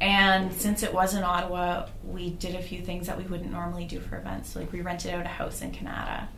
And 0.00 0.52
since 0.52 0.82
it 0.82 0.92
was 0.92 1.14
in 1.14 1.22
Ottawa, 1.22 1.86
we 2.04 2.30
did 2.30 2.54
a 2.54 2.62
few 2.62 2.82
things 2.82 3.06
that 3.06 3.16
we 3.16 3.24
wouldn't 3.24 3.50
normally 3.50 3.86
do 3.86 4.00
for 4.00 4.18
events. 4.18 4.54
Like 4.54 4.70
we 4.70 4.82
rented 4.82 5.14
out 5.14 5.24
a 5.24 5.28
house 5.28 5.62
in 5.62 5.72
Kanata 5.72 6.28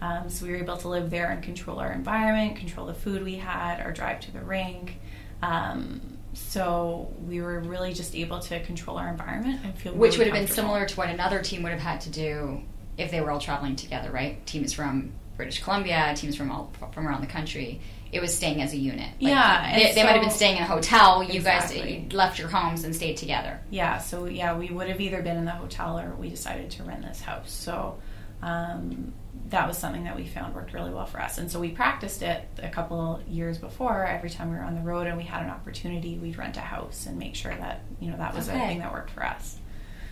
um, 0.00 0.28
so 0.30 0.46
we 0.46 0.52
were 0.52 0.58
able 0.58 0.76
to 0.78 0.88
live 0.88 1.10
there 1.10 1.30
and 1.30 1.42
control 1.42 1.78
our 1.78 1.92
environment, 1.92 2.56
control 2.56 2.86
the 2.86 2.94
food 2.94 3.22
we 3.22 3.36
had, 3.36 3.80
our 3.80 3.92
drive 3.92 4.20
to 4.20 4.32
the 4.32 4.40
rink. 4.40 4.98
Um, 5.42 6.18
so 6.32 7.12
we 7.26 7.40
were 7.40 7.60
really 7.60 7.92
just 7.92 8.14
able 8.14 8.38
to 8.40 8.60
control 8.64 8.98
our 8.98 9.08
environment 9.08 9.60
and 9.64 9.76
feel 9.76 9.92
which 9.94 10.16
really 10.16 10.30
would 10.30 10.38
have 10.38 10.46
been 10.46 10.54
similar 10.54 10.86
to 10.86 10.96
what 10.96 11.08
another 11.08 11.42
team 11.42 11.62
would 11.62 11.72
have 11.72 11.80
had 11.80 12.00
to 12.02 12.10
do 12.10 12.62
if 12.96 13.10
they 13.10 13.20
were 13.20 13.30
all 13.30 13.40
traveling 13.40 13.76
together, 13.76 14.10
right? 14.10 14.44
Teams 14.46 14.72
from 14.72 15.12
British 15.36 15.62
Columbia, 15.62 16.14
teams 16.16 16.36
from 16.36 16.50
all 16.50 16.72
from 16.92 17.08
around 17.08 17.22
the 17.22 17.26
country. 17.26 17.80
It 18.12 18.20
was 18.20 18.34
staying 18.34 18.60
as 18.60 18.72
a 18.72 18.76
unit. 18.76 19.08
Like, 19.20 19.30
yeah, 19.30 19.74
they, 19.76 19.94
they 19.94 20.02
might 20.02 20.12
have 20.12 20.20
been 20.20 20.30
staying 20.30 20.56
in 20.56 20.64
a 20.64 20.66
hotel. 20.66 21.22
You 21.22 21.34
exactly. 21.34 21.98
guys 22.08 22.12
left 22.12 22.38
your 22.38 22.48
homes 22.48 22.84
and 22.84 22.94
stayed 22.94 23.16
together. 23.16 23.60
Yeah, 23.70 23.98
so 23.98 24.26
yeah, 24.26 24.56
we 24.56 24.68
would 24.68 24.88
have 24.88 25.00
either 25.00 25.22
been 25.22 25.36
in 25.36 25.44
the 25.44 25.52
hotel 25.52 25.98
or 25.98 26.14
we 26.14 26.28
decided 26.28 26.70
to 26.72 26.82
rent 26.82 27.02
this 27.02 27.20
house. 27.20 27.52
So 27.52 27.98
um, 28.42 29.12
that 29.50 29.66
was 29.66 29.76
something 29.76 30.04
that 30.04 30.16
we 30.16 30.26
found 30.26 30.54
worked 30.54 30.72
really 30.72 30.90
well 30.90 31.06
for 31.06 31.20
us. 31.20 31.38
And 31.38 31.50
so 31.50 31.60
we 31.60 31.70
practiced 31.70 32.22
it 32.22 32.46
a 32.62 32.68
couple 32.68 33.20
years 33.28 33.58
before. 33.58 34.06
Every 34.06 34.30
time 34.30 34.50
we 34.50 34.56
were 34.56 34.62
on 34.62 34.74
the 34.74 34.80
road 34.80 35.06
and 35.06 35.16
we 35.16 35.24
had 35.24 35.42
an 35.42 35.50
opportunity, 35.50 36.18
we'd 36.18 36.38
rent 36.38 36.56
a 36.56 36.60
house 36.60 37.06
and 37.06 37.18
make 37.18 37.34
sure 37.34 37.54
that 37.54 37.82
you 38.00 38.10
know 38.10 38.16
that 38.16 38.34
was 38.34 38.48
okay. 38.48 38.62
a 38.62 38.66
thing 38.68 38.78
that 38.78 38.92
worked 38.92 39.10
for 39.10 39.24
us. 39.24 39.58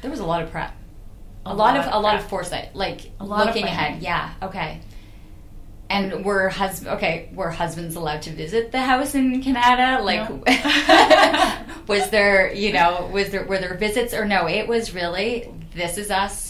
There 0.03 0.11
was 0.11 0.21
a 0.21 0.27
lot 0.27 0.43
of 0.43 0.51
prep, 0.51 0.73
a, 1.47 1.49
a 1.49 1.55
lot, 1.55 1.75
lot, 1.75 1.77
of, 1.77 1.87
of 1.87 1.95
a 1.95 1.99
lot 2.01 2.17
of 2.17 2.29
foresight, 2.29 2.75
like 2.75 3.11
looking 3.21 3.65
ahead. 3.65 4.03
Yeah, 4.03 4.33
okay. 4.43 4.81
And 5.91 6.25
were 6.25 6.51
hus- 6.51 6.85
okay? 6.85 7.31
Were 7.33 7.51
husbands 7.51 7.97
allowed 7.97 8.23
to 8.23 8.31
visit 8.31 8.73
the 8.73 8.83
house 8.83 9.15
in 9.15 9.43
Kanata? 9.43 10.05
Like, 10.05 10.29
no. 10.29 11.75
was 11.87 12.11
there 12.11 12.53
you 12.53 12.73
know 12.73 13.09
was 13.13 13.31
there 13.31 13.45
were 13.45 13.59
there 13.59 13.75
visits 13.75 14.13
or 14.13 14.25
no? 14.25 14.49
It 14.49 14.67
was 14.67 14.93
really 14.95 15.51
this 15.75 15.97
is 15.97 16.11
us 16.11 16.48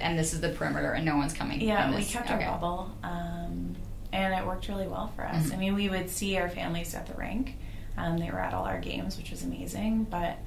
and 0.00 0.18
this 0.18 0.32
is 0.32 0.40
the 0.40 0.50
perimeter, 0.50 0.92
and 0.92 1.04
no 1.04 1.16
one's 1.16 1.32
coming. 1.32 1.60
Yeah, 1.60 1.94
we 1.94 2.04
kept 2.04 2.30
okay. 2.30 2.44
our 2.44 2.52
bubble, 2.52 2.90
um, 3.02 3.76
and 4.12 4.34
it 4.34 4.46
worked 4.46 4.68
really 4.68 4.86
well 4.86 5.12
for 5.14 5.26
us. 5.26 5.46
Mm-hmm. 5.46 5.52
I 5.52 5.56
mean, 5.56 5.74
we 5.74 5.88
would 5.88 6.10
see 6.10 6.36
our 6.38 6.48
families 6.48 6.94
at 6.94 7.06
the 7.06 7.14
rink. 7.14 7.56
Um, 7.96 8.18
they 8.18 8.30
were 8.30 8.40
at 8.40 8.54
all 8.54 8.64
our 8.64 8.80
games, 8.80 9.16
which 9.16 9.30
was 9.30 9.42
amazing. 9.42 10.04
But 10.04 10.38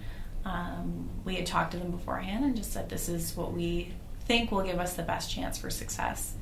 um, 0.46 1.10
we 1.24 1.36
had 1.36 1.46
talked 1.46 1.72
to 1.72 1.78
them 1.78 1.92
beforehand 1.92 2.44
and 2.46 2.56
just 2.56 2.74
said, 2.74 2.90
"This 2.90 3.10
is 3.10 3.36
what 3.36 3.54
we 3.54 3.94
think 4.26 4.52
will 4.52 4.64
give 4.64 4.80
us 4.80 4.94
the 4.94 5.04
best 5.04 5.32
chance 5.32 5.58
for 5.58 5.70
success." 5.70 6.34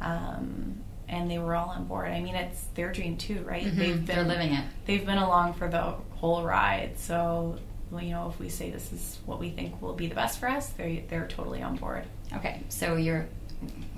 Um, 0.00 0.80
and 1.08 1.30
they 1.30 1.38
were 1.38 1.54
all 1.54 1.68
on 1.68 1.84
board. 1.84 2.08
I 2.08 2.20
mean, 2.20 2.34
it's 2.34 2.64
their 2.74 2.92
dream 2.92 3.16
too, 3.16 3.44
right? 3.46 3.64
Mm-hmm. 3.64 3.78
They've 3.78 4.06
been 4.06 4.16
They're 4.16 4.24
living 4.24 4.52
it. 4.52 4.64
They've 4.86 5.04
been 5.04 5.18
along 5.18 5.54
for 5.54 5.68
the 5.68 5.94
whole 6.16 6.42
ride, 6.42 6.98
so 6.98 7.58
you 7.92 8.10
know, 8.10 8.28
if 8.28 8.40
we 8.40 8.48
say 8.48 8.70
this 8.70 8.92
is 8.92 9.18
what 9.24 9.38
we 9.38 9.50
think 9.50 9.80
will 9.80 9.94
be 9.94 10.06
the 10.06 10.14
best 10.14 10.40
for 10.40 10.48
us, 10.48 10.68
they 10.70 11.04
they're 11.08 11.28
totally 11.28 11.62
on 11.62 11.76
board. 11.76 12.04
Okay, 12.36 12.60
so 12.68 12.96
you're 12.96 13.26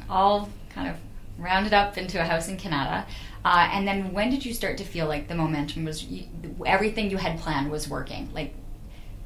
all 0.08 0.48
kind 0.70 0.88
of 0.88 0.96
rounded 1.38 1.72
up 1.72 1.98
into 1.98 2.20
a 2.20 2.24
house 2.24 2.48
in 2.48 2.56
Kanata, 2.56 3.04
uh, 3.44 3.68
and 3.72 3.86
then 3.86 4.12
when 4.12 4.30
did 4.30 4.44
you 4.44 4.52
start 4.52 4.78
to 4.78 4.84
feel 4.84 5.06
like 5.06 5.28
the 5.28 5.34
momentum 5.34 5.84
was 5.84 6.04
you, 6.04 6.24
everything 6.64 7.10
you 7.10 7.16
had 7.16 7.38
planned 7.38 7.70
was 7.70 7.88
working, 7.88 8.28
like 8.32 8.54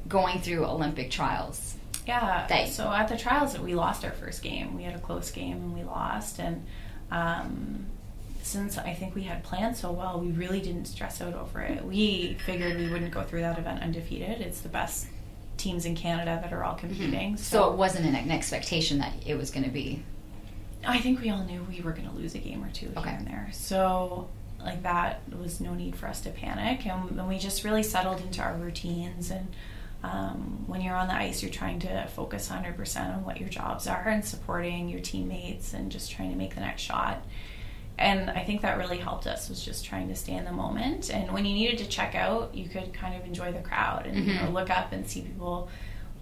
going 0.07 0.39
through 0.41 0.65
Olympic 0.65 1.09
trials? 1.09 1.75
Yeah. 2.05 2.45
They, 2.47 2.67
so 2.67 2.91
at 2.91 3.07
the 3.07 3.17
trials, 3.17 3.57
we 3.57 3.75
lost 3.75 4.03
our 4.03 4.11
first 4.11 4.41
game. 4.41 4.75
We 4.75 4.83
had 4.83 4.95
a 4.95 4.99
close 4.99 5.31
game 5.31 5.57
and 5.57 5.73
we 5.73 5.83
lost, 5.83 6.39
and 6.39 6.65
um, 7.11 7.85
since 8.41 8.77
I 8.77 8.93
think 8.93 9.15
we 9.15 9.23
had 9.23 9.43
planned 9.43 9.77
so 9.77 9.91
well, 9.91 10.19
we 10.19 10.31
really 10.31 10.59
didn't 10.61 10.85
stress 10.85 11.21
out 11.21 11.33
over 11.33 11.61
it. 11.61 11.85
We 11.85 12.37
figured 12.45 12.77
we 12.77 12.89
wouldn't 12.89 13.11
go 13.11 13.23
through 13.23 13.41
that 13.41 13.57
event 13.57 13.81
undefeated. 13.81 14.41
It's 14.41 14.61
the 14.61 14.69
best 14.69 15.07
teams 15.61 15.85
in 15.85 15.95
Canada 15.95 16.39
that 16.41 16.51
are 16.53 16.63
all 16.63 16.75
mm-hmm. 16.75 16.87
competing. 16.87 17.29
Mm-hmm. 17.33 17.37
So, 17.37 17.61
so, 17.61 17.71
it 17.71 17.77
wasn't 17.77 18.05
an 18.05 18.31
expectation 18.31 18.99
that 18.99 19.13
it 19.25 19.35
was 19.35 19.51
going 19.51 19.63
to 19.63 19.69
be. 19.69 20.03
I 20.85 20.99
think 20.99 21.21
we 21.21 21.29
all 21.29 21.43
knew 21.43 21.63
we 21.69 21.81
were 21.81 21.91
going 21.91 22.09
to 22.09 22.15
lose 22.15 22.33
a 22.33 22.39
game 22.39 22.63
or 22.63 22.71
two 22.71 22.91
okay. 22.97 23.09
here 23.09 23.19
and 23.19 23.27
there. 23.27 23.49
So 23.53 24.29
like 24.63 24.83
that 24.83 25.21
was 25.39 25.61
no 25.61 25.73
need 25.73 25.95
for 25.95 26.07
us 26.07 26.21
to 26.21 26.29
panic, 26.31 26.85
and, 26.85 27.11
and 27.11 27.27
we 27.27 27.37
just 27.37 27.63
really 27.63 27.83
settled 27.83 28.21
into 28.21 28.41
our 28.41 28.55
routines 28.55 29.31
and. 29.31 29.47
Um, 30.03 30.63
when 30.65 30.81
you're 30.81 30.95
on 30.95 31.09
the 31.09 31.13
ice, 31.13 31.43
you're 31.43 31.51
trying 31.51 31.77
to 31.81 32.07
focus 32.07 32.49
100% 32.49 33.17
on 33.17 33.23
what 33.23 33.39
your 33.39 33.49
jobs 33.49 33.85
are 33.85 34.07
and 34.07 34.25
supporting 34.25 34.89
your 34.89 34.99
teammates 34.99 35.75
and 35.75 35.91
just 35.91 36.09
trying 36.09 36.31
to 36.31 36.35
make 36.35 36.55
the 36.55 36.61
next 36.61 36.81
shot 36.81 37.23
and 37.97 38.29
I 38.29 38.43
think 38.43 38.61
that 38.61 38.77
really 38.77 38.97
helped 38.97 39.27
us 39.27 39.49
was 39.49 39.63
just 39.63 39.85
trying 39.85 40.07
to 40.07 40.15
stay 40.15 40.33
in 40.33 40.45
the 40.45 40.51
moment. 40.51 41.09
And 41.09 41.31
when 41.31 41.45
you 41.45 41.53
needed 41.53 41.77
to 41.79 41.87
check 41.87 42.15
out, 42.15 42.55
you 42.55 42.67
could 42.67 42.93
kind 42.93 43.15
of 43.15 43.25
enjoy 43.27 43.51
the 43.51 43.59
crowd 43.59 44.07
and 44.07 44.17
mm-hmm. 44.17 44.29
you 44.29 44.35
know, 44.35 44.41
mm-hmm. 44.41 44.53
look 44.53 44.69
up 44.69 44.91
and 44.91 45.07
see 45.07 45.21
people 45.21 45.69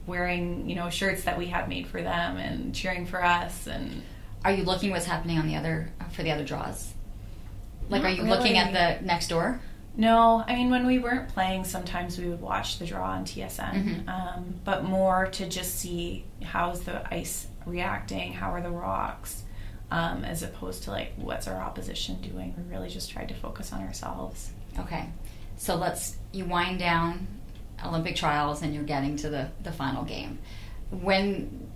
wearing 0.07 0.67
you 0.67 0.75
know 0.75 0.89
shirts 0.89 1.23
that 1.23 1.37
we 1.37 1.45
had 1.45 1.69
made 1.69 1.87
for 1.87 2.01
them 2.01 2.37
and 2.37 2.75
cheering 2.75 3.05
for 3.05 3.23
us. 3.23 3.67
And 3.67 4.03
are 4.43 4.51
you 4.51 4.63
looking 4.63 4.91
what's 4.91 5.05
happening 5.05 5.37
on 5.37 5.47
the 5.47 5.55
other 5.55 5.91
for 6.11 6.23
the 6.23 6.31
other 6.31 6.43
draws? 6.43 6.93
Like, 7.89 8.03
Not 8.03 8.11
are 8.11 8.13
you 8.13 8.23
really. 8.23 8.37
looking 8.37 8.57
at 8.57 8.73
the 8.73 9.05
next 9.05 9.29
door? 9.29 9.61
No, 9.95 10.43
I 10.45 10.55
mean 10.55 10.69
when 10.69 10.85
we 10.85 10.99
weren't 10.99 11.29
playing, 11.29 11.63
sometimes 11.63 12.17
we 12.17 12.27
would 12.27 12.41
watch 12.41 12.79
the 12.79 12.85
draw 12.85 13.11
on 13.11 13.25
TSN, 13.25 13.73
mm-hmm. 13.73 14.09
um, 14.09 14.55
but 14.63 14.83
more 14.83 15.27
to 15.33 15.47
just 15.47 15.75
see 15.75 16.25
how's 16.43 16.81
the 16.81 17.13
ice 17.13 17.47
reacting, 17.65 18.33
how 18.33 18.51
are 18.51 18.61
the 18.61 18.69
rocks 18.69 19.43
um, 19.91 20.23
as 20.23 20.43
opposed 20.43 20.83
to 20.83 20.91
like 20.91 21.13
what's 21.15 21.47
our 21.47 21.59
opposition 21.61 22.21
doing. 22.21 22.53
We 22.57 22.71
really 22.73 22.89
just 22.89 23.09
tried 23.11 23.29
to 23.29 23.35
focus 23.35 23.73
on 23.73 23.81
ourselves. 23.81 24.51
Okay, 24.79 25.09
so 25.57 25.75
let's 25.75 26.17
you 26.31 26.45
wind 26.45 26.79
down 26.79 27.27
Olympic 27.83 28.15
trials 28.15 28.61
and 28.61 28.73
you're 28.73 28.83
getting 28.83 29.15
to 29.17 29.29
the 29.29 29.49
the 29.63 29.71
final 29.71 30.03
game. 30.03 30.39
When 30.89 31.71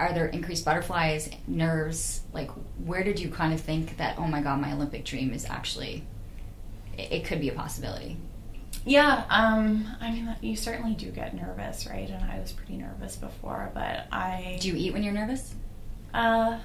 are 0.00 0.12
there 0.12 0.26
increased 0.26 0.64
butterflies, 0.64 1.28
nerves? 1.46 2.22
Like, 2.32 2.50
where 2.84 3.04
did 3.04 3.20
you 3.20 3.28
kind 3.28 3.52
of 3.52 3.60
think 3.60 3.98
that 3.98 4.18
oh 4.18 4.26
my 4.26 4.42
god, 4.42 4.60
my 4.60 4.72
Olympic 4.72 5.04
dream 5.04 5.32
is 5.32 5.44
actually 5.44 6.04
it, 6.96 7.12
it 7.12 7.24
could 7.24 7.40
be 7.40 7.48
a 7.48 7.52
possibility? 7.52 8.16
Yeah, 8.84 9.24
um, 9.30 9.84
I 10.00 10.12
mean, 10.12 10.36
you 10.40 10.54
certainly 10.54 10.94
do 10.94 11.10
get 11.10 11.34
nervous, 11.34 11.88
right? 11.88 12.08
And 12.08 12.22
I 12.30 12.38
was 12.38 12.52
pretty 12.52 12.76
nervous 12.76 13.16
before, 13.16 13.72
but 13.74 14.06
I. 14.12 14.58
Do 14.60 14.68
you 14.68 14.76
eat 14.76 14.92
when 14.92 15.02
you're 15.02 15.12
nervous? 15.12 15.54
Uh, 16.14 16.58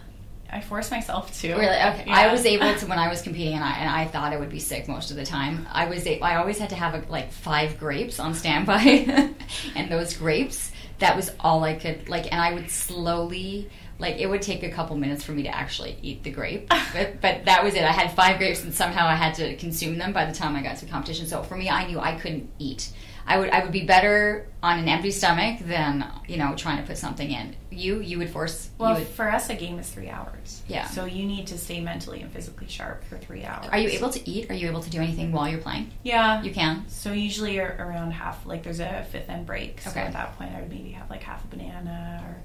I 0.52 0.60
force 0.60 0.92
myself 0.92 1.34
to. 1.42 1.54
Really? 1.54 1.66
Okay. 1.66 2.04
Yeah. 2.08 2.14
I 2.14 2.32
was 2.32 2.46
able 2.46 2.74
to 2.74 2.86
when 2.88 3.00
I 3.00 3.08
was 3.08 3.22
competing, 3.22 3.54
and 3.54 3.64
I 3.64 3.72
and 3.78 3.90
I 3.90 4.06
thought 4.06 4.34
I 4.34 4.38
would 4.38 4.50
be 4.50 4.60
sick 4.60 4.88
most 4.88 5.12
of 5.12 5.18
the 5.18 5.26
time. 5.26 5.68
I 5.72 5.86
was 5.86 6.06
I 6.06 6.36
always 6.36 6.58
had 6.58 6.70
to 6.70 6.76
have 6.76 6.94
a, 6.94 7.10
like 7.10 7.32
five 7.32 7.80
grapes 7.80 8.20
on 8.20 8.34
standby, 8.34 9.34
and 9.76 9.92
those 9.92 10.16
grapes 10.16 10.72
that 11.00 11.16
was 11.16 11.32
all 11.40 11.64
I 11.64 11.76
could 11.76 12.10
like, 12.10 12.32
and 12.32 12.40
I 12.40 12.54
would 12.54 12.70
slowly 12.70 13.70
like 14.00 14.18
it 14.18 14.28
would 14.28 14.42
take 14.42 14.64
a 14.64 14.70
couple 14.70 14.96
minutes 14.98 15.24
for 15.24 15.32
me 15.32 15.44
to 15.44 15.56
actually 15.56 15.98
eat 16.02 16.24
the 16.24 16.32
grape, 16.32 16.70
but, 16.94 17.22
but 17.22 17.46
that 17.46 17.64
was 17.64 17.76
it. 17.76 17.84
I 17.84 17.92
had 17.92 18.12
five 18.14 18.38
grapes, 18.38 18.64
and 18.64 18.74
somehow 18.74 19.08
I 19.08 19.16
had 19.16 19.36
to 19.36 19.56
consume 19.58 19.98
them 19.98 20.12
by 20.12 20.26
the 20.26 20.34
time 20.34 20.56
I 20.56 20.64
got 20.64 20.78
to 20.78 20.86
competition. 20.86 21.28
So 21.28 21.44
for 21.44 21.56
me, 21.56 21.70
I 21.70 21.86
knew 21.86 22.00
I 22.00 22.16
couldn't 22.16 22.50
eat. 22.58 22.92
I 23.32 23.40
would 23.40 23.50
I 23.50 23.64
would 23.64 23.72
be 23.72 23.86
better 23.86 24.46
on 24.62 24.78
an 24.78 24.90
empty 24.90 25.10
stomach 25.10 25.60
than 25.62 26.06
you 26.28 26.36
know 26.36 26.54
trying 26.58 26.82
to 26.82 26.84
put 26.84 26.98
something 26.98 27.32
in. 27.32 27.56
You 27.70 28.02
you 28.02 28.18
would 28.18 28.30
force. 28.30 28.70
Well, 28.78 28.96
would, 28.96 29.08
for 29.08 29.32
us, 29.32 29.50
a 29.50 29.56
game 29.56 29.80
is 29.80 29.90
three 29.90 30.10
hours. 30.10 30.62
Yeah. 30.68 30.86
So 30.88 31.06
you 31.06 31.26
need 31.26 31.48
to 31.48 31.58
stay 31.58 31.80
mentally 31.80 32.22
and 32.22 32.30
physically 32.30 32.68
sharp 32.68 33.06
for 33.06 33.18
three 33.18 33.46
hours. 33.46 33.68
Are 33.72 33.78
you 33.78 33.88
able 33.88 34.10
to 34.10 34.30
eat? 34.30 34.52
Are 34.52 34.54
you 34.54 34.68
able 34.68 34.84
to 34.84 34.90
do 34.90 35.00
anything 35.00 35.32
while 35.32 35.48
you're 35.48 35.62
playing? 35.62 35.92
Yeah, 36.04 36.44
you 36.44 36.54
can. 36.54 36.84
So 36.90 37.14
usually 37.14 37.58
around 37.58 38.12
half, 38.12 38.46
like 38.46 38.64
there's 38.64 38.82
a 38.82 39.08
fifth 39.10 39.30
end 39.30 39.46
break. 39.46 39.80
So 39.80 39.92
okay. 39.92 40.02
at 40.02 40.12
that 40.12 40.38
point, 40.38 40.54
I 40.54 40.60
would 40.60 40.70
maybe 40.70 40.92
have 40.92 41.10
like 41.10 41.24
half 41.24 41.42
a 41.46 41.48
banana 41.48 42.22
or 42.28 42.36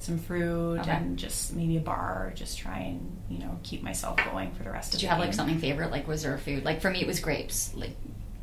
some 0.00 0.18
fruit 0.18 0.80
okay. 0.80 0.90
and 0.90 1.16
just 1.16 1.54
maybe 1.54 1.76
a 1.76 1.80
bar. 1.80 2.32
Just 2.34 2.58
try 2.58 2.78
and 2.78 3.16
you 3.28 3.38
know 3.38 3.60
keep 3.62 3.84
myself 3.84 4.16
going 4.24 4.52
for 4.54 4.64
the 4.64 4.72
rest. 4.72 4.90
Did 4.90 4.98
of 4.98 5.02
you 5.02 5.08
have 5.08 5.18
game. 5.18 5.26
like 5.26 5.34
something 5.34 5.60
favorite? 5.60 5.92
Like 5.92 6.08
was 6.08 6.24
there 6.24 6.34
a 6.34 6.38
food? 6.38 6.64
Like 6.64 6.80
for 6.80 6.90
me, 6.90 7.00
it 7.00 7.06
was 7.06 7.20
grapes. 7.20 7.72
Like 7.76 7.94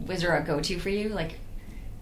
was 0.08 0.22
there 0.22 0.38
a 0.38 0.42
go 0.42 0.62
to 0.62 0.80
for 0.80 0.88
you? 0.88 1.10
Like 1.10 1.34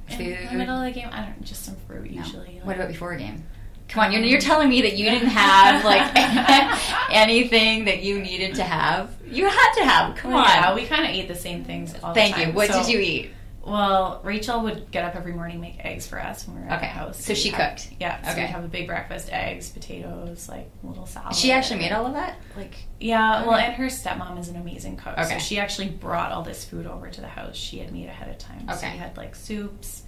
food? 0.08 0.28
In 0.28 0.48
the 0.48 0.58
middle 0.58 0.78
of 0.78 0.84
the 0.84 0.92
game, 0.92 1.10
I 1.12 1.22
don't 1.22 1.44
just 1.44 1.64
some 1.64 1.76
fruit 1.88 2.12
no. 2.12 2.22
usually. 2.22 2.56
Like, 2.56 2.66
what 2.66 2.76
about 2.76 2.88
before 2.88 3.14
a 3.14 3.18
game? 3.18 3.44
Come 3.88 4.04
on, 4.04 4.12
you're, 4.12 4.22
you're 4.22 4.42
telling 4.42 4.68
me 4.70 4.82
that 4.82 4.98
you 4.98 5.10
didn't 5.10 5.30
have 5.30 5.86
like 5.86 6.12
anything 7.10 7.86
that 7.86 8.04
you 8.04 8.20
needed 8.20 8.56
to 8.56 8.64
have. 8.64 9.16
You 9.26 9.48
had 9.48 9.74
to 9.76 9.86
have. 9.86 10.16
Come 10.18 10.32
well, 10.32 10.42
on. 10.42 10.48
Yeah, 10.48 10.76
we 10.76 10.86
kind 10.86 11.06
of 11.06 11.12
ate 11.12 11.28
the 11.28 11.36
same 11.36 11.64
things. 11.64 11.94
Thank 12.14 12.38
you. 12.38 12.52
What 12.52 12.70
so, 12.70 12.82
did 12.82 12.90
you 12.90 13.00
eat? 13.00 13.32
Well, 13.68 14.22
Rachel 14.24 14.62
would 14.62 14.90
get 14.92 15.04
up 15.04 15.16
every 15.16 15.34
morning, 15.34 15.60
make 15.60 15.84
eggs 15.84 16.08
for 16.08 16.22
us 16.22 16.48
when 16.48 16.56
we 16.56 16.62
were 16.64 16.70
at 16.70 16.78
Okay. 16.78 16.88
the 16.88 16.94
house. 16.94 17.24
So 17.24 17.34
she 17.34 17.50
have- 17.50 17.72
cooked. 17.76 17.90
Yeah. 18.00 18.22
So 18.24 18.32
Okay. 18.32 18.42
we'd 18.42 18.50
have 18.50 18.64
a 18.64 18.68
big 18.70 18.88
breakfast: 18.88 19.30
eggs, 19.32 19.70
potatoes, 19.70 20.48
like 20.48 20.70
little 20.84 21.06
salad. 21.06 21.36
She 21.36 21.52
actually 21.52 21.82
made 21.82 21.92
all 21.92 22.06
of 22.06 22.14
that. 22.14 22.36
Like, 22.56 22.76
Yeah. 23.00 23.44
Well, 23.44 23.56
and 23.56 23.74
her 23.74 23.88
stepmom 23.88 24.40
is 24.40 24.48
an 24.48 24.56
amazing 24.56 24.96
cook. 24.96 25.18
Okay. 25.18 25.34
So 25.34 25.40
she 25.40 25.60
actually 25.60 25.90
brought 25.90 26.32
all 26.32 26.44
this 26.44 26.64
food 26.64 26.88
over 26.88 27.10
to 27.10 27.22
the 27.22 27.28
house. 27.28 27.56
She 27.58 27.80
had 27.80 27.92
made 27.92 28.08
ahead 28.08 28.30
of 28.30 28.38
time. 28.38 28.68
So 28.70 28.76
Okay. 28.76 28.94
we 28.94 28.98
had 29.00 29.18
like 29.18 29.36
soups, 29.36 30.04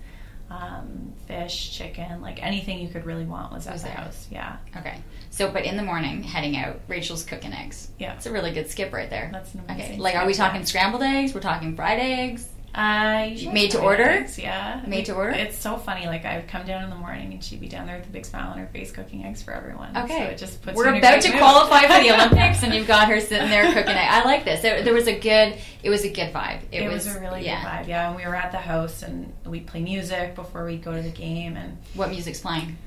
um, 0.50 1.14
fish, 1.28 1.72
chicken, 1.78 2.22
like 2.22 2.42
anything 2.42 2.80
you 2.80 2.88
could 2.88 3.06
really 3.06 3.26
want 3.26 3.52
was 3.54 3.68
at 3.68 3.74
Was 3.74 3.82
the 3.84 3.90
there. 3.90 3.98
house. 3.98 4.28
Yeah. 4.32 4.56
okay. 4.78 4.96
So, 5.32 5.52
but 5.52 5.64
in 5.66 5.78
the 5.78 5.84
morning, 5.84 6.24
heading 6.24 6.58
out, 6.58 6.80
Rachel's 6.88 7.24
cooking 7.24 7.54
eggs. 7.54 7.90
Yeah. 8.00 8.14
It's 8.14 8.26
a 8.26 8.32
really 8.32 8.52
good 8.52 8.70
skip 8.72 8.92
right 8.94 9.10
there. 9.10 9.30
That's 9.32 9.54
an 9.54 9.62
Okay. 9.66 9.74
amazing 9.76 10.00
Like, 10.00 10.16
are 10.16 10.26
we 10.26 10.34
talking 10.34 10.66
scrambled 10.66 11.04
eggs? 11.04 11.34
We're 11.36 11.42
talking 11.42 11.76
fried 11.76 12.00
eggs. 12.00 12.48
Uh, 12.74 13.30
Made 13.52 13.72
to 13.72 13.82
order? 13.82 14.04
eggs, 14.04 14.38
yeah. 14.38 14.84
Made 14.88 15.06
to 15.06 15.14
order? 15.16 15.32
It's 15.32 15.58
so 15.58 15.78
funny. 15.78 16.06
Like 16.06 16.24
I'd 16.24 16.48
come 16.48 16.66
down 16.66 16.84
in 16.84 16.90
the 16.90 16.96
morning 16.96 17.34
and 17.34 17.44
she'd 17.44 17.60
be 17.60 17.68
down 17.68 17.88
there 17.88 17.98
with 17.98 18.08
a 18.08 18.12
big 18.12 18.26
smile 18.26 18.52
on 18.52 18.58
her 18.60 18.68
face 18.68 18.92
cooking 18.92 19.26
eggs 19.26 19.42
for 19.42 19.52
everyone. 19.54 19.98
Okay. 19.98 20.18
so 20.18 20.24
it 20.26 20.38
just 20.38 20.62
puts 20.62 20.78
We're 20.78 20.84
you 20.86 20.90
in 20.90 20.96
a 20.96 21.00
about 21.00 21.22
to 21.24 21.30
mood. 21.30 21.38
qualify 21.40 21.82
for 21.82 22.04
the 22.04 22.12
Olympics, 22.16 22.62
and 22.64 22.74
you've 22.74 22.88
got 22.88 23.08
her 23.10 23.20
sitting 23.20 23.50
there 23.50 23.66
cooking 23.74 23.96
it. 23.96 24.12
I 24.12 24.24
like 24.24 24.46
this. 24.46 24.62
There, 24.62 24.84
there 24.84 24.94
was 24.94 25.08
a 25.08 25.20
good. 25.20 25.58
It 25.82 25.90
was 25.90 26.04
a 26.06 26.10
good 26.10 26.32
vibe. 26.32 26.62
It, 26.72 26.88
was, 26.88 27.08
a 27.08 27.20
really 27.20 27.44
yeah. 27.46 27.62
good 27.62 27.86
vibe, 27.86 27.88
yeah. 27.90 28.08
And 28.08 28.16
we 28.16 28.26
were 28.26 28.36
at 28.36 28.52
the 28.52 28.58
house, 28.60 29.02
and 29.02 29.34
we'd 29.46 29.66
play 29.66 29.82
music 29.82 30.36
before 30.36 30.66
we'd 30.66 30.84
go 30.84 30.94
to 30.94 31.02
the 31.02 31.10
game, 31.10 31.58
and 31.58 31.78
What 31.96 32.10
music's 32.12 32.40
playing? 32.42 32.78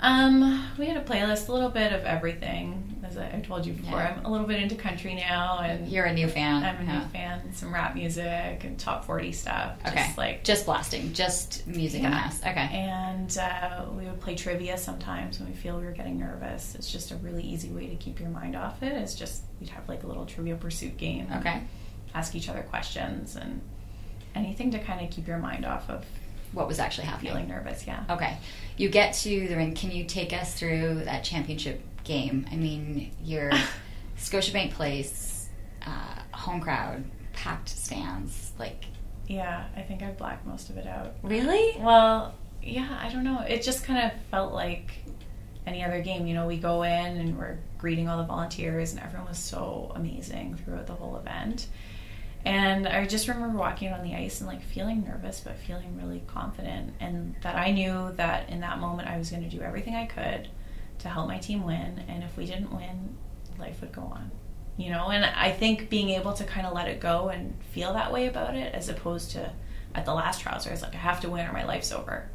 um, 0.00 0.68
we 0.78 0.86
had 0.86 0.96
a 0.96 1.02
playlist, 1.04 1.48
a 1.48 1.52
little 1.52 1.70
bit 1.70 1.92
of 1.92 2.02
everything. 2.04 2.91
As 3.12 3.18
I, 3.18 3.36
I 3.36 3.40
told 3.40 3.66
you 3.66 3.74
before, 3.74 3.98
Yeah. 3.98 4.14
I'm 4.18 4.24
a 4.24 4.30
little 4.30 4.46
bit 4.46 4.62
into 4.62 4.74
country 4.74 5.14
now, 5.14 5.58
and 5.60 5.86
You're 5.88 6.06
a 6.06 6.12
new 6.14 6.28
fan. 6.28 6.62
I'm 6.64 6.80
a 6.80 6.84
Yeah. 6.90 6.98
new 7.00 7.04
fan. 7.08 7.52
Some 7.54 7.72
rap 7.74 7.94
music 7.94 8.64
and 8.64 8.78
top 8.78 9.04
forty 9.04 9.32
stuff. 9.32 9.76
Okay. 9.86 9.96
Just 10.06 10.18
like 10.18 10.44
Just 10.44 10.64
blasting. 10.66 11.12
Just 11.12 11.66
music 11.66 12.02
and 12.02 12.12
Yeah. 12.14 12.20
mass. 12.20 12.40
Okay. 12.40 12.68
And 12.72 13.38
uh, 13.38 13.84
we 13.96 14.04
would 14.06 14.20
play 14.20 14.34
trivia 14.34 14.78
sometimes 14.78 15.38
when 15.38 15.48
we 15.50 15.54
feel 15.54 15.78
we 15.78 15.84
were 15.84 15.92
getting 15.92 16.18
nervous. 16.18 16.74
It's 16.74 16.90
just 16.90 17.10
a 17.10 17.16
really 17.16 17.42
easy 17.42 17.70
way 17.70 17.86
to 17.88 17.96
keep 17.96 18.18
your 18.18 18.30
mind 18.30 18.56
off 18.56 18.82
it. 18.82 18.92
It's 18.92 19.14
just 19.14 19.42
we'd 19.60 19.68
have 19.70 19.86
like 19.88 20.02
a 20.04 20.06
little 20.06 20.24
trivia 20.24 20.56
pursuit 20.56 20.96
game. 20.96 21.28
Okay. 21.36 21.60
Ask 22.14 22.34
each 22.34 22.48
other 22.48 22.62
questions 22.62 23.36
and 23.36 23.60
anything 24.34 24.70
to 24.70 24.78
kind 24.78 25.04
of 25.04 25.10
keep 25.10 25.26
your 25.26 25.38
mind 25.38 25.66
off 25.66 25.90
of 25.90 26.04
What 26.52 26.66
was 26.68 26.78
actually 26.78 27.06
happening? 27.06 27.32
feeling 27.32 27.48
nervous. 27.48 27.86
Yeah. 27.86 28.04
Okay. 28.08 28.36
You 28.78 28.88
get 28.88 29.12
to 29.14 29.48
the 29.48 29.56
ring. 29.56 29.74
Can 29.74 29.90
you 29.90 30.04
take 30.04 30.32
us 30.32 30.54
through 30.54 31.04
that 31.04 31.24
championship 31.24 31.82
game? 32.04 32.46
I 32.50 32.56
mean, 32.56 33.10
your 33.22 33.50
Scotiabank 34.18 34.72
Place, 34.72 35.48
uh, 35.86 36.20
home 36.32 36.60
crowd, 36.60 37.04
packed 37.32 37.68
stands. 37.68 38.52
Like, 38.58 38.84
Yeah, 39.26 39.64
I 39.76 39.82
think 39.82 40.02
I 40.02 40.10
blacked 40.10 40.46
most 40.46 40.70
of 40.70 40.76
it 40.76 40.86
out. 40.86 41.14
really? 41.22 41.76
Well, 41.80 42.34
yeah, 42.62 42.98
I 43.02 43.08
don't 43.10 43.24
know. 43.24 43.40
It 43.40 43.62
just 43.62 43.84
kind 43.84 44.04
of 44.10 44.18
felt 44.30 44.52
like 44.52 44.92
any 45.66 45.84
other 45.84 46.00
game. 46.00 46.26
You 46.26 46.34
know, 46.34 46.46
we 46.46 46.56
go 46.56 46.82
in 46.82 46.90
and 47.16 47.36
we're 47.38 47.58
greeting 47.78 48.08
all 48.08 48.18
the 48.18 48.24
volunteers, 48.24 48.92
and 48.92 49.00
everyone 49.00 49.28
was 49.28 49.38
so 49.38 49.90
amazing 49.96 50.56
throughout 50.56 50.86
the 50.86 50.94
whole 50.94 51.16
event. 51.16 51.68
And 52.44 52.88
I 52.88 53.06
just 53.06 53.28
remember 53.28 53.56
walking 53.56 53.92
on 53.92 54.02
the 54.02 54.14
ice 54.16 54.40
and 54.40 54.48
like 54.48 54.62
feeling 54.62 55.04
nervous, 55.04 55.40
but 55.40 55.56
feeling 55.58 55.96
really 55.96 56.22
confident, 56.26 56.92
and 57.00 57.34
that 57.42 57.54
I 57.56 57.70
knew 57.70 58.12
that 58.16 58.48
in 58.48 58.60
that 58.60 58.80
moment 58.80 59.08
I 59.08 59.16
was 59.18 59.30
going 59.30 59.48
to 59.48 59.48
do 59.48 59.62
everything 59.62 59.94
I 59.94 60.06
could 60.06 60.48
to 61.02 61.08
help 61.08 61.28
my 61.28 61.38
team 61.38 61.64
win. 61.64 62.04
And 62.08 62.24
if 62.24 62.36
we 62.36 62.46
didn't 62.46 62.74
win, 62.74 63.16
life 63.58 63.80
would 63.80 63.92
go 63.92 64.02
on. 64.02 64.30
You 64.76 64.90
know, 64.90 65.10
and 65.10 65.24
I 65.24 65.52
think 65.52 65.90
being 65.90 66.10
able 66.10 66.32
to 66.32 66.44
kind 66.44 66.66
of 66.66 66.72
let 66.72 66.88
it 66.88 66.98
go 66.98 67.28
and 67.28 67.54
feel 67.72 67.92
that 67.92 68.12
way 68.12 68.26
about 68.26 68.56
it, 68.56 68.74
as 68.74 68.88
opposed 68.88 69.32
to 69.32 69.52
at 69.94 70.06
the 70.06 70.14
last 70.14 70.44
where 70.46 70.56
like, 70.56 70.94
I 70.94 70.98
have 70.98 71.20
to 71.20 71.28
win 71.30 71.46
or 71.46 71.52
my 71.52 71.64
life's 71.64 71.92
over, 71.92 72.28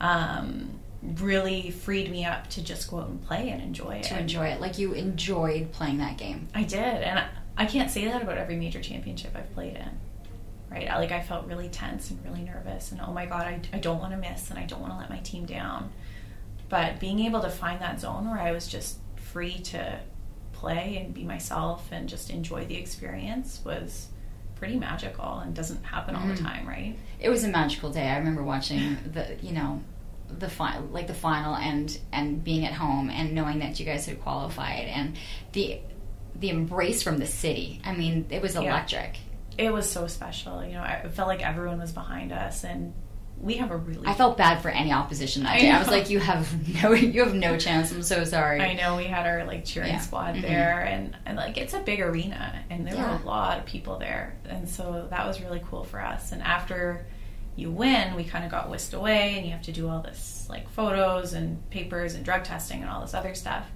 um, 0.00 0.78
really 1.02 1.70
freed 1.70 2.10
me 2.10 2.24
up 2.24 2.50
to 2.50 2.62
just 2.62 2.90
go 2.90 2.98
out 2.98 3.08
and 3.08 3.24
play 3.24 3.48
and 3.48 3.62
enjoy 3.62 3.96
it. 3.96 4.04
To 4.04 4.18
enjoy 4.18 4.48
it. 4.48 4.60
Like, 4.60 4.78
you 4.78 4.92
enjoyed 4.92 5.72
playing 5.72 5.98
that 5.98 6.18
game. 6.18 6.48
I 6.54 6.64
did, 6.64 6.78
and 6.78 7.20
I, 7.20 7.28
I 7.56 7.66
can't 7.66 7.90
say 7.90 8.04
that 8.04 8.22
about 8.22 8.36
every 8.36 8.56
major 8.56 8.82
championship 8.82 9.34
I've 9.34 9.52
played 9.54 9.76
in. 9.76 9.90
Right, 10.70 10.86
I, 10.86 10.98
like 10.98 11.12
I 11.12 11.22
felt 11.22 11.46
really 11.46 11.70
tense 11.70 12.10
and 12.10 12.22
really 12.26 12.42
nervous, 12.42 12.92
and 12.92 13.00
oh 13.00 13.10
my 13.10 13.24
god, 13.24 13.46
I, 13.46 13.60
I 13.72 13.78
don't 13.78 13.98
want 13.98 14.12
to 14.12 14.18
miss, 14.18 14.50
and 14.50 14.58
I 14.58 14.66
don't 14.66 14.80
want 14.80 14.92
to 14.92 14.98
let 14.98 15.08
my 15.08 15.20
team 15.20 15.46
down. 15.46 15.90
But 16.68 17.00
being 17.00 17.20
able 17.20 17.40
to 17.40 17.50
find 17.50 17.80
that 17.80 18.00
zone 18.00 18.28
where 18.30 18.38
I 18.38 18.52
was 18.52 18.66
just 18.68 18.98
free 19.16 19.58
to 19.58 20.00
play 20.52 20.98
and 21.02 21.14
be 21.14 21.24
myself 21.24 21.88
and 21.92 22.08
just 22.08 22.30
enjoy 22.30 22.64
the 22.66 22.76
experience 22.76 23.60
was 23.64 24.08
pretty 24.56 24.76
magical 24.76 25.38
and 25.38 25.54
doesn't 25.54 25.84
happen 25.84 26.16
all 26.16 26.26
the 26.26 26.34
mm-hmm. 26.34 26.44
time, 26.44 26.68
right? 26.68 26.96
It 27.20 27.28
was 27.28 27.44
a 27.44 27.48
magical 27.48 27.90
day. 27.90 28.08
I 28.08 28.18
remember 28.18 28.42
watching 28.42 28.98
the, 29.12 29.36
you 29.40 29.52
know, 29.52 29.80
the 30.28 30.48
final, 30.48 30.86
like 30.88 31.06
the 31.06 31.14
final, 31.14 31.54
and 31.54 31.98
and 32.12 32.44
being 32.44 32.66
at 32.66 32.72
home 32.74 33.08
and 33.08 33.34
knowing 33.34 33.60
that 33.60 33.80
you 33.80 33.86
guys 33.86 34.04
had 34.04 34.20
qualified, 34.20 34.84
and 34.86 35.16
the 35.52 35.80
the 36.34 36.50
embrace 36.50 37.02
from 37.02 37.18
the 37.18 37.26
city. 37.26 37.80
I 37.84 37.94
mean, 37.94 38.26
it 38.30 38.42
was 38.42 38.54
Yeah. 38.54 38.62
electric. 38.62 39.16
It 39.56 39.72
was 39.72 39.90
so 39.90 40.06
special. 40.06 40.64
You 40.64 40.74
know, 40.74 40.82
I 40.82 41.08
felt 41.08 41.28
like 41.28 41.42
everyone 41.42 41.78
was 41.80 41.92
behind 41.92 42.32
us, 42.32 42.62
and 42.62 42.92
we 43.40 43.54
have 43.54 43.70
a 43.70 43.76
really 43.76 44.06
I 44.06 44.14
felt 44.14 44.36
bad 44.36 44.60
for 44.62 44.68
any 44.68 44.92
opposition 44.92 45.44
that 45.44 45.52
I 45.56 45.60
day. 45.60 45.70
I 45.70 45.78
was 45.78 45.88
like, 45.88 46.10
you 46.10 46.18
have 46.18 46.82
no, 46.82 46.92
you 46.94 47.22
have 47.24 47.34
no 47.34 47.56
chance. 47.56 47.92
I'm 47.92 48.02
so 48.02 48.24
sorry. 48.24 48.60
I 48.60 48.74
know 48.74 48.96
we 48.96 49.04
had 49.04 49.26
our 49.26 49.44
like 49.44 49.64
cheering 49.64 49.90
Yeah. 49.92 50.00
squad 50.00 50.34
Mhm. 50.34 50.42
there, 50.42 50.80
and, 50.80 51.16
and 51.24 51.36
like 51.36 51.56
it's 51.56 51.74
a 51.74 51.80
big 51.80 52.00
arena, 52.00 52.62
and 52.70 52.86
there 52.86 52.94
Yeah. 52.94 53.16
were 53.16 53.22
a 53.22 53.26
lot 53.26 53.58
of 53.58 53.64
people 53.66 53.98
there, 53.98 54.34
and 54.48 54.68
so 54.68 55.06
that 55.10 55.26
was 55.26 55.40
really 55.40 55.62
cool 55.70 55.84
for 55.84 56.00
us. 56.00 56.32
And 56.32 56.42
after 56.42 57.06
you 57.54 57.70
win, 57.70 58.14
we 58.16 58.24
kind 58.24 58.44
of 58.44 58.50
got 58.50 58.68
whisked 58.70 58.94
away, 58.94 59.34
and 59.36 59.44
you 59.46 59.52
have 59.52 59.62
to 59.62 59.72
do 59.72 59.88
all 59.88 60.00
this 60.02 60.46
like 60.48 60.68
photos 60.70 61.32
and 61.32 61.68
papers 61.70 62.14
and 62.14 62.24
drug 62.24 62.42
testing 62.44 62.82
and 62.82 62.90
all 62.90 63.00
this 63.00 63.14
other 63.14 63.34
stuff. 63.34 63.66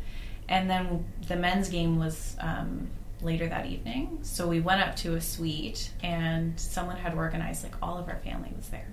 And 0.48 0.68
then 0.68 1.04
the 1.28 1.36
men's 1.36 1.68
game 1.68 1.98
was 1.98 2.36
um, 2.40 2.88
later 3.20 3.48
that 3.48 3.66
evening, 3.66 4.18
so 4.22 4.48
we 4.48 4.58
went 4.60 4.80
up 4.80 4.96
to 4.96 5.14
a 5.14 5.20
suite, 5.20 5.92
and 6.02 6.58
someone 6.58 6.96
had 6.96 7.14
organized 7.14 7.62
like 7.62 7.74
all 7.80 7.96
of 7.96 8.08
our 8.08 8.18
family 8.24 8.52
was 8.56 8.68
there. 8.68 8.88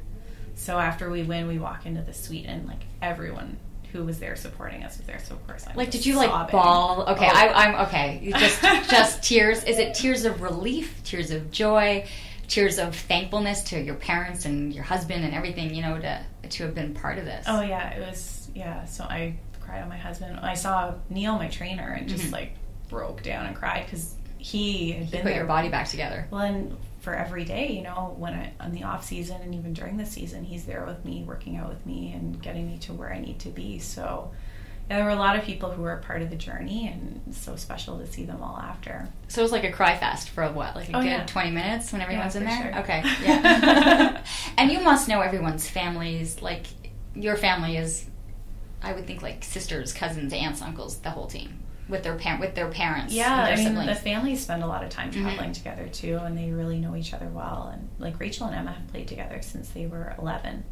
So 0.60 0.78
after 0.78 1.10
we 1.10 1.24
win, 1.24 1.48
we 1.48 1.58
walk 1.58 1.86
into 1.86 2.02
the 2.02 2.14
suite, 2.14 2.46
and 2.48 2.68
like 2.68 2.82
everyone 3.02 3.58
who 3.94 4.04
was 4.04 4.20
there 4.20 4.36
supporting 4.36 4.84
us 4.84 4.98
was 4.98 5.08
there. 5.08 5.20
So 5.20 5.34
of 5.36 5.48
course, 5.48 5.66
I'm 5.68 5.76
like, 5.76 5.90
did 5.90 6.06
you 6.06 6.16
like 6.16 6.52
ball? 6.52 7.06
Okay, 7.08 7.28
Oh. 7.28 7.34
I, 7.36 7.66
I'm 7.66 7.88
okay. 7.88 8.20
You 8.22 8.34
Just, 8.34 8.62
just 8.90 9.24
tears. 9.24 9.64
Is 9.64 9.80
it 9.80 9.94
tears 9.96 10.26
of 10.26 10.42
relief, 10.42 11.02
tears 11.04 11.32
of 11.32 11.50
joy, 11.50 12.06
tears 12.48 12.78
of 12.78 12.96
thankfulness 12.96 13.62
to 13.64 13.80
your 13.82 13.96
parents 13.96 14.46
and 14.46 14.74
your 14.74 14.84
husband 14.84 15.24
and 15.24 15.34
everything? 15.34 15.74
You 15.74 15.82
know, 15.82 15.98
to 16.00 16.24
to 16.50 16.64
have 16.64 16.76
been 16.76 16.94
part 16.94 17.18
of 17.18 17.26
this. 17.26 17.46
Oh 17.48 17.62
yeah, 17.62 17.92
it 17.92 18.06
was 18.06 18.50
yeah. 18.54 18.86
So 18.86 19.06
I 19.06 19.38
cried 19.62 19.82
on 19.82 19.90
my 19.90 19.98
husband. 19.98 20.40
I 20.42 20.54
saw 20.56 20.94
Neil, 21.10 21.36
my 21.38 21.48
trainer, 21.48 21.94
and 21.98 22.08
just 22.10 22.26
Mhm. 22.26 22.32
like 22.34 22.52
broke 22.90 23.24
down 23.24 23.46
and 23.46 23.56
cried 23.56 23.86
because 23.86 24.14
he 24.38 24.92
had 24.92 25.06
You 25.06 25.12
been 25.12 25.22
put 25.22 25.28
there. 25.30 25.38
your 25.38 25.46
body 25.46 25.70
back 25.70 25.88
together. 25.88 26.28
Well, 26.32 26.42
and 26.42 26.78
for 27.00 27.14
every 27.14 27.46
day, 27.46 27.72
you 27.72 27.82
know, 27.84 28.16
when 28.18 28.34
I 28.34 28.54
on 28.60 28.72
the 28.72 28.84
off 28.84 29.06
season 29.06 29.42
and 29.42 29.56
even 29.56 29.74
during 29.74 29.98
the 29.98 30.06
season, 30.06 30.44
he's 30.44 30.66
there 30.66 30.84
with 30.86 31.04
me, 31.06 31.24
working 31.24 31.56
out 31.58 31.70
with 31.70 31.86
me, 31.86 32.12
and 32.14 32.42
getting 32.42 32.68
me 32.68 32.78
to 32.80 32.94
where 32.94 33.14
I 33.14 33.20
need 33.20 33.40
to 33.40 33.50
be. 33.50 33.80
So. 33.80 34.32
Yeah, 34.90 34.96
there 34.98 35.06
were 35.06 35.12
a 35.12 35.16
lot 35.18 35.36
of 35.36 35.44
people 35.44 35.70
who 35.70 35.84
were 35.84 35.94
a 35.94 36.00
part 36.02 36.24
of 36.24 36.32
the 36.32 36.36
journey, 36.36 36.88
and 36.88 37.22
it's 37.28 37.38
so 37.38 37.56
special 37.56 38.00
to 38.00 38.08
see 38.08 38.26
them 38.26 38.42
all 38.42 38.58
after. 38.58 39.08
So 39.28 39.40
it 39.40 39.44
was 39.44 39.52
like 39.52 39.64
a 39.64 39.72
cry 39.72 39.96
fest 39.96 40.32
for 40.32 40.52
what, 40.52 40.76
like 40.76 40.90
a 40.90 40.98
Oh, 40.98 41.02
good 41.02 41.06
yeah. 41.10 41.26
twenty 41.28 41.52
minutes 41.52 41.92
when 41.94 42.02
everyone's 42.02 42.36
in 42.36 42.44
there. 42.44 42.74
sure. 42.74 42.80
Okay, 42.82 43.04
yeah. 43.24 44.24
and 44.58 44.72
you 44.72 44.80
must 44.80 45.08
know 45.08 45.22
everyone's 45.22 45.70
families. 45.70 46.42
Like 46.42 46.66
your 47.14 47.38
family 47.38 47.78
is, 47.78 48.08
I 48.82 48.94
would 48.94 49.06
think, 49.06 49.22
like 49.22 49.44
sisters, 49.44 49.94
cousins, 49.94 50.34
aunts, 50.34 50.60
uncles, 50.64 50.98
the 50.98 51.12
whole 51.12 51.28
team 51.28 51.60
with 51.90 52.04
their 52.04 52.16
parent 52.16 52.40
with 52.40 52.56
their 52.56 52.70
parents. 52.70 53.14
Yeah, 53.14 53.40
and 53.40 53.48
their 53.48 53.54
I 53.54 53.58
mean, 53.58 53.68
siblings. 53.68 53.88
the 53.98 54.04
families 54.04 54.42
spend 54.42 54.64
a 54.64 54.68
lot 54.68 54.84
of 54.84 54.90
time 54.90 55.12
Mhm. 55.12 55.22
traveling 55.24 55.52
together 55.54 55.88
too, 55.88 56.18
and 56.24 56.38
they 56.38 56.52
really 56.52 56.80
know 56.80 56.96
each 56.96 57.14
other 57.14 57.28
well. 57.28 57.72
And 57.74 57.90
like 57.98 58.20
Rachel 58.20 58.48
and 58.48 58.56
Emma 58.56 58.72
have 58.74 58.88
played 58.88 59.08
together 59.08 59.42
since 59.42 59.70
they 59.70 59.88
were 59.88 60.14
11. 60.20 60.64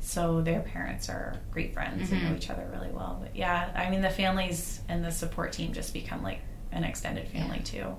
So 0.00 0.42
their 0.42 0.60
parents 0.60 1.08
are 1.08 1.36
great 1.50 1.72
friends 1.72 2.10
and 2.10 2.20
Mhm. 2.20 2.30
know 2.30 2.36
each 2.36 2.50
other 2.50 2.68
really 2.72 2.90
well. 2.90 3.18
But 3.22 3.34
yeah, 3.36 3.70
I 3.74 3.88
mean, 3.88 4.02
the 4.02 4.10
families 4.10 4.80
and 4.88 5.02
the 5.04 5.10
support 5.12 5.52
team 5.52 5.72
just 5.72 5.94
become 5.94 6.22
like 6.22 6.40
an 6.72 6.84
extended 6.84 7.28
family 7.28 7.60
too. 7.60 7.94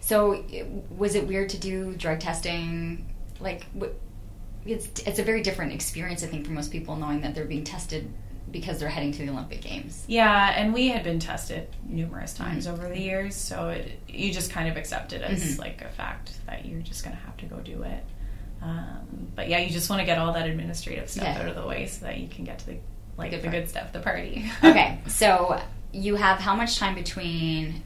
So, 0.00 0.44
was 0.90 1.14
it 1.14 1.26
weird 1.28 1.50
to 1.50 1.58
do 1.58 1.94
drug 1.94 2.20
testing? 2.20 3.06
Like, 3.40 3.66
it's 4.66 4.86
it's 5.06 5.18
a 5.18 5.22
very 5.22 5.42
different 5.42 5.72
experience, 5.72 6.22
I 6.22 6.26
think, 6.26 6.46
for 6.46 6.52
most 6.52 6.70
people, 6.72 6.96
knowing 6.96 7.20
that 7.22 7.34
they're 7.34 7.44
being 7.44 7.64
tested 7.64 8.10
because 8.54 8.78
they're 8.78 8.88
heading 8.88 9.10
to 9.10 9.18
the 9.18 9.28
Olympic 9.30 9.60
Games. 9.60 10.04
Yeah, 10.06 10.54
and 10.56 10.72
we 10.72 10.88
had 10.88 11.02
been 11.02 11.18
tested 11.18 11.66
numerous 11.86 12.32
times 12.32 12.66
Mhm. 12.68 12.72
over 12.72 12.88
the 12.88 12.98
years, 13.00 13.34
so 13.34 13.70
it, 13.70 13.98
you 14.08 14.32
just 14.32 14.50
kind 14.52 14.68
of 14.68 14.76
accept 14.76 15.12
it 15.12 15.22
as 15.22 15.42
Mhm. 15.42 15.58
like 15.58 15.82
a 15.82 15.88
fact 15.88 16.30
that 16.46 16.64
you're 16.64 16.80
just 16.80 17.02
going 17.04 17.16
to 17.16 17.22
have 17.24 17.36
to 17.38 17.46
go 17.46 17.56
do 17.58 17.82
it. 17.82 18.04
Um, 18.62 19.28
but 19.34 19.48
yeah, 19.48 19.58
you 19.58 19.70
just 19.70 19.90
want 19.90 20.00
to 20.00 20.06
get 20.06 20.18
all 20.18 20.32
that 20.32 20.48
administrative 20.48 21.10
stuff 21.10 21.24
Yeah. 21.24 21.40
out 21.42 21.48
of 21.48 21.56
the 21.56 21.66
way 21.66 21.84
so 21.86 22.06
that 22.06 22.18
you 22.18 22.28
can 22.28 22.44
get 22.44 22.60
to 22.60 22.66
the 22.66 22.76
like 23.16 23.32
good 23.32 23.42
the 23.42 23.48
part. 23.48 23.52
good 23.62 23.68
stuff, 23.68 23.92
the 23.92 23.98
party. 24.00 24.44
okay, 24.64 24.98
so 25.08 25.60
you 25.92 26.14
have 26.14 26.38
how 26.38 26.54
much 26.54 26.78
time 26.78 26.94
between 26.94 27.82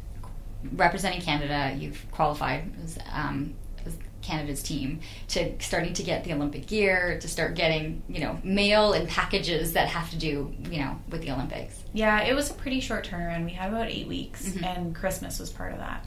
representing 0.72 1.22
Canada? 1.22 1.74
You've 1.78 2.04
qualified. 2.12 2.70
Um, 3.12 3.54
Canada's 4.28 4.62
team 4.62 5.00
to 5.28 5.54
starting 5.60 5.94
to 5.94 6.02
get 6.02 6.24
the 6.24 6.32
Olympic 6.34 6.66
gear, 6.66 7.18
to 7.20 7.28
start 7.28 7.54
getting, 7.54 8.02
you 8.08 8.20
know, 8.20 8.38
mail 8.44 8.92
and 8.92 9.08
packages 9.08 9.72
that 9.72 9.88
have 9.88 10.10
to 10.10 10.16
do, 10.16 10.54
you 10.70 10.78
know, 10.80 10.96
with 11.08 11.22
the 11.22 11.30
Olympics? 11.30 11.82
Yeah, 11.94 12.20
it 12.22 12.34
was 12.34 12.50
a 12.50 12.54
pretty 12.54 12.80
short 12.80 13.08
turnaround. 13.08 13.44
We 13.46 13.52
had 13.52 13.70
about 13.72 13.88
eight 13.88 14.06
weeks, 14.06 14.44
Mm-hmm. 14.48 14.64
and 14.64 14.94
Christmas 14.94 15.38
was 15.38 15.50
part 15.50 15.72
of 15.72 15.78
that. 15.78 16.04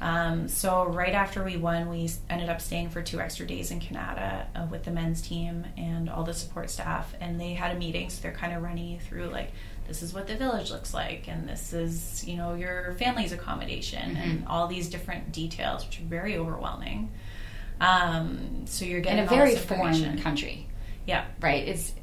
Um, 0.00 0.48
so 0.48 0.86
right 0.86 1.14
after 1.14 1.44
we 1.44 1.56
won, 1.56 1.88
we 1.88 2.10
ended 2.28 2.48
up 2.48 2.60
staying 2.60 2.90
for 2.90 3.02
two 3.02 3.20
extra 3.20 3.46
days 3.46 3.70
in 3.70 3.78
Kanata 3.78 4.46
uh, 4.56 4.66
with 4.68 4.82
the 4.84 4.90
men's 4.90 5.22
team 5.22 5.64
and 5.76 6.10
all 6.10 6.24
the 6.24 6.34
support 6.34 6.70
staff, 6.70 7.14
and 7.20 7.40
they 7.40 7.52
had 7.54 7.76
a 7.76 7.78
meeting. 7.78 8.10
So 8.10 8.20
they're 8.20 8.32
kind 8.32 8.52
of 8.52 8.62
running 8.64 8.88
you 8.88 8.98
through 8.98 9.26
like, 9.26 9.52
this 9.86 10.02
is 10.02 10.12
what 10.12 10.26
the 10.26 10.34
village 10.34 10.72
looks 10.72 10.92
like, 10.92 11.28
and 11.28 11.48
this 11.48 11.72
is 11.72 12.24
you 12.26 12.36
know 12.36 12.54
your 12.54 12.94
family's 12.98 13.30
accommodation, 13.32 14.16
and 14.16 14.44
all 14.48 14.66
these 14.66 14.88
different 14.88 15.30
details, 15.30 15.84
which 15.86 16.00
are 16.00 16.04
very 16.04 16.36
overwhelming. 16.36 17.10
Um, 17.82 18.66
so 18.66 18.84
you're 18.84 19.00
getting 19.00 19.18
In 19.18 19.24
a 19.24 19.28
very 19.28 19.56
foreign 19.56 20.20
country, 20.20 20.68
Yeah, 21.06 21.24
right? 21.40 21.66
It's 21.66 21.94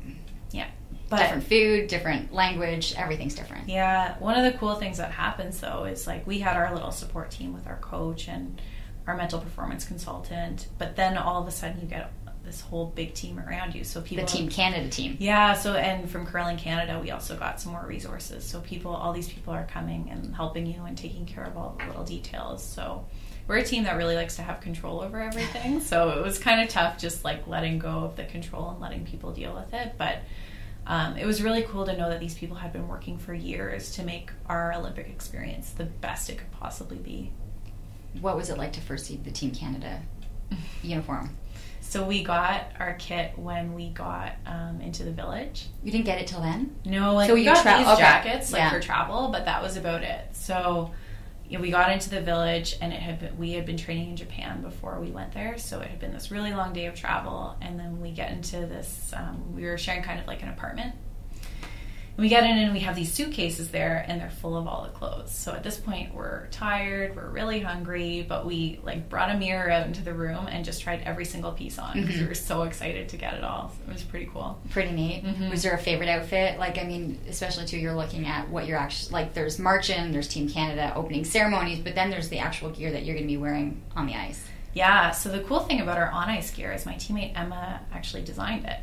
yeah, 0.52 0.68
but 1.10 1.18
different 1.20 1.44
food, 1.46 1.88
different 1.88 2.34
language, 2.34 2.94
everything's 2.98 3.36
different. 3.36 3.70
Yeah, 3.70 4.18
one 4.20 4.36
of 4.36 4.52
the 4.52 4.58
cool 4.58 4.76
things 4.76 4.98
that 4.98 5.12
happens 5.12 5.60
though 5.60 5.86
is 5.86 6.06
like 6.06 6.28
we 6.28 6.40
had 6.40 6.56
our 6.56 6.74
little 6.74 6.92
support 6.92 7.32
team 7.32 7.54
with 7.54 7.68
our 7.68 7.78
coach 7.78 8.28
and 8.28 8.62
our 9.08 9.16
mental 9.16 9.40
performance 9.40 9.86
consultant, 9.86 10.68
but 10.78 10.96
then 10.96 11.18
all 11.18 11.42
of 11.42 11.48
a 11.48 11.52
sudden 11.52 11.82
you 11.82 11.88
get 11.88 12.12
this 12.44 12.62
whole 12.62 12.88
big 12.88 13.14
team 13.14 13.40
around 13.40 13.76
you. 13.76 13.84
So 13.84 14.02
people 14.02 14.26
The 14.26 14.32
Team 14.32 14.50
Canada 14.50 14.90
team. 14.90 15.18
Yeah, 15.20 15.54
so 15.54 15.76
and 15.76 16.10
from 16.10 16.26
Curling 16.26 16.58
Canada 16.58 17.00
we 17.02 17.12
also 17.12 17.36
got 17.38 17.62
some 17.62 17.72
more 17.72 17.86
resources. 17.86 18.44
So 18.44 18.60
people 18.62 18.94
all 18.94 19.14
these 19.14 19.30
people 19.30 19.54
are 19.54 19.66
coming 19.66 20.10
and 20.12 20.36
helping 20.36 20.66
you 20.66 20.84
and 20.84 20.98
taking 20.98 21.26
care 21.26 21.44
of 21.44 21.58
all 21.58 21.78
the 21.80 21.86
little 21.88 22.04
details. 22.04 22.64
So 22.64 23.06
we're 23.50 23.58
a 23.58 23.64
team 23.64 23.84
that 23.86 23.98
really 23.98 24.16
likes 24.16 24.36
to 24.36 24.44
have 24.44 24.62
control 24.62 25.02
over 25.02 25.20
everything. 25.20 25.82
so 25.82 26.10
it 26.12 26.22
was 26.24 26.38
kind 26.38 26.62
of 26.62 26.70
tough 26.70 26.98
just 27.00 27.26
like 27.26 27.48
letting 27.48 27.80
go 27.80 27.90
of 28.06 28.16
the 28.16 28.24
control 28.26 28.70
and 28.70 28.80
letting 28.80 29.04
people 29.06 29.32
deal 29.32 29.54
with 29.56 29.74
it, 29.74 29.94
but 29.98 30.20
um, 30.86 31.18
it 31.18 31.26
was 31.26 31.42
really 31.42 31.64
cool 31.64 31.86
to 31.86 31.98
know 31.98 32.10
that 32.10 32.20
these 32.20 32.36
people 32.36 32.56
had 32.58 32.72
been 32.72 32.88
working 32.88 33.18
for 33.18 33.34
years 33.34 33.92
to 33.94 34.04
make 34.04 34.32
our 34.48 34.72
Olympic 34.74 35.08
experience 35.10 35.72
the 35.72 35.84
best 35.86 36.30
it 36.30 36.38
could 36.38 36.52
possibly 36.52 36.98
be. 36.98 37.32
What 38.22 38.36
was 38.38 38.50
it 38.50 38.58
like 38.58 38.74
to 38.74 38.82
first 38.82 39.06
see 39.08 39.18
the 39.18 39.32
Team 39.32 39.52
Canada 39.52 40.02
uniform? 40.82 41.36
So 41.82 42.04
we 42.04 42.24
got 42.24 42.66
our 42.80 42.94
kit 43.00 43.34
when 43.38 43.74
we 43.74 43.90
got 43.90 44.34
um, 44.46 44.80
into 44.82 45.04
the 45.04 45.12
village. 45.12 45.68
You 45.84 45.92
didn't 45.92 46.06
get 46.06 46.22
it 46.22 46.28
till 46.28 46.42
then? 46.42 46.76
No, 46.86 47.14
like 47.16 47.28
So 47.28 47.34
we 47.34 47.46
got 47.46 47.64
tra- 47.64 47.78
these 47.80 47.88
okay. 47.88 47.98
jackets 48.02 48.52
like 48.52 48.60
Yeah. 48.60 48.70
for 48.72 48.80
travel, 48.80 49.30
but 49.32 49.46
that 49.46 49.62
was 49.64 49.76
about 49.78 50.04
it. 50.04 50.36
So 50.36 50.92
you 51.50 51.58
know, 51.58 51.62
we 51.64 51.72
got 51.72 51.92
into 51.92 52.10
the 52.12 52.22
village, 52.22 52.78
and 52.80 52.94
it 52.94 53.00
had 53.00 53.20
been, 53.20 53.38
we 53.38 53.54
had 53.54 53.66
been 53.66 53.78
training 53.78 54.12
in 54.12 54.16
Japan 54.16 54.62
before 54.62 55.00
we 55.00 55.10
went 55.10 55.34
there, 55.34 55.58
so 55.58 55.80
it 55.80 55.90
had 55.90 56.00
been 56.00 56.14
this 56.14 56.30
really 56.30 56.54
long 56.54 56.74
day 56.74 56.86
of 56.86 56.94
travel. 56.94 57.58
And 57.62 57.80
then 57.80 58.00
we 58.00 58.12
get 58.12 58.32
into 58.32 58.58
this. 58.58 59.12
Um, 59.16 59.56
we 59.56 59.66
were 59.66 59.78
sharing 59.78 60.04
kind 60.04 60.20
of 60.20 60.28
like 60.28 60.44
an 60.44 60.50
apartment. 60.50 60.94
And 62.20 62.26
we 62.26 62.28
get 62.28 62.44
in 62.44 62.58
and 62.58 62.74
we 62.74 62.82
have 62.82 62.98
these 62.98 63.14
suitcases 63.14 63.72
there, 63.72 64.04
and 64.06 64.20
they're 64.20 64.30
full 64.30 64.58
of 64.58 64.68
all 64.68 64.84
the 64.84 64.90
clothes. 64.90 65.32
So 65.32 65.54
at 65.54 65.64
this 65.64 65.78
point, 65.78 66.14
we're 66.14 66.48
tired, 66.48 67.16
we're 67.16 67.30
really 67.30 67.62
hungry, 67.62 68.26
but 68.28 68.46
we 68.46 68.82
like 68.84 69.08
brought 69.08 69.34
a 69.34 69.38
mirror 69.38 69.72
out 69.72 69.88
into 69.88 70.02
the 70.04 70.14
room 70.14 70.46
and 70.48 70.66
just 70.66 70.82
tried 70.82 71.02
every 71.06 71.24
single 71.24 71.54
piece 71.54 71.80
on 71.80 71.94
because 72.02 72.20
we 72.20 72.28
were 72.28 72.34
so 72.34 72.64
excited 72.64 73.08
to 73.08 73.16
get 73.16 73.36
it 73.36 73.44
all. 73.46 73.72
It 73.88 73.94
was 73.94 74.04
pretty 74.04 74.26
cool. 74.34 74.60
Pretty 74.70 74.92
neat. 74.92 75.24
Mhm. 75.24 75.50
Was 75.50 75.64
there 75.64 75.72
a 75.72 75.78
favorite 75.78 76.10
outfit? 76.10 76.60
Like, 76.60 76.78
I 76.78 76.84
mean, 76.84 77.18
especially 77.30 77.66
too, 77.66 77.78
you're 77.78 77.96
looking 77.96 78.26
at 78.28 78.50
what 78.50 78.68
you're 78.68 78.78
actually 78.78 79.14
like. 79.14 79.34
There's 79.34 79.58
marching, 79.58 80.12
there's 80.12 80.28
Team 80.28 80.50
Canada 80.50 80.92
opening 80.98 81.24
ceremonies, 81.24 81.80
but 81.80 81.96
then 81.96 82.10
there's 82.10 82.28
the 82.28 82.40
actual 82.40 82.70
gear 82.72 82.92
that 82.92 83.06
you're 83.06 83.16
going 83.16 83.28
to 83.28 83.32
be 83.34 83.38
wearing 83.38 83.82
on 83.96 84.08
the 84.08 84.16
ice. 84.16 84.44
Yeah, 84.74 85.12
so 85.12 85.30
the 85.30 85.40
cool 85.40 85.62
thing 85.62 85.80
about 85.80 85.98
our 85.98 86.12
on 86.12 86.28
ice 86.30 86.52
gear 86.52 86.74
is 86.74 86.86
my 86.86 86.96
teammate 86.96 87.32
Emma 87.40 87.80
actually 87.94 88.24
designed 88.24 88.66
it. 88.66 88.78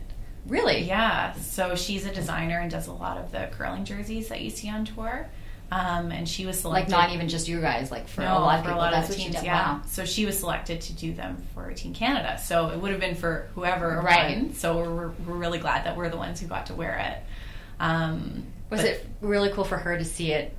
Really? 0.48 0.82
Yeah, 0.82 1.32
so 1.34 1.74
she's 1.74 2.06
a 2.06 2.12
designer 2.14 2.58
and 2.60 2.70
does 2.70 2.86
a 2.86 2.92
lot 2.92 3.18
of 3.18 3.32
the 3.32 3.48
curling 3.52 3.84
jerseys 3.84 4.28
that 4.28 4.40
you 4.40 4.50
see 4.50 4.68
on 4.70 4.84
tour. 4.84 5.26
Um, 5.72 6.12
and 6.12 6.28
she 6.28 6.46
was 6.46 6.60
selected. 6.60 6.92
Like 6.92 7.06
not 7.08 7.14
even 7.14 7.28
just 7.28 7.48
you 7.48 7.60
guys, 7.60 7.90
like 7.90 8.06
for 8.06 8.20
no, 8.20 8.38
a 8.38 8.38
lot 8.38 8.58
of 8.60 8.64
for 8.64 8.68
people. 8.70 8.80
a 8.80 8.82
lot 8.82 8.92
that's 8.92 9.10
of 9.10 9.16
she 9.16 9.22
teams, 9.24 9.42
yeah. 9.42 9.72
Wow. 9.78 9.82
So 9.86 10.04
she 10.04 10.24
was 10.24 10.38
selected 10.38 10.80
to 10.82 10.92
do 10.92 11.12
them 11.12 11.42
for 11.54 11.72
Team 11.72 11.92
Canada. 11.92 12.38
So 12.38 12.68
it 12.68 12.78
would 12.78 12.92
have 12.92 13.00
been 13.00 13.16
for 13.16 13.48
whoever 13.56 14.00
Right. 14.00 14.36
won. 14.36 14.54
So 14.54 14.76
we're, 14.76 15.08
we're 15.26 15.34
really 15.36 15.58
glad 15.58 15.84
that 15.86 15.96
we're 15.96 16.08
the 16.08 16.16
ones 16.16 16.40
who 16.40 16.46
got 16.46 16.66
to 16.66 16.74
wear 16.74 16.96
it. 16.98 17.82
Um, 17.82 18.44
Was 18.70 18.82
but- 18.82 18.90
it 18.90 19.06
really 19.20 19.50
cool 19.50 19.64
for 19.64 19.76
her 19.76 19.98
to 19.98 20.04
see 20.04 20.30
it, 20.32 20.54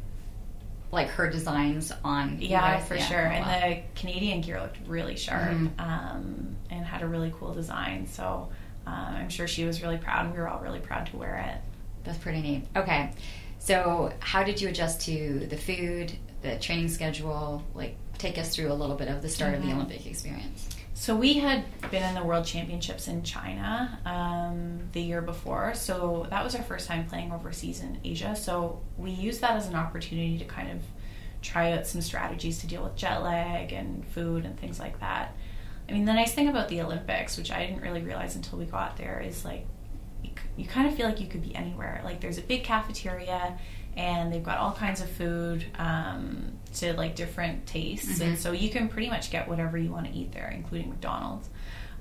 like 0.91 1.07
her 1.11 1.29
designs 1.29 1.93
on? 2.03 2.39
Yeah, 2.41 2.79
for 2.79 2.95
Yeah. 2.95 3.05
sure. 3.05 3.27
Oh, 3.27 3.39
wow. 3.39 3.45
And 3.49 3.73
the 3.77 3.99
Canadian 4.01 4.41
gear 4.41 4.59
looked 4.59 4.77
really 4.87 5.15
sharp 5.15 5.51
Mhm. 5.51 5.79
um, 5.79 6.57
and 6.69 6.85
had 6.85 7.01
a 7.01 7.07
really 7.07 7.33
cool 7.39 7.53
design. 7.53 8.07
So 8.07 8.49
uh, 8.87 9.11
I'm 9.17 9.29
sure 9.29 9.47
she 9.47 9.65
was 9.65 9.81
really 9.81 9.97
proud, 9.97 10.25
and 10.25 10.33
we 10.33 10.39
were 10.39 10.47
all 10.47 10.59
really 10.59 10.79
proud 10.79 11.07
to 11.07 11.17
wear 11.17 11.35
it. 11.53 11.61
That's 12.03 12.17
pretty 12.17 12.41
neat. 12.41 12.65
Okay. 12.75 13.11
So, 13.59 14.13
how 14.19 14.43
did 14.43 14.61
you 14.61 14.69
adjust 14.69 15.01
to 15.07 15.45
the 15.49 15.57
food, 15.57 16.13
the 16.41 16.57
training 16.59 16.87
schedule? 16.87 17.63
Like, 17.73 17.95
take 18.17 18.37
us 18.37 18.55
through 18.55 18.71
a 18.71 18.73
little 18.73 18.95
bit 18.95 19.09
of 19.09 19.21
the 19.21 19.29
start 19.29 19.53
of 19.55 19.61
the 19.61 19.67
Mhm. 19.69 19.75
Olympic 19.75 20.05
experience. 20.05 20.69
So 20.93 21.15
we 21.15 21.33
had 21.35 21.63
been 21.91 22.01
in 22.01 22.15
the 22.15 22.23
World 22.23 22.45
Championships 22.45 23.07
in 23.07 23.21
China 23.21 23.99
um, 24.05 24.79
the 24.93 25.01
year 25.01 25.21
before, 25.21 25.75
so 25.75 26.25
that 26.31 26.43
was 26.43 26.55
our 26.55 26.63
first 26.63 26.87
time 26.87 27.05
playing 27.05 27.31
overseas 27.31 27.81
in 27.81 27.99
Asia. 28.03 28.35
So 28.35 28.81
we 28.97 29.11
used 29.11 29.41
that 29.41 29.51
as 29.51 29.67
an 29.67 29.75
opportunity 29.75 30.39
to 30.39 30.45
kind 30.45 30.71
of 30.71 30.81
try 31.43 31.73
out 31.73 31.85
some 31.85 32.01
strategies 32.01 32.59
to 32.61 32.67
deal 32.67 32.83
with 32.83 32.95
jet 32.95 33.21
lag 33.21 33.73
and 33.73 34.03
food 34.07 34.43
and 34.45 34.59
things 34.59 34.79
like 34.79 34.99
that. 34.99 35.35
I 35.89 35.93
mean, 35.93 36.05
the 36.05 36.13
nice 36.13 36.33
thing 36.33 36.49
about 36.49 36.67
the 36.67 36.81
Olympics, 36.81 37.37
which 37.37 37.51
I 37.51 37.65
didn't 37.65 37.81
really 37.81 38.01
realize 38.01 38.35
until 38.35 38.59
we 38.59 38.65
got 38.65 38.97
there, 38.97 39.21
is 39.25 39.45
like 39.45 39.65
you, 40.23 40.31
you 40.57 40.65
kind 40.65 40.87
of 40.87 40.95
feel 40.95 41.05
like 41.07 41.21
you 41.21 41.27
could 41.27 41.41
be 41.41 41.55
anywhere. 41.55 42.01
Like 42.03 42.19
there's 42.19 42.37
a 42.37 42.41
big 42.41 42.63
cafeteria, 42.63 43.57
and 43.95 44.31
they've 44.31 44.43
got 44.43 44.57
all 44.57 44.73
kinds 44.73 45.01
of 45.01 45.09
food 45.09 45.65
um, 45.79 46.51
to 46.75 46.93
like 46.93 47.15
different 47.15 47.65
tastes, 47.65 48.19
and 48.19 48.37
so 48.37 48.51
you 48.51 48.69
can 48.69 48.89
pretty 48.89 49.09
much 49.09 49.31
get 49.31 49.47
whatever 49.47 49.77
you 49.77 49.89
want 49.91 50.05
to 50.07 50.13
eat 50.13 50.33
there, 50.33 50.49
including 50.53 50.89
McDonald's. 50.89 51.49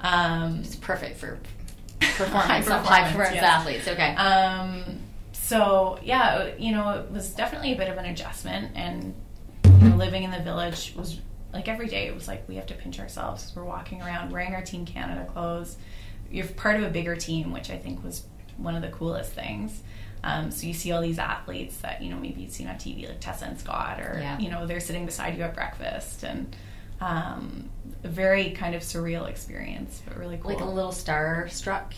Um, 0.01 0.61
It's 0.61 0.77
perfect 0.77 1.19
for 1.19 1.39
performance, 2.01 2.69
high 2.69 3.05
performance 3.05 3.37
yes. 3.37 3.45
athletes. 3.45 3.89
Okay. 3.89 4.15
um, 4.17 4.99
so 5.33 5.99
yeah, 6.03 6.55
you 6.59 6.73
know, 6.73 6.91
it 6.91 7.11
was 7.11 7.31
definitely 7.31 7.73
a 7.73 7.77
bit 7.77 7.89
of 7.89 7.97
an 7.99 8.07
adjustment, 8.07 8.73
and 8.75 9.15
you 9.65 9.89
know, 9.89 9.97
living 9.97 10.25
in 10.25 10.33
the 10.33 10.41
village 10.41 10.93
was 10.97 11.21
like 11.53 11.69
every 11.69 11.89
day. 11.89 12.07
It 12.07 12.15
was 12.15 12.29
like 12.29 12.49
we 12.49 12.57
have 12.57 12.67
to 12.67 12.75
pinch 12.75 12.99
ourselves. 13.01 13.53
We're 13.55 13.65
walking 13.65 14.03
around 14.03 14.31
wearing 14.33 14.55
our 14.55 14.63
Team 14.63 14.85
Canada 14.85 15.25
clothes. 15.33 15.77
You're 16.31 16.47
part 16.47 16.77
of 16.77 16.83
a 16.83 16.91
bigger 16.91 17.17
team, 17.17 17.53
which 17.53 17.71
I 17.71 17.79
think 17.79 18.03
was 18.05 18.25
one 18.57 18.75
of 18.75 18.83
the 18.83 18.89
coolest 18.89 19.33
things. 19.33 19.83
Um, 20.25 20.51
so 20.51 20.67
you 20.67 20.75
see 20.75 20.91
all 20.93 21.01
these 21.03 21.19
athletes 21.19 21.77
that 21.79 22.03
you 22.03 22.11
know 22.11 22.17
maybe 22.17 22.41
you've 22.43 22.53
seen 22.53 22.67
on 22.69 22.77
TV, 22.77 23.07
like 23.09 23.21
Tessa 23.21 23.45
and 23.47 23.59
Scott, 23.61 24.01
or 24.01 24.19
Yeah. 24.21 24.39
you 24.39 24.51
know 24.51 24.67
they're 24.67 24.81
sitting 24.81 25.07
beside 25.07 25.37
you 25.37 25.45
at 25.45 25.55
breakfast, 25.55 26.23
and 26.25 26.55
um, 27.01 27.69
a 28.05 28.09
very 28.09 28.51
kind 28.51 28.75
of 28.75 28.83
surreal 28.83 29.29
experience, 29.29 30.03
but 30.07 30.17
really 30.17 30.39
cool. 30.39 30.51
like 30.53 30.61
a 30.61 30.65
little 30.65 30.93
star 30.93 31.47
struck 31.49 31.93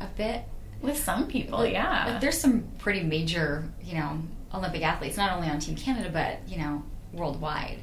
a 0.00 0.06
bit. 0.16 0.42
with 0.80 0.96
some 0.96 1.26
people, 1.26 1.58
Like, 1.58 1.74
yeah. 1.74 2.06
like, 2.12 2.20
there's 2.22 2.38
some 2.40 2.64
pretty 2.78 3.02
major, 3.02 3.68
you 3.84 3.94
know, 3.96 4.18
Olympic 4.54 4.82
athletes, 4.82 5.18
not 5.18 5.32
only 5.32 5.46
on 5.48 5.58
Team 5.58 5.76
Canada, 5.76 6.08
but, 6.10 6.38
you 6.50 6.56
know, 6.56 6.82
worldwide. 7.12 7.80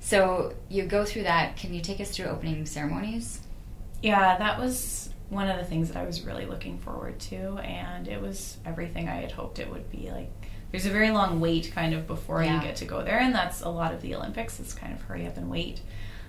So 0.00 0.54
you 0.68 0.84
go 0.84 1.04
through 1.04 1.24
that. 1.24 1.56
Can 1.56 1.72
you 1.74 1.80
take 1.80 2.00
us 2.00 2.10
through 2.10 2.26
opening 2.26 2.64
ceremonies? 2.66 3.40
Yeah, 4.02 4.38
that 4.38 4.58
was 4.58 5.10
one 5.28 5.48
of 5.48 5.58
the 5.58 5.64
things 5.64 5.88
that 5.88 5.96
I 5.98 6.04
was 6.04 6.22
really 6.22 6.46
looking 6.46 6.78
forward 6.78 7.20
to, 7.20 7.58
and 7.58 8.08
it 8.08 8.20
was 8.20 8.56
everything 8.64 9.08
I 9.08 9.16
had 9.16 9.30
hoped 9.30 9.58
it 9.58 9.70
would 9.70 9.90
be. 9.90 10.10
Like, 10.10 10.30
there's 10.72 10.86
a 10.86 10.90
very 10.90 11.10
long 11.10 11.38
wait 11.40 11.70
kind 11.74 11.94
of 11.94 12.06
before 12.06 12.42
Yeah. 12.42 12.56
you 12.56 12.62
get 12.66 12.76
to 12.76 12.84
go 12.84 13.04
there, 13.04 13.18
and 13.20 13.34
that's 13.34 13.60
a 13.60 13.68
lot 13.68 13.92
of 13.92 14.00
the 14.02 14.14
Olympics. 14.14 14.58
It's 14.58 14.72
kind 14.72 14.92
of 14.92 15.00
hurry 15.02 15.26
up 15.26 15.36
and 15.36 15.50
wait. 15.50 15.80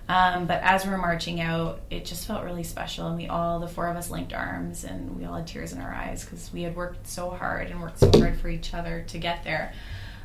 Um, 0.09 0.45
but 0.45 0.61
as 0.63 0.85
we're 0.85 0.97
marching 0.97 1.39
out, 1.39 1.79
it 1.89 2.05
just 2.05 2.27
felt 2.27 2.43
really 2.43 2.63
special, 2.63 3.07
and 3.07 3.15
we 3.15 3.27
all, 3.27 3.59
the 3.59 3.67
four 3.67 3.87
of 3.87 3.95
us, 3.95 4.09
linked 4.11 4.33
arms, 4.33 4.83
and 4.83 5.17
we 5.17 5.25
all 5.25 5.35
had 5.35 5.47
tears 5.47 5.71
in 5.71 5.79
our 5.79 5.93
eyes 5.93 6.23
because 6.25 6.51
we 6.51 6.63
had 6.63 6.75
worked 6.75 7.07
so 7.07 7.29
hard 7.29 7.67
and 7.67 7.81
worked 7.81 7.99
so 7.99 8.11
hard 8.19 8.37
for 8.37 8.49
each 8.49 8.73
other 8.73 9.05
to 9.07 9.17
get 9.17 9.43
there. 9.43 9.73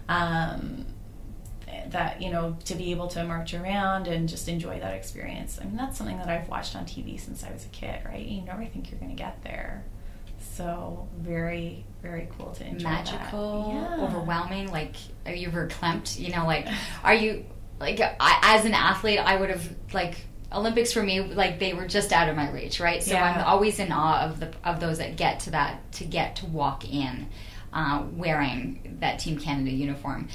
Um, 0.09 0.85
that 1.91 2.21
you 2.23 2.31
know 2.31 2.57
to 2.65 2.75
be 2.75 2.91
able 2.91 3.09
to 3.09 3.25
march 3.25 3.55
around 3.55 4.07
and 4.09 4.29
just 4.29 4.49
enjoy 4.49 4.79
that 4.81 4.95
experience. 4.95 5.59
I 5.61 5.65
mean 5.65 5.77
that's 5.77 5.99
something 5.99 6.17
that 6.19 6.29
I've 6.29 6.49
watched 6.49 6.75
on 6.77 6.85
TV 6.85 7.19
since 7.21 7.45
I 7.45 7.53
was 7.53 7.65
a 7.65 7.69
kid, 7.69 8.01
right? 8.05 8.25
You 8.25 8.43
never 8.43 8.65
think 8.67 8.91
you're 8.91 9.01
going 9.01 9.11
to 9.15 9.17
get 9.17 9.43
there. 9.43 9.85
So 10.55 11.09
very 11.19 11.85
very 12.03 12.29
cool 12.39 12.53
to 12.53 12.65
enjoy. 12.67 12.89
that. 12.89 13.05
Magical, 13.07 13.73
Yeah. 13.75 14.05
overwhelming. 14.05 14.71
Like, 14.71 14.95
are 15.27 15.35
you 15.35 15.49
verklempt? 15.51 16.19
You 16.19 16.33
know, 16.35 16.47
like, 16.47 16.69
are 17.03 17.15
you 17.15 17.45
like 17.81 18.01
I, 18.01 18.41
as 18.59 18.65
an 18.65 18.75
athlete? 18.75 19.19
I 19.19 19.37
would 19.37 19.51
have 19.51 19.69
like 19.93 20.17
Olympics 20.53 20.93
for 20.93 21.03
me, 21.03 21.21
like 21.21 21.59
they 21.59 21.75
were 21.75 21.87
just 21.89 22.13
out 22.13 22.29
of 22.29 22.37
my 22.37 22.51
reach, 22.51 22.79
right? 22.81 23.03
So 23.03 23.13
Yeah. 23.15 23.25
I'm 23.25 23.45
always 23.45 23.79
in 23.81 23.91
awe 23.93 24.23
of 24.25 24.39
the 24.41 24.51
of 24.65 24.79
those 24.81 24.99
that 24.99 25.17
get 25.17 25.41
to 25.41 25.51
that 25.51 25.91
to 25.93 26.05
get 26.05 26.37
to 26.37 26.47
walk 26.47 26.89
in 26.91 27.27
uh, 27.73 28.05
wearing 28.13 28.97
that 29.01 29.19
Team 29.19 29.39
Canada 29.39 29.71
uniform. 29.73 30.29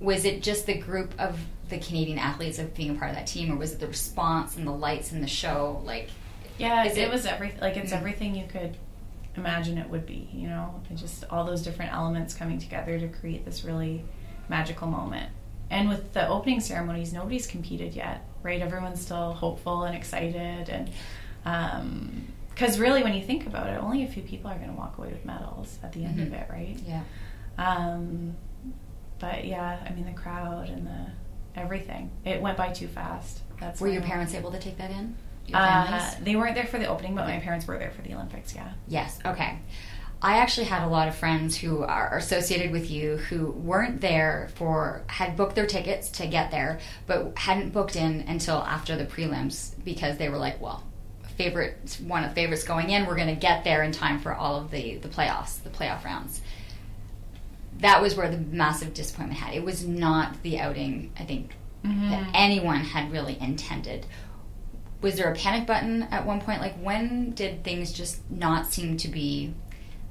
Was 0.00 0.24
it 0.24 0.42
just 0.42 0.66
the 0.66 0.78
group 0.78 1.12
of 1.18 1.38
the 1.68 1.78
Canadian 1.78 2.18
athletes 2.18 2.58
of 2.58 2.74
being 2.74 2.90
a 2.90 2.94
part 2.94 3.10
of 3.10 3.16
that 3.16 3.26
team, 3.26 3.52
or 3.52 3.56
was 3.56 3.72
it 3.72 3.80
the 3.80 3.86
response 3.86 4.56
and 4.56 4.66
the 4.66 4.72
lights 4.72 5.12
and 5.12 5.22
the 5.22 5.28
show? 5.28 5.82
Like, 5.84 6.08
Yeah, 6.58 6.84
it, 6.84 6.96
it- 6.98 7.10
was 7.10 7.26
everything. 7.26 7.60
Like 7.60 7.76
it's 7.76 7.92
Mm. 7.92 7.96
everything 7.98 8.34
you 8.34 8.46
could 8.46 8.76
imagine 9.36 9.78
it 9.78 9.88
would 9.88 10.06
be. 10.06 10.28
You 10.32 10.48
know, 10.48 10.82
just 10.96 11.24
all 11.30 11.44
those 11.44 11.62
different 11.62 11.92
elements 11.92 12.34
coming 12.34 12.58
together 12.58 12.98
to 12.98 13.08
create 13.08 13.44
this 13.44 13.64
really 13.64 14.04
magical 14.48 14.88
moment. 14.88 15.30
And 15.70 15.88
with 15.88 16.12
the 16.12 16.26
opening 16.28 16.58
ceremonies, 16.60 17.12
nobody's 17.12 17.46
competed 17.46 17.94
yet, 17.94 18.26
right? 18.42 18.60
Everyone's 18.60 19.00
still 19.00 19.32
hopeful 19.34 19.84
and 19.84 19.94
excited, 19.94 20.68
and 20.68 20.90
because 22.48 22.78
really, 22.78 23.02
when 23.02 23.14
you 23.14 23.22
think 23.24 23.46
about 23.46 23.68
it, 23.68 23.80
only 23.80 24.02
a 24.02 24.06
few 24.08 24.22
people 24.22 24.50
are 24.50 24.56
going 24.56 24.68
to 24.68 24.74
walk 24.76 24.98
away 24.98 25.08
with 25.08 25.24
medals 25.24 25.78
at 25.82 25.92
the 25.92 26.04
end 26.04 26.20
of 26.20 26.28
Mhm. 26.28 26.42
it, 26.42 26.50
right? 26.50 26.78
yeah, 26.86 27.02
Um, 27.58 28.34
but 29.20 29.44
yeah, 29.44 29.78
I 29.86 29.92
mean 29.92 30.06
the 30.06 30.20
crowd 30.20 30.68
and 30.68 30.86
the 30.86 31.06
everything. 31.60 32.10
It 32.24 32.40
went 32.40 32.56
by 32.56 32.72
too 32.72 32.88
fast. 32.88 33.42
That's 33.60 33.80
were 33.80 33.88
your 33.88 34.02
parents 34.02 34.34
able 34.34 34.50
to 34.52 34.58
take 34.58 34.78
that 34.78 34.90
in? 34.90 35.16
Your 35.46 35.58
uh, 35.58 36.14
they 36.22 36.36
weren't 36.36 36.54
there 36.54 36.66
for 36.66 36.78
the 36.78 36.86
opening, 36.86 37.14
but 37.14 37.26
my 37.26 37.38
parents 37.38 37.66
were 37.66 37.78
there 37.78 37.90
for 37.90 38.02
the 38.02 38.14
Olympics. 38.14 38.54
Yeah. 38.54 38.72
Yes. 38.88 39.18
Okay. 39.24 39.58
I 40.22 40.36
actually 40.38 40.66
had 40.66 40.84
a 40.84 40.88
lot 40.88 41.08
of 41.08 41.14
friends 41.14 41.56
who 41.56 41.82
are 41.82 42.18
associated 42.18 42.72
with 42.72 42.90
you 42.90 43.16
who 43.16 43.52
weren't 43.52 44.02
there 44.02 44.50
for 44.54 45.02
had 45.06 45.34
booked 45.36 45.54
their 45.54 45.66
tickets 45.66 46.10
to 46.10 46.26
get 46.26 46.50
there, 46.50 46.78
but 47.06 47.38
hadn't 47.38 47.70
booked 47.70 47.96
in 47.96 48.22
until 48.28 48.58
after 48.58 48.96
the 48.96 49.06
prelims 49.06 49.72
because 49.82 50.18
they 50.18 50.28
were 50.28 50.36
like, 50.36 50.60
well, 50.60 50.84
favorite 51.38 51.98
one 52.06 52.22
of 52.22 52.34
favorites 52.34 52.64
going 52.64 52.90
in, 52.90 53.06
we're 53.06 53.16
going 53.16 53.34
to 53.34 53.40
get 53.40 53.64
there 53.64 53.82
in 53.82 53.92
time 53.92 54.20
for 54.20 54.34
all 54.34 54.56
of 54.56 54.70
the 54.70 54.96
the 54.98 55.08
playoffs, 55.08 55.62
the 55.62 55.70
playoff 55.70 56.04
rounds. 56.04 56.42
That 57.80 58.00
was 58.02 58.14
where 58.16 58.30
the 58.30 58.38
massive 58.38 58.94
disappointment 58.94 59.40
had. 59.40 59.54
It 59.54 59.64
was 59.64 59.86
not 59.86 60.42
the 60.42 60.58
outing 60.58 61.12
I 61.18 61.24
think 61.24 61.52
that 61.82 62.30
anyone 62.34 62.80
had 62.80 63.10
really 63.10 63.38
intended 63.40 64.04
was 65.00 65.16
there 65.16 65.32
a 65.32 65.34
panic 65.34 65.66
button 65.66 66.02
at 66.10 66.26
one 66.26 66.38
point 66.42 66.60
like 66.60 66.74
when 66.76 67.30
did 67.30 67.64
things 67.64 67.90
just 67.90 68.20
not 68.30 68.70
seem 68.70 68.98
to 68.98 69.08
be 69.08 69.54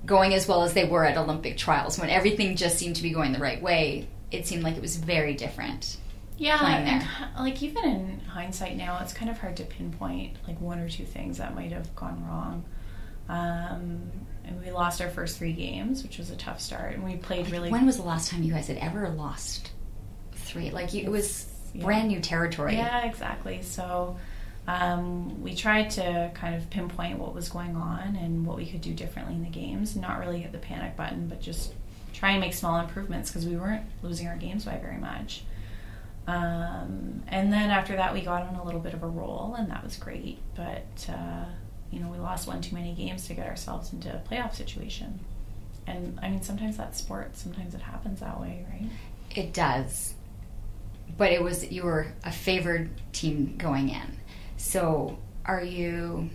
going 0.04 0.34
as 0.34 0.48
well 0.48 0.64
as 0.64 0.74
they 0.74 0.84
were 0.86 1.06
at 1.06 1.16
olympic 1.16 1.58
trials 1.58 2.00
when 2.00 2.10
everything 2.10 2.56
just 2.56 2.80
seemed 2.80 2.96
to 2.96 3.04
be 3.04 3.12
going 3.12 3.34
the 3.34 3.38
right 3.40 3.62
way 3.62 4.08
it 4.32 4.48
seemed 4.48 4.64
like 4.64 4.76
it 4.78 4.82
was 4.82 4.96
very 4.98 5.36
different 5.36 5.98
Yeah, 6.40 6.58
playing 6.58 6.88
and, 6.88 7.02
there. 7.04 7.30
like 7.38 7.62
even 7.62 7.84
in 7.86 8.20
hindsight 8.22 8.76
now, 8.76 8.98
it's 9.04 9.14
kind 9.14 9.30
of 9.30 9.38
hard 9.38 9.56
to 9.58 9.64
pinpoint 9.64 10.38
like 10.48 10.60
one 10.60 10.80
or 10.80 10.90
two 10.90 11.06
things 11.06 11.38
that 11.38 11.54
might 11.54 11.72
have 11.72 11.96
gone 11.96 12.26
wrong. 12.28 12.64
Um, 13.28 14.10
and 14.50 14.64
we 14.66 14.72
lost 14.72 15.02
our 15.02 15.10
first 15.10 15.38
three 15.38 15.54
games, 15.54 16.04
which 16.04 16.18
was 16.18 16.30
a 16.32 16.36
tough 16.36 16.60
start, 16.60 16.94
and 16.96 17.04
we 17.04 17.16
played 17.18 17.50
really. 17.52 17.70
when 17.70 17.86
was 17.86 17.98
the 17.98 18.04
last 18.04 18.32
time 18.32 18.44
you 18.44 18.52
guys 18.54 18.68
had 18.68 18.78
ever 18.78 19.10
lost 19.10 19.72
three 20.34 20.72
like 20.72 20.94
you, 20.94 21.04
it 21.04 21.12
was 21.12 21.46
Yeah. 21.74 21.86
brand 21.86 22.08
new 22.08 22.20
territory 22.20 22.76
Yeah, 22.76 23.06
exactly. 23.06 23.62
So 23.62 24.18
um, 24.68 25.42
we 25.44 25.56
tried 25.56 25.90
to 25.92 26.32
kind 26.34 26.56
of 26.56 26.70
pinpoint 26.70 27.20
what 27.20 27.34
was 27.34 27.50
going 27.50 27.76
on 27.76 28.16
and 28.16 28.46
what 28.46 28.58
we 28.58 28.66
could 28.66 28.82
do 28.82 28.94
differently 28.94 29.36
in 29.36 29.44
the 29.44 29.50
games. 29.50 29.96
Not 29.96 30.20
really 30.20 30.40
hit 30.42 30.52
the 30.52 30.58
panic 30.58 30.96
button, 30.96 31.28
but 31.28 31.42
just 31.42 31.74
try 32.14 32.32
and 32.32 32.42
make 32.42 32.54
small 32.54 32.80
improvements 32.80 33.30
because 33.30 33.46
we 33.46 33.56
weren't 33.56 33.84
losing 34.02 34.28
our 34.28 34.36
games 34.36 34.66
by 34.66 34.78
very 34.78 34.98
much. 34.98 35.44
Um, 36.28 37.24
and 37.28 37.52
then 37.52 37.70
after 37.72 37.96
that, 37.96 38.14
we 38.14 38.22
got 38.22 38.44
on 38.44 38.56
a 38.56 38.64
little 38.64 38.80
bit 38.80 38.94
of 38.94 39.02
a 39.02 39.08
roll, 39.08 39.56
and 39.58 39.72
that 39.72 39.84
was 39.84 39.96
great. 39.96 40.38
But 40.56 41.08
uh, 41.10 41.46
you 41.92 42.00
know, 42.00 42.08
we 42.10 42.18
lost 42.18 42.48
one 42.48 42.62
too 42.62 42.76
many 42.76 42.94
games 42.94 43.28
to 43.28 43.34
get 43.34 43.48
ourselves 43.48 43.94
into 43.94 44.14
a 44.14 44.20
playoff 44.20 44.56
situation. 44.56 45.20
And 45.88 46.20
I 46.22 46.30
mean, 46.30 46.42
sometimes 46.42 46.78
that's 46.78 47.00
sports. 47.00 47.42
Sometimes 47.42 47.74
it 47.74 47.82
happens 47.82 48.20
that 48.20 48.40
way, 48.40 48.66
right? 48.70 48.90
It 49.36 49.54
does. 49.54 50.14
But 51.18 51.32
it 51.32 51.42
was 51.42 51.70
you 51.72 51.84
were 51.84 52.08
a 52.24 52.32
favored 52.32 52.90
team 53.12 53.56
going 53.58 53.90
in. 53.90 54.18
So 54.58 55.18
are 55.46 55.64
you? 55.64 56.30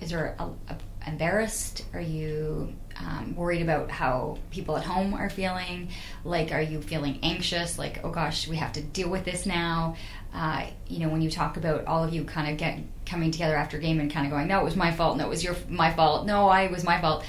Is 0.00 0.10
there 0.10 0.34
a, 0.38 0.44
a, 0.44 0.76
embarrassed? 1.06 1.84
Are 1.92 2.00
you 2.00 2.74
um, 2.98 3.34
worried 3.36 3.62
about 3.62 3.90
how 3.90 4.38
people 4.50 4.76
at 4.76 4.84
home 4.84 5.14
are 5.14 5.30
feeling? 5.30 5.90
Like, 6.24 6.52
are 6.52 6.60
you 6.60 6.82
feeling 6.82 7.20
anxious? 7.22 7.78
Like, 7.78 8.04
oh 8.04 8.10
gosh, 8.10 8.48
we 8.48 8.56
have 8.56 8.72
to 8.72 8.82
deal 8.82 9.08
with 9.08 9.24
this 9.24 9.46
now. 9.46 9.96
Uh, 10.32 10.66
you 10.86 11.00
know, 11.00 11.08
when 11.08 11.20
you 11.20 11.30
talk 11.30 11.56
about 11.56 11.84
all 11.86 12.04
of 12.04 12.12
you 12.12 12.24
kind 12.24 12.50
of 12.50 12.56
get 12.56 12.78
coming 13.04 13.30
together 13.30 13.56
after 13.56 13.78
game 13.78 13.98
and 14.00 14.10
kind 14.10 14.26
of 14.26 14.30
going, 14.32 14.46
no, 14.46 14.60
it 14.60 14.64
was 14.64 14.76
my 14.76 14.92
fault. 14.92 15.16
No, 15.16 15.26
it 15.26 15.28
was 15.28 15.42
your 15.42 15.56
my 15.68 15.92
fault. 15.92 16.26
No, 16.26 16.48
I 16.48 16.62
it 16.62 16.70
was 16.70 16.84
my 16.84 17.00
fault. 17.00 17.24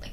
Like, 0.00 0.12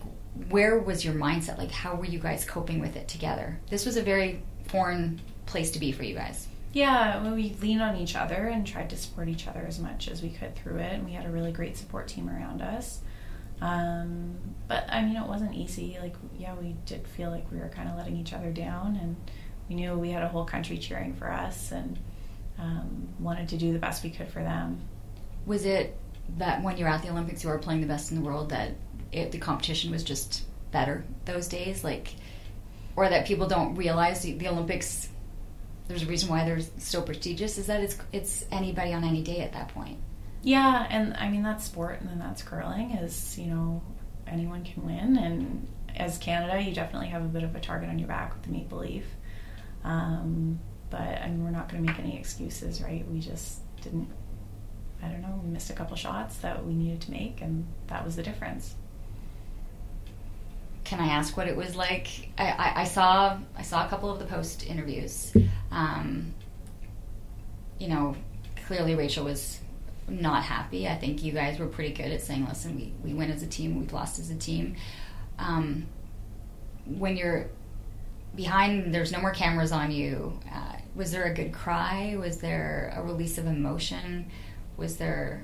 where 0.50 0.80
was 0.80 1.04
your 1.04 1.14
mindset? 1.14 1.58
Like, 1.58 1.72
how 1.72 1.96
were 1.96 2.06
you 2.06 2.20
guys 2.20 2.46
coping 2.46 2.80
with 2.80 2.96
it 2.96 3.08
together? 3.08 3.60
This 3.70 3.86
was 3.86 3.98
a 3.98 4.02
very 4.02 4.42
foreign 4.68 5.20
place 5.46 5.72
to 5.72 5.80
be 5.80 5.92
for 5.92 6.04
you 6.04 6.16
guys. 6.16 6.48
Yeah, 6.74 7.22
well, 7.22 7.36
we 7.36 7.54
leaned 7.62 7.82
on 7.82 7.98
each 7.98 8.16
other 8.16 8.48
and 8.48 8.66
tried 8.66 8.90
to 8.92 8.98
support 8.98 9.28
each 9.28 9.46
other 9.46 9.66
as 9.68 9.78
much 9.78 10.08
as 10.08 10.22
we 10.22 10.30
could 10.30 10.56
through 10.56 10.78
it, 10.78 10.94
and 10.94 11.06
we 11.06 11.12
had 11.12 11.26
a 11.26 11.30
really 11.30 11.52
great 11.52 11.76
support 11.76 12.08
team 12.08 12.30
around 12.30 12.62
us. 12.62 13.02
Um, 13.60 14.38
but 14.70 14.86
I 14.90 15.04
mean, 15.04 15.18
it 15.18 15.28
wasn't 15.28 15.54
easy. 15.54 15.98
Like, 16.02 16.16
yeah, 16.40 16.56
we 16.56 16.78
did 16.86 17.06
feel 17.06 17.30
like 17.30 17.52
we 17.52 17.60
were 17.60 17.68
kind 17.68 17.90
of 17.90 17.98
letting 17.98 18.16
each 18.16 18.32
other 18.32 18.52
down, 18.52 18.96
and 18.96 19.18
we 19.68 19.76
knew 19.76 19.94
we 19.96 20.12
had 20.12 20.24
a 20.24 20.30
whole 20.30 20.46
country 20.46 20.78
cheering 20.78 21.14
for 21.14 21.30
us, 21.30 21.74
and 21.74 22.00
um, 22.60 23.10
wanted 23.20 23.50
to 23.50 23.58
do 23.58 23.74
the 23.74 23.80
best 23.80 24.04
we 24.04 24.10
could 24.10 24.28
for 24.30 24.44
them. 24.44 24.80
Was 25.46 25.66
it 25.66 25.98
that 26.38 26.64
when 26.64 26.78
you're 26.78 26.88
at 26.88 27.02
the 27.02 27.10
Olympics, 27.10 27.44
you 27.44 27.50
are 27.50 27.58
playing 27.58 27.82
the 27.82 27.88
best 27.88 28.12
in 28.12 28.18
the 28.18 28.24
world, 28.24 28.50
that 28.50 28.72
it, 29.12 29.32
the 29.32 29.38
competition 29.38 29.92
was 29.92 30.04
just 30.04 30.44
better 30.72 31.04
those 31.26 31.48
days? 31.48 31.84
Like, 31.84 32.14
or 32.96 33.10
that 33.10 33.26
people 33.26 33.48
don't 33.48 33.76
realize 33.76 34.22
the, 34.22 34.34
the 34.34 34.48
Olympics, 34.48 35.10
there's 35.88 36.04
a 36.04 36.06
reason 36.06 36.30
why 36.30 36.46
they're 36.46 36.62
so 36.78 37.02
prestigious, 37.02 37.58
is 37.58 37.68
that 37.68 37.82
it's, 37.82 37.98
it's 38.12 38.46
anybody 38.52 38.94
on 38.94 39.04
any 39.04 39.22
day 39.22 39.42
at 39.42 39.54
that 39.54 39.70
point. 39.70 39.98
Yeah, 40.44 40.88
and 40.90 41.16
I 41.18 41.30
mean 41.30 41.44
that's 41.44 41.66
sport, 41.66 42.02
and 42.02 42.10
then 42.10 42.20
that's 42.20 42.42
curling. 42.42 42.92
Is 42.92 43.38
you 43.38 43.46
know 43.46 43.82
anyone 44.26 44.64
can 44.64 44.86
win, 44.86 45.18
and 45.18 45.68
as 45.96 46.18
Canada, 46.18 46.60
you 46.62 46.74
definitely 46.74 47.10
have 47.10 47.22
a 47.22 47.28
bit 47.28 47.44
of 47.44 47.56
a 47.56 47.60
target 47.60 47.90
on 47.90 48.00
your 48.00 48.08
back 48.08 48.34
with 48.34 48.44
the 48.44 48.50
Maple 48.50 48.80
Leaf. 48.80 49.06
Um, 49.84 50.60
but 50.90 51.00
I 51.00 51.28
mean, 51.28 51.44
we're 51.44 51.51
not 51.62 51.70
going 51.70 51.86
to 51.86 51.92
make 51.92 52.00
any 52.00 52.18
excuses, 52.18 52.82
right? 52.82 53.06
We 53.10 53.20
just 53.20 53.60
didn't. 53.82 54.10
I 55.04 55.08
don't 55.08 55.22
know. 55.22 55.40
We 55.44 55.50
missed 55.50 55.70
a 55.70 55.74
couple 55.74 55.96
shots 55.96 56.38
that 56.38 56.66
we 56.66 56.74
needed 56.74 57.02
to 57.02 57.12
make, 57.12 57.42
and 57.42 57.66
that 57.88 58.04
was 58.06 58.16
the 58.16 58.24
difference. 58.24 58.76
Can 60.84 61.00
I 61.00 61.08
ask 61.08 61.38
what 61.38 61.48
it 61.48 61.56
was 61.56 61.76
like? 61.76 62.08
I, 62.38 62.50
I, 62.50 62.82
I 62.82 62.84
saw 62.84 63.38
I 63.56 63.62
saw 63.62 63.86
a 63.86 63.90
couple 63.90 64.12
of 64.12 64.20
the 64.20 64.26
post 64.26 64.66
interviews. 64.66 65.34
Um, 65.72 66.34
you 67.80 67.88
know, 67.88 68.16
clearly 68.68 68.96
Rachel 68.96 69.26
was 69.26 69.60
not 70.10 70.44
happy. 70.44 70.88
I 70.88 70.96
think 70.96 71.24
you 71.24 71.32
guys 71.32 71.60
were 71.60 71.68
pretty 71.68 71.94
good 71.94 72.12
at 72.12 72.22
saying, 72.22 72.46
"Listen, 72.48 72.76
we, 72.76 72.94
we 73.04 73.14
win 73.14 73.32
as 73.32 73.42
a 73.44 73.48
team, 73.48 73.80
we've 73.80 73.94
lost 73.94 74.20
as 74.20 74.30
a 74.30 74.36
team." 74.36 74.76
Um, 75.40 75.88
when 76.86 77.16
you're 77.16 77.50
behind, 78.36 78.94
there's 78.94 79.12
no 79.12 79.22
more 79.22 79.32
cameras 79.32 79.72
on 79.72 79.92
you. 79.92 80.40
Uh, 80.52 80.76
was 80.96 81.12
there 81.12 81.24
a 81.24 81.34
good 81.34 81.54
cry? 81.54 82.16
Was 82.20 82.38
there 82.38 82.94
a 82.96 83.02
release 83.02 83.38
of 83.38 83.46
emotion? 83.46 84.30
Was 84.78 84.98
there? 84.98 85.44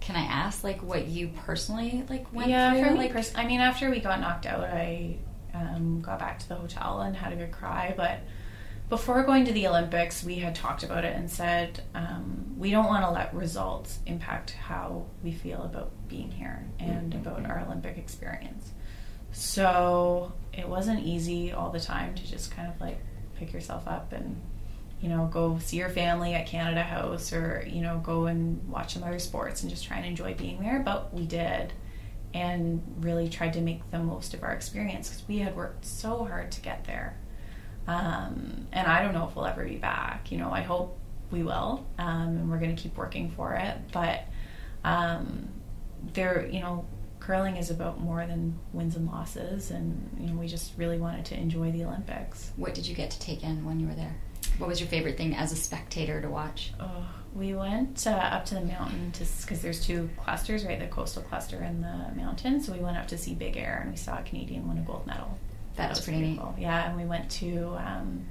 Can 0.00 0.16
I 0.16 0.24
ask, 0.24 0.64
like, 0.64 0.82
what 0.82 1.06
you 1.06 1.28
personally 1.28 2.04
like 2.08 2.32
went 2.32 2.50
yeah, 2.50 2.72
through? 2.72 2.84
for 2.84 2.90
me, 2.92 2.98
like, 2.98 3.12
pers- 3.12 3.32
I 3.36 3.46
mean, 3.46 3.60
after 3.60 3.88
we 3.88 4.00
got 4.00 4.20
knocked 4.20 4.46
out, 4.46 4.64
I 4.64 5.16
um, 5.54 6.00
got 6.00 6.18
back 6.18 6.38
to 6.40 6.48
the 6.48 6.56
hotel 6.56 7.00
and 7.00 7.14
had 7.16 7.32
a 7.32 7.36
good 7.36 7.52
cry. 7.52 7.94
But 7.96 8.20
before 8.88 9.22
going 9.22 9.44
to 9.46 9.52
the 9.52 9.66
Olympics, 9.68 10.22
we 10.24 10.36
had 10.36 10.54
talked 10.54 10.82
about 10.82 11.04
it 11.04 11.16
and 11.16 11.30
said 11.30 11.82
um, 11.94 12.54
we 12.58 12.70
don't 12.70 12.86
want 12.86 13.04
to 13.04 13.10
let 13.10 13.34
results 13.34 14.00
impact 14.06 14.50
how 14.50 15.06
we 15.22 15.32
feel 15.32 15.62
about 15.62 15.92
being 16.08 16.30
here 16.30 16.66
and 16.78 17.14
about 17.14 17.46
our 17.46 17.60
Olympic 17.60 17.96
experience. 17.96 18.72
So 19.32 20.32
it 20.52 20.68
wasn't 20.68 21.06
easy 21.06 21.52
all 21.52 21.70
the 21.70 21.80
time 21.80 22.14
to 22.16 22.26
just 22.26 22.50
kind 22.50 22.68
of 22.68 22.78
like 22.80 22.98
pick 23.36 23.52
yourself 23.52 23.88
up 23.88 24.12
and 24.12 24.40
you 25.02 25.08
know 25.08 25.28
go 25.32 25.58
see 25.58 25.76
your 25.76 25.90
family 25.90 26.32
at 26.32 26.46
Canada 26.46 26.82
House 26.82 27.32
or 27.32 27.66
you 27.68 27.82
know 27.82 28.00
go 28.04 28.26
and 28.26 28.66
watch 28.68 28.94
some 28.94 29.02
other 29.02 29.18
sports 29.18 29.62
and 29.62 29.70
just 29.70 29.84
try 29.84 29.98
and 29.98 30.06
enjoy 30.06 30.34
being 30.34 30.60
there. 30.60 30.80
But 30.80 31.12
we 31.12 31.26
did 31.26 31.72
and 32.34 32.82
really 33.00 33.28
tried 33.28 33.52
to 33.54 33.60
make 33.60 33.90
the 33.90 33.98
most 33.98 34.32
of 34.32 34.42
our 34.42 34.52
experience 34.52 35.08
because 35.08 35.28
we 35.28 35.38
had 35.38 35.54
worked 35.54 35.84
so 35.84 36.24
hard 36.24 36.50
to 36.52 36.60
get 36.60 36.84
there. 36.84 37.16
Um, 37.86 38.68
and 38.72 38.86
I 38.86 39.02
don't 39.02 39.12
know 39.12 39.26
if 39.28 39.36
we'll 39.36 39.46
ever 39.46 39.64
be 39.64 39.76
back. 39.76 40.30
You 40.32 40.38
know, 40.38 40.50
I 40.50 40.62
hope 40.62 40.98
we 41.30 41.42
will, 41.42 41.86
um, 41.98 42.28
and 42.28 42.50
we're 42.50 42.58
going 42.58 42.74
to 42.74 42.80
keep 42.80 42.96
working 42.96 43.30
for 43.30 43.54
it. 43.54 43.76
But 43.92 44.24
um, 44.84 45.48
there, 46.14 46.46
you 46.46 46.60
know, 46.60 46.86
curling 47.20 47.56
is 47.56 47.70
about 47.70 48.00
more 48.00 48.26
than 48.26 48.58
wins 48.72 48.96
and 48.96 49.06
losses, 49.06 49.70
and 49.70 50.16
you 50.18 50.28
know, 50.28 50.38
we 50.38 50.46
just 50.46 50.72
really 50.76 50.98
wanted 50.98 51.24
to 51.26 51.36
enjoy 51.36 51.72
the 51.72 51.84
Olympics. 51.84 52.52
What 52.56 52.74
did 52.74 52.86
you 52.86 52.94
get 52.94 53.10
to 53.10 53.20
take 53.20 53.42
in 53.42 53.64
when 53.64 53.80
you 53.80 53.88
were 53.88 53.94
there? 53.94 54.16
What 54.58 54.68
was 54.68 54.80
your 54.80 54.88
favorite 54.88 55.16
thing 55.16 55.34
as 55.34 55.52
a 55.52 55.56
spectator 55.56 56.20
to 56.20 56.28
watch? 56.28 56.72
Oh, 56.78 57.08
we 57.34 57.54
went 57.54 58.06
uh, 58.06 58.10
up 58.10 58.44
to 58.46 58.54
the 58.54 58.60
mountain 58.60 59.12
because 59.12 59.62
there's 59.62 59.84
two 59.84 60.10
clusters, 60.16 60.64
right? 60.64 60.78
The 60.78 60.86
coastal 60.86 61.22
cluster 61.22 61.58
and 61.58 61.82
the 61.82 62.14
mountain. 62.14 62.60
So 62.60 62.72
we 62.72 62.78
went 62.78 62.96
up 62.96 63.08
to 63.08 63.18
see 63.18 63.34
Big 63.34 63.56
Air, 63.56 63.80
and 63.82 63.90
we 63.90 63.96
saw 63.96 64.18
a 64.18 64.22
Canadian 64.22 64.68
win 64.68 64.78
a 64.78 64.82
gold 64.82 65.06
medal. 65.06 65.38
That 65.76 65.90
was 65.90 66.00
pretty 66.02 66.20
neat. 66.20 66.38
cool. 66.38 66.54
Yeah, 66.58 66.88
and 66.88 66.96
we 66.96 67.04
went 67.04 67.30
to 67.32 67.76
um, 67.78 68.26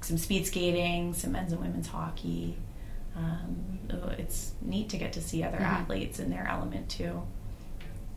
some 0.00 0.16
speed 0.16 0.46
skating, 0.46 1.12
some 1.12 1.32
men's 1.32 1.52
and 1.52 1.60
women's 1.60 1.88
hockey. 1.88 2.56
Um, 3.16 3.78
it's 4.18 4.52
neat 4.62 4.88
to 4.90 4.96
get 4.96 5.12
to 5.12 5.20
see 5.20 5.42
other 5.44 5.58
mm-hmm. 5.58 5.66
athletes 5.66 6.18
in 6.18 6.30
their 6.30 6.48
element 6.48 6.88
too. 6.88 7.22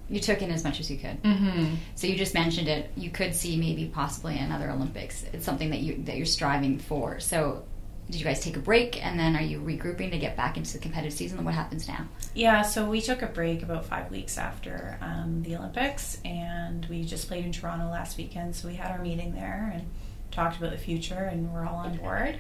You 0.10 0.20
took 0.20 0.42
in 0.42 0.52
as 0.52 0.64
much 0.64 0.80
as 0.80 0.90
you 0.90 0.98
could. 0.98 1.22
Mm-hmm. 1.24 1.76
So 1.96 2.08
you 2.08 2.16
just 2.16 2.34
mentioned 2.34 2.68
it. 2.68 2.92
You 2.96 3.10
could 3.10 3.36
see 3.36 3.58
maybe 3.58 3.86
possibly 3.86 4.38
another 4.38 4.70
Olympics. 4.70 5.26
It's 5.34 5.46
something 5.46 5.70
that 5.72 5.80
you 5.80 6.04
that 6.04 6.16
you're 6.16 6.26
striving 6.26 6.80
for. 6.80 7.20
So 7.20 7.64
did 8.10 8.20
you 8.20 8.24
guys 8.24 8.40
take 8.40 8.56
a 8.56 8.60
break 8.60 9.06
and 9.06 9.20
then 9.20 9.36
are 9.36 9.42
you 9.42 9.60
regrouping 9.60 10.12
to 10.12 10.18
get 10.18 10.38
back 10.38 10.56
into 10.56 10.72
the 10.72 10.80
competitive 10.80 11.12
season? 11.18 11.44
What 11.44 11.54
happens 11.54 11.90
now? 11.90 12.08
Yeah, 12.34 12.62
so 12.62 12.90
we 12.90 13.02
took 13.02 13.22
a 13.22 13.28
break 13.28 13.64
about 13.64 13.86
five 13.86 14.10
weeks 14.10 14.38
after 14.38 14.98
um, 15.02 15.44
the 15.44 15.58
Olympics 15.58 16.18
and 16.24 16.86
we 16.86 17.04
just 17.04 17.28
played 17.28 17.44
in 17.44 17.52
Toronto 17.52 17.90
last 17.90 18.18
weekend. 18.18 18.56
So 18.56 18.70
we 18.70 18.76
had 18.76 18.92
our 18.92 19.00
meeting 19.00 19.34
there 19.34 19.72
and 19.74 19.90
talked 20.32 20.58
about 20.58 20.72
the 20.72 20.78
future 20.78 21.16
and 21.16 21.54
we're 21.54 21.66
all 21.66 21.76
on 21.76 21.98
board. 21.98 22.40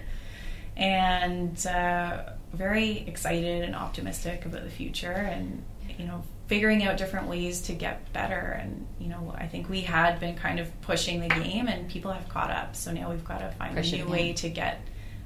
And 0.78 1.66
uh, 1.68 2.30
very 2.54 3.00
excited 3.00 3.64
and 3.64 3.76
optimistic 3.76 4.46
about 4.46 4.64
the 4.64 4.70
future 4.70 5.12
and, 5.12 5.64
you 5.98 6.06
know, 6.06 6.24
figuring 6.48 6.84
out 6.84 6.98
different 6.98 7.28
ways 7.28 7.62
to 7.62 7.74
get 7.74 8.12
better. 8.14 8.60
And, 8.62 8.88
you 9.00 9.10
know, 9.10 9.34
I 9.38 9.48
think 9.48 9.70
we 9.70 9.82
had 9.82 10.20
been 10.20 10.36
kind 10.36 10.60
of 10.60 10.82
pushing 10.82 11.20
the 11.20 11.28
game 11.28 11.68
and 11.68 11.90
people 11.90 12.12
have 12.12 12.28
caught 12.30 12.50
up. 12.50 12.76
So 12.76 12.92
now 12.92 13.10
we've 13.10 13.26
got 13.26 13.40
to 13.40 13.52
find 13.52 13.78
a 13.78 13.82
new 13.82 14.08
way 14.08 14.34
to 14.34 14.50
get 14.50 14.82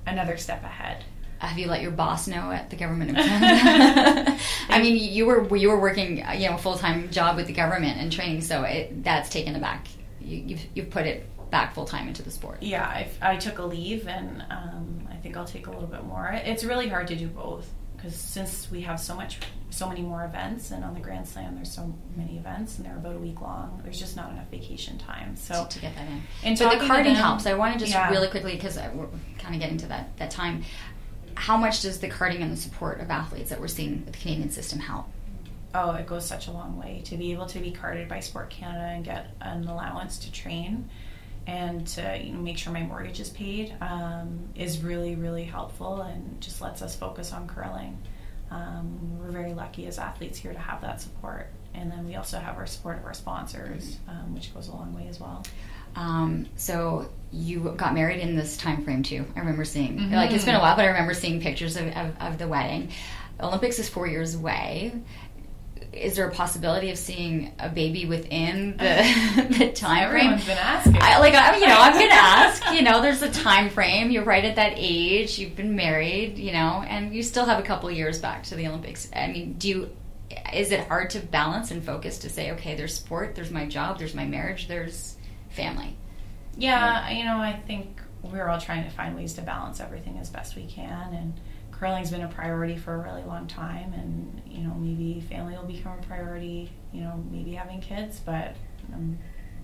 another 0.05 0.37
step 0.37 0.63
ahead. 0.63 1.03
Have 1.37 1.57
you 1.57 1.67
let 1.67 1.81
your 1.81 1.91
boss 1.91 2.27
know 2.27 2.51
at 2.51 2.69
the 2.69 2.75
government 2.75 3.11
of 3.11 3.17
Canada? 3.25 4.37
I 4.69 4.79
mean, 4.79 4.95
you 4.95 5.25
were 5.25 5.57
you 5.57 5.69
were 5.69 5.79
working, 5.79 6.17
you 6.17 6.49
know, 6.49 6.55
a 6.55 6.57
full 6.59 6.77
time 6.77 7.09
job 7.09 7.35
with 7.35 7.47
the 7.47 7.53
government 7.53 7.97
and 7.97 8.11
training, 8.11 8.41
so 8.41 8.61
it, 8.61 9.03
that's 9.03 9.27
taken 9.27 9.55
it 9.55 9.59
back. 9.59 9.87
You, 10.19 10.37
you've 10.37 10.65
you've 10.75 10.89
put 10.91 11.07
it 11.07 11.27
back 11.49 11.73
full 11.73 11.85
time 11.85 12.07
into 12.07 12.21
the 12.21 12.29
sport. 12.29 12.61
Yeah, 12.61 12.85
I, 12.85 13.09
I 13.23 13.37
took 13.37 13.57
a 13.57 13.63
leave, 13.63 14.07
and 14.07 14.45
um, 14.51 15.07
I 15.09 15.15
think 15.15 15.35
I'll 15.35 15.45
take 15.45 15.65
a 15.65 15.71
little 15.71 15.87
bit 15.87 16.03
more. 16.03 16.29
It's 16.31 16.63
really 16.63 16.87
hard 16.87 17.07
to 17.07 17.15
do 17.15 17.25
both 17.25 17.67
because 18.01 18.15
since 18.15 18.71
we 18.71 18.81
have 18.81 18.99
so 18.99 19.15
much 19.15 19.39
so 19.69 19.87
many 19.87 20.01
more 20.01 20.25
events 20.25 20.71
and 20.71 20.83
on 20.83 20.93
the 20.93 20.99
grand 20.99 21.27
slam 21.27 21.55
there's 21.55 21.71
so 21.71 21.93
many 22.15 22.37
events 22.37 22.77
and 22.77 22.85
they're 22.85 22.97
about 22.97 23.15
a 23.15 23.19
week 23.19 23.39
long 23.41 23.79
there's 23.83 23.99
just 23.99 24.15
not 24.15 24.31
enough 24.31 24.49
vacation 24.49 24.97
time 24.97 25.35
so. 25.35 25.65
To, 25.69 25.79
get 25.79 25.95
that 25.95 26.07
in. 26.07 26.21
And 26.43 26.57
so 26.57 26.69
the 26.69 26.85
carding 26.85 27.15
helps. 27.15 27.45
I 27.45 27.53
want 27.53 27.73
to 27.73 27.79
just 27.79 27.91
yeah. 27.91 28.09
really 28.09 28.27
quickly 28.27 28.55
because 28.55 28.77
we're 28.93 29.07
kind 29.37 29.55
of 29.55 29.61
getting 29.61 29.77
to 29.77 29.87
that 29.87 30.17
that 30.17 30.31
time. 30.31 30.63
How 31.35 31.55
much 31.57 31.81
does 31.81 31.99
the 31.99 32.09
carding 32.09 32.41
and 32.41 32.51
the 32.51 32.57
support 32.57 32.99
of 32.99 33.09
athletes 33.09 33.49
that 33.49 33.61
we're 33.61 33.67
seeing 33.67 34.03
with 34.03 34.13
the 34.13 34.19
canadian 34.19 34.49
system 34.49 34.79
help? 34.79 35.07
Oh 35.73 35.93
it 35.93 36.07
goes 36.07 36.25
such 36.25 36.47
a 36.47 36.51
long 36.51 36.77
way. 36.77 37.01
To 37.05 37.17
be 37.17 37.31
able 37.31 37.45
to 37.47 37.59
be 37.59 37.71
carded 37.71 38.09
by 38.09 38.19
sport 38.19 38.49
canada 38.49 38.85
and 38.85 39.05
get 39.05 39.27
an 39.41 39.67
allowance 39.67 40.17
to 40.19 40.31
train 40.31 40.89
and 41.47 41.87
to 41.87 42.19
you 42.21 42.33
know, 42.33 42.39
make 42.39 42.57
sure 42.57 42.71
my 42.71 42.83
mortgage 42.83 43.19
is 43.19 43.29
paid 43.29 43.75
um, 43.81 44.49
is 44.55 44.79
really 44.83 45.15
really 45.15 45.43
helpful 45.43 46.01
and 46.01 46.39
just 46.41 46.61
lets 46.61 46.81
us 46.81 46.95
focus 46.95 47.33
on 47.33 47.47
curling. 47.47 47.97
Um, 48.49 49.17
we're 49.19 49.31
very 49.31 49.53
lucky 49.53 49.87
as 49.87 49.97
athletes 49.97 50.37
here 50.37 50.51
to 50.51 50.59
have 50.59 50.81
that 50.81 50.99
support. 50.99 51.47
And 51.73 51.89
then 51.89 52.05
we 52.05 52.15
also 52.15 52.37
have 52.37 52.57
our 52.57 52.65
support 52.65 52.97
of 52.97 53.05
our 53.05 53.13
sponsors 53.13 53.97
um, 54.07 54.33
which 54.35 54.53
goes 54.53 54.67
a 54.67 54.71
long 54.71 54.93
way 54.93 55.07
as 55.07 55.19
well. 55.19 55.45
Um, 55.95 56.47
so 56.57 57.09
you 57.31 57.73
got 57.77 57.93
married 57.93 58.19
in 58.19 58.35
this 58.35 58.57
time 58.57 58.83
frame 58.83 59.03
too 59.03 59.25
i 59.35 59.39
remember 59.39 59.65
seeing. 59.65 59.97
Mm-hmm. 59.97 60.13
like 60.13 60.31
it's 60.31 60.45
been 60.45 60.55
a 60.55 60.59
while 60.59 60.75
but 60.75 60.83
i 60.83 60.87
remember 60.87 61.13
seeing 61.13 61.41
pictures 61.41 61.75
of, 61.75 61.87
of, 61.87 62.13
of 62.19 62.37
the 62.37 62.47
wedding. 62.47 62.91
Olympics 63.39 63.79
is 63.79 63.89
four 63.89 64.07
years 64.07 64.35
away 64.35 64.93
is 65.93 66.15
there 66.15 66.27
a 66.27 66.31
possibility 66.31 66.89
of 66.89 66.97
seeing 66.97 67.53
a 67.59 67.69
baby 67.69 68.05
within 68.05 68.77
the, 68.77 69.47
the 69.59 69.71
time 69.71 70.09
frame? 70.09 70.33
Everyone's 70.33 70.45
been 70.45 70.57
asking. 70.57 70.97
I, 70.99 71.19
like, 71.19 71.33
I, 71.33 71.57
you 71.57 71.67
know, 71.67 71.77
I'm 71.77 71.93
going 71.93 72.09
to 72.09 72.15
ask. 72.15 72.73
You 72.73 72.81
know, 72.81 73.01
there's 73.01 73.21
a 73.21 73.31
time 73.31 73.69
frame. 73.69 74.11
You're 74.11 74.23
right 74.23 74.43
at 74.45 74.55
that 74.55 74.73
age. 74.75 75.37
You've 75.37 75.55
been 75.55 75.75
married. 75.75 76.37
You 76.37 76.53
know, 76.53 76.83
and 76.87 77.13
you 77.13 77.23
still 77.23 77.45
have 77.45 77.59
a 77.59 77.63
couple 77.63 77.91
years 77.91 78.19
back 78.19 78.43
to 78.43 78.55
the 78.55 78.67
Olympics. 78.67 79.09
I 79.15 79.27
mean, 79.27 79.53
do 79.53 79.67
you? 79.67 79.89
Is 80.53 80.71
it 80.71 80.87
hard 80.87 81.09
to 81.11 81.19
balance 81.19 81.71
and 81.71 81.83
focus 81.83 82.19
to 82.19 82.29
say, 82.29 82.51
okay, 82.51 82.75
there's 82.75 82.95
sport, 82.95 83.35
there's 83.35 83.51
my 83.51 83.67
job, 83.67 83.99
there's 83.99 84.15
my 84.15 84.25
marriage, 84.25 84.69
there's 84.69 85.17
family? 85.49 85.97
Yeah, 86.57 87.09
you 87.09 87.25
know, 87.25 87.37
I 87.37 87.61
think 87.67 88.01
we're 88.23 88.47
all 88.47 88.59
trying 88.59 88.85
to 88.85 88.89
find 88.89 89.15
ways 89.15 89.33
to 89.33 89.41
balance 89.41 89.79
everything 89.79 90.17
as 90.19 90.29
best 90.29 90.55
we 90.55 90.67
can, 90.67 91.13
and 91.13 91.33
curling's 91.81 92.11
been 92.11 92.21
a 92.21 92.27
priority 92.27 92.77
for 92.77 92.93
a 92.93 92.97
really 92.99 93.23
long 93.23 93.47
time 93.47 93.91
and 93.93 94.39
you 94.45 94.61
know 94.61 94.73
maybe 94.75 95.19
family 95.21 95.57
will 95.57 95.65
become 95.65 95.97
a 95.97 96.01
priority 96.03 96.71
you 96.93 97.01
know 97.01 97.21
maybe 97.31 97.53
having 97.53 97.81
kids 97.81 98.19
but 98.19 98.55
i'm 98.93 99.17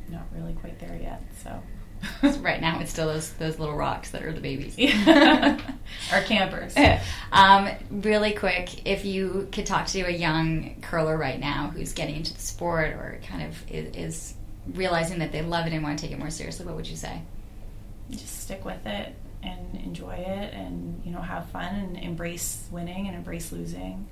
not 0.09 0.23
really 0.35 0.53
quite 0.53 0.79
there 0.79 0.97
yet 0.99 1.21
so. 1.43 1.61
Right 2.41 2.61
now 2.61 2.79
it's 2.79 2.91
still 2.91 3.07
those 3.07 3.33
those 3.33 3.57
little 3.57 3.75
rocks 3.75 4.11
that 4.11 4.23
are 4.23 4.31
the 4.31 4.39
babies. 4.39 4.77
Our 6.11 6.21
campers. 6.21 6.75
Um, 7.31 7.69
really 7.89 8.33
quick 8.33 8.87
if 8.87 9.03
you 9.03 9.49
could 9.51 9.65
talk 9.65 9.87
to 9.87 10.01
a 10.01 10.11
young 10.11 10.75
curler 10.81 11.17
right 11.17 11.39
now 11.39 11.71
who's 11.75 11.93
getting 11.93 12.15
into 12.15 12.33
the 12.33 12.39
sport 12.39 12.91
or 12.91 13.19
kind 13.27 13.43
of 13.43 13.71
is, 13.71 13.95
is 13.95 14.33
realizing 14.73 15.19
that 15.19 15.31
they 15.31 15.41
love 15.41 15.65
it 15.65 15.73
and 15.73 15.83
want 15.83 15.97
to 15.99 16.05
take 16.05 16.13
it 16.13 16.19
more 16.19 16.29
seriously 16.29 16.65
what 16.65 16.75
would 16.75 16.87
you 16.87 16.95
say? 16.95 17.21
Just 18.11 18.43
stick 18.43 18.63
with 18.63 18.85
it 18.85 19.13
and 19.43 19.75
enjoy 19.83 20.13
it 20.13 20.53
and 20.53 21.01
you 21.05 21.11
know 21.11 21.21
have 21.21 21.49
fun 21.49 21.73
and 21.75 21.97
embrace 21.97 22.67
winning 22.71 23.07
and 23.07 23.15
embrace 23.15 23.51
losing. 23.51 24.07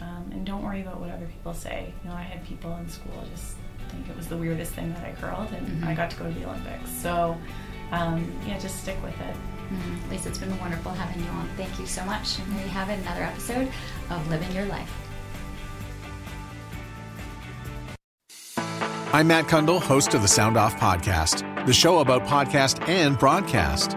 Um, 0.00 0.30
and 0.30 0.46
don't 0.46 0.62
worry 0.62 0.80
about 0.80 1.00
what 1.00 1.10
other 1.10 1.26
people 1.26 1.54
say. 1.54 1.92
You 2.02 2.10
know 2.10 2.16
i 2.16 2.22
had 2.22 2.44
people 2.44 2.74
in 2.76 2.88
school 2.88 3.24
just 3.30 3.56
think 3.90 4.08
it 4.08 4.16
was 4.16 4.28
the 4.28 4.36
weirdest 4.36 4.72
thing 4.74 4.92
that 4.92 5.02
i 5.02 5.12
curled 5.12 5.50
and 5.52 5.66
mm-hmm. 5.66 5.88
i 5.88 5.94
got 5.94 6.10
to 6.10 6.16
go 6.16 6.26
to 6.26 6.32
the 6.38 6.46
olympics. 6.46 6.90
So 6.90 7.36
um, 7.92 8.32
yeah 8.46 8.58
just 8.58 8.82
stick 8.82 9.02
with 9.02 9.18
it. 9.20 9.34
Mm-hmm. 9.72 10.10
lisa 10.10 10.28
it's 10.28 10.38
been 10.38 10.58
wonderful 10.58 10.92
having 10.92 11.22
you 11.22 11.30
on. 11.30 11.48
Thank 11.56 11.78
you 11.78 11.86
so 11.86 12.04
much. 12.04 12.38
And 12.38 12.52
there 12.56 12.62
you 12.62 12.70
have 12.70 12.88
it 12.88 12.98
another 13.00 13.22
episode 13.22 13.68
of 14.10 14.28
living 14.30 14.50
your 14.52 14.66
life. 14.66 14.90
I'm 19.10 19.28
Matt 19.28 19.46
Cundill, 19.46 19.80
host 19.80 20.12
of 20.12 20.20
the 20.20 20.28
Sound 20.28 20.58
Off 20.58 20.76
Podcast, 20.76 21.66
the 21.66 21.72
show 21.72 22.00
about 22.00 22.26
podcast 22.26 22.86
and 22.88 23.18
broadcast. 23.18 23.96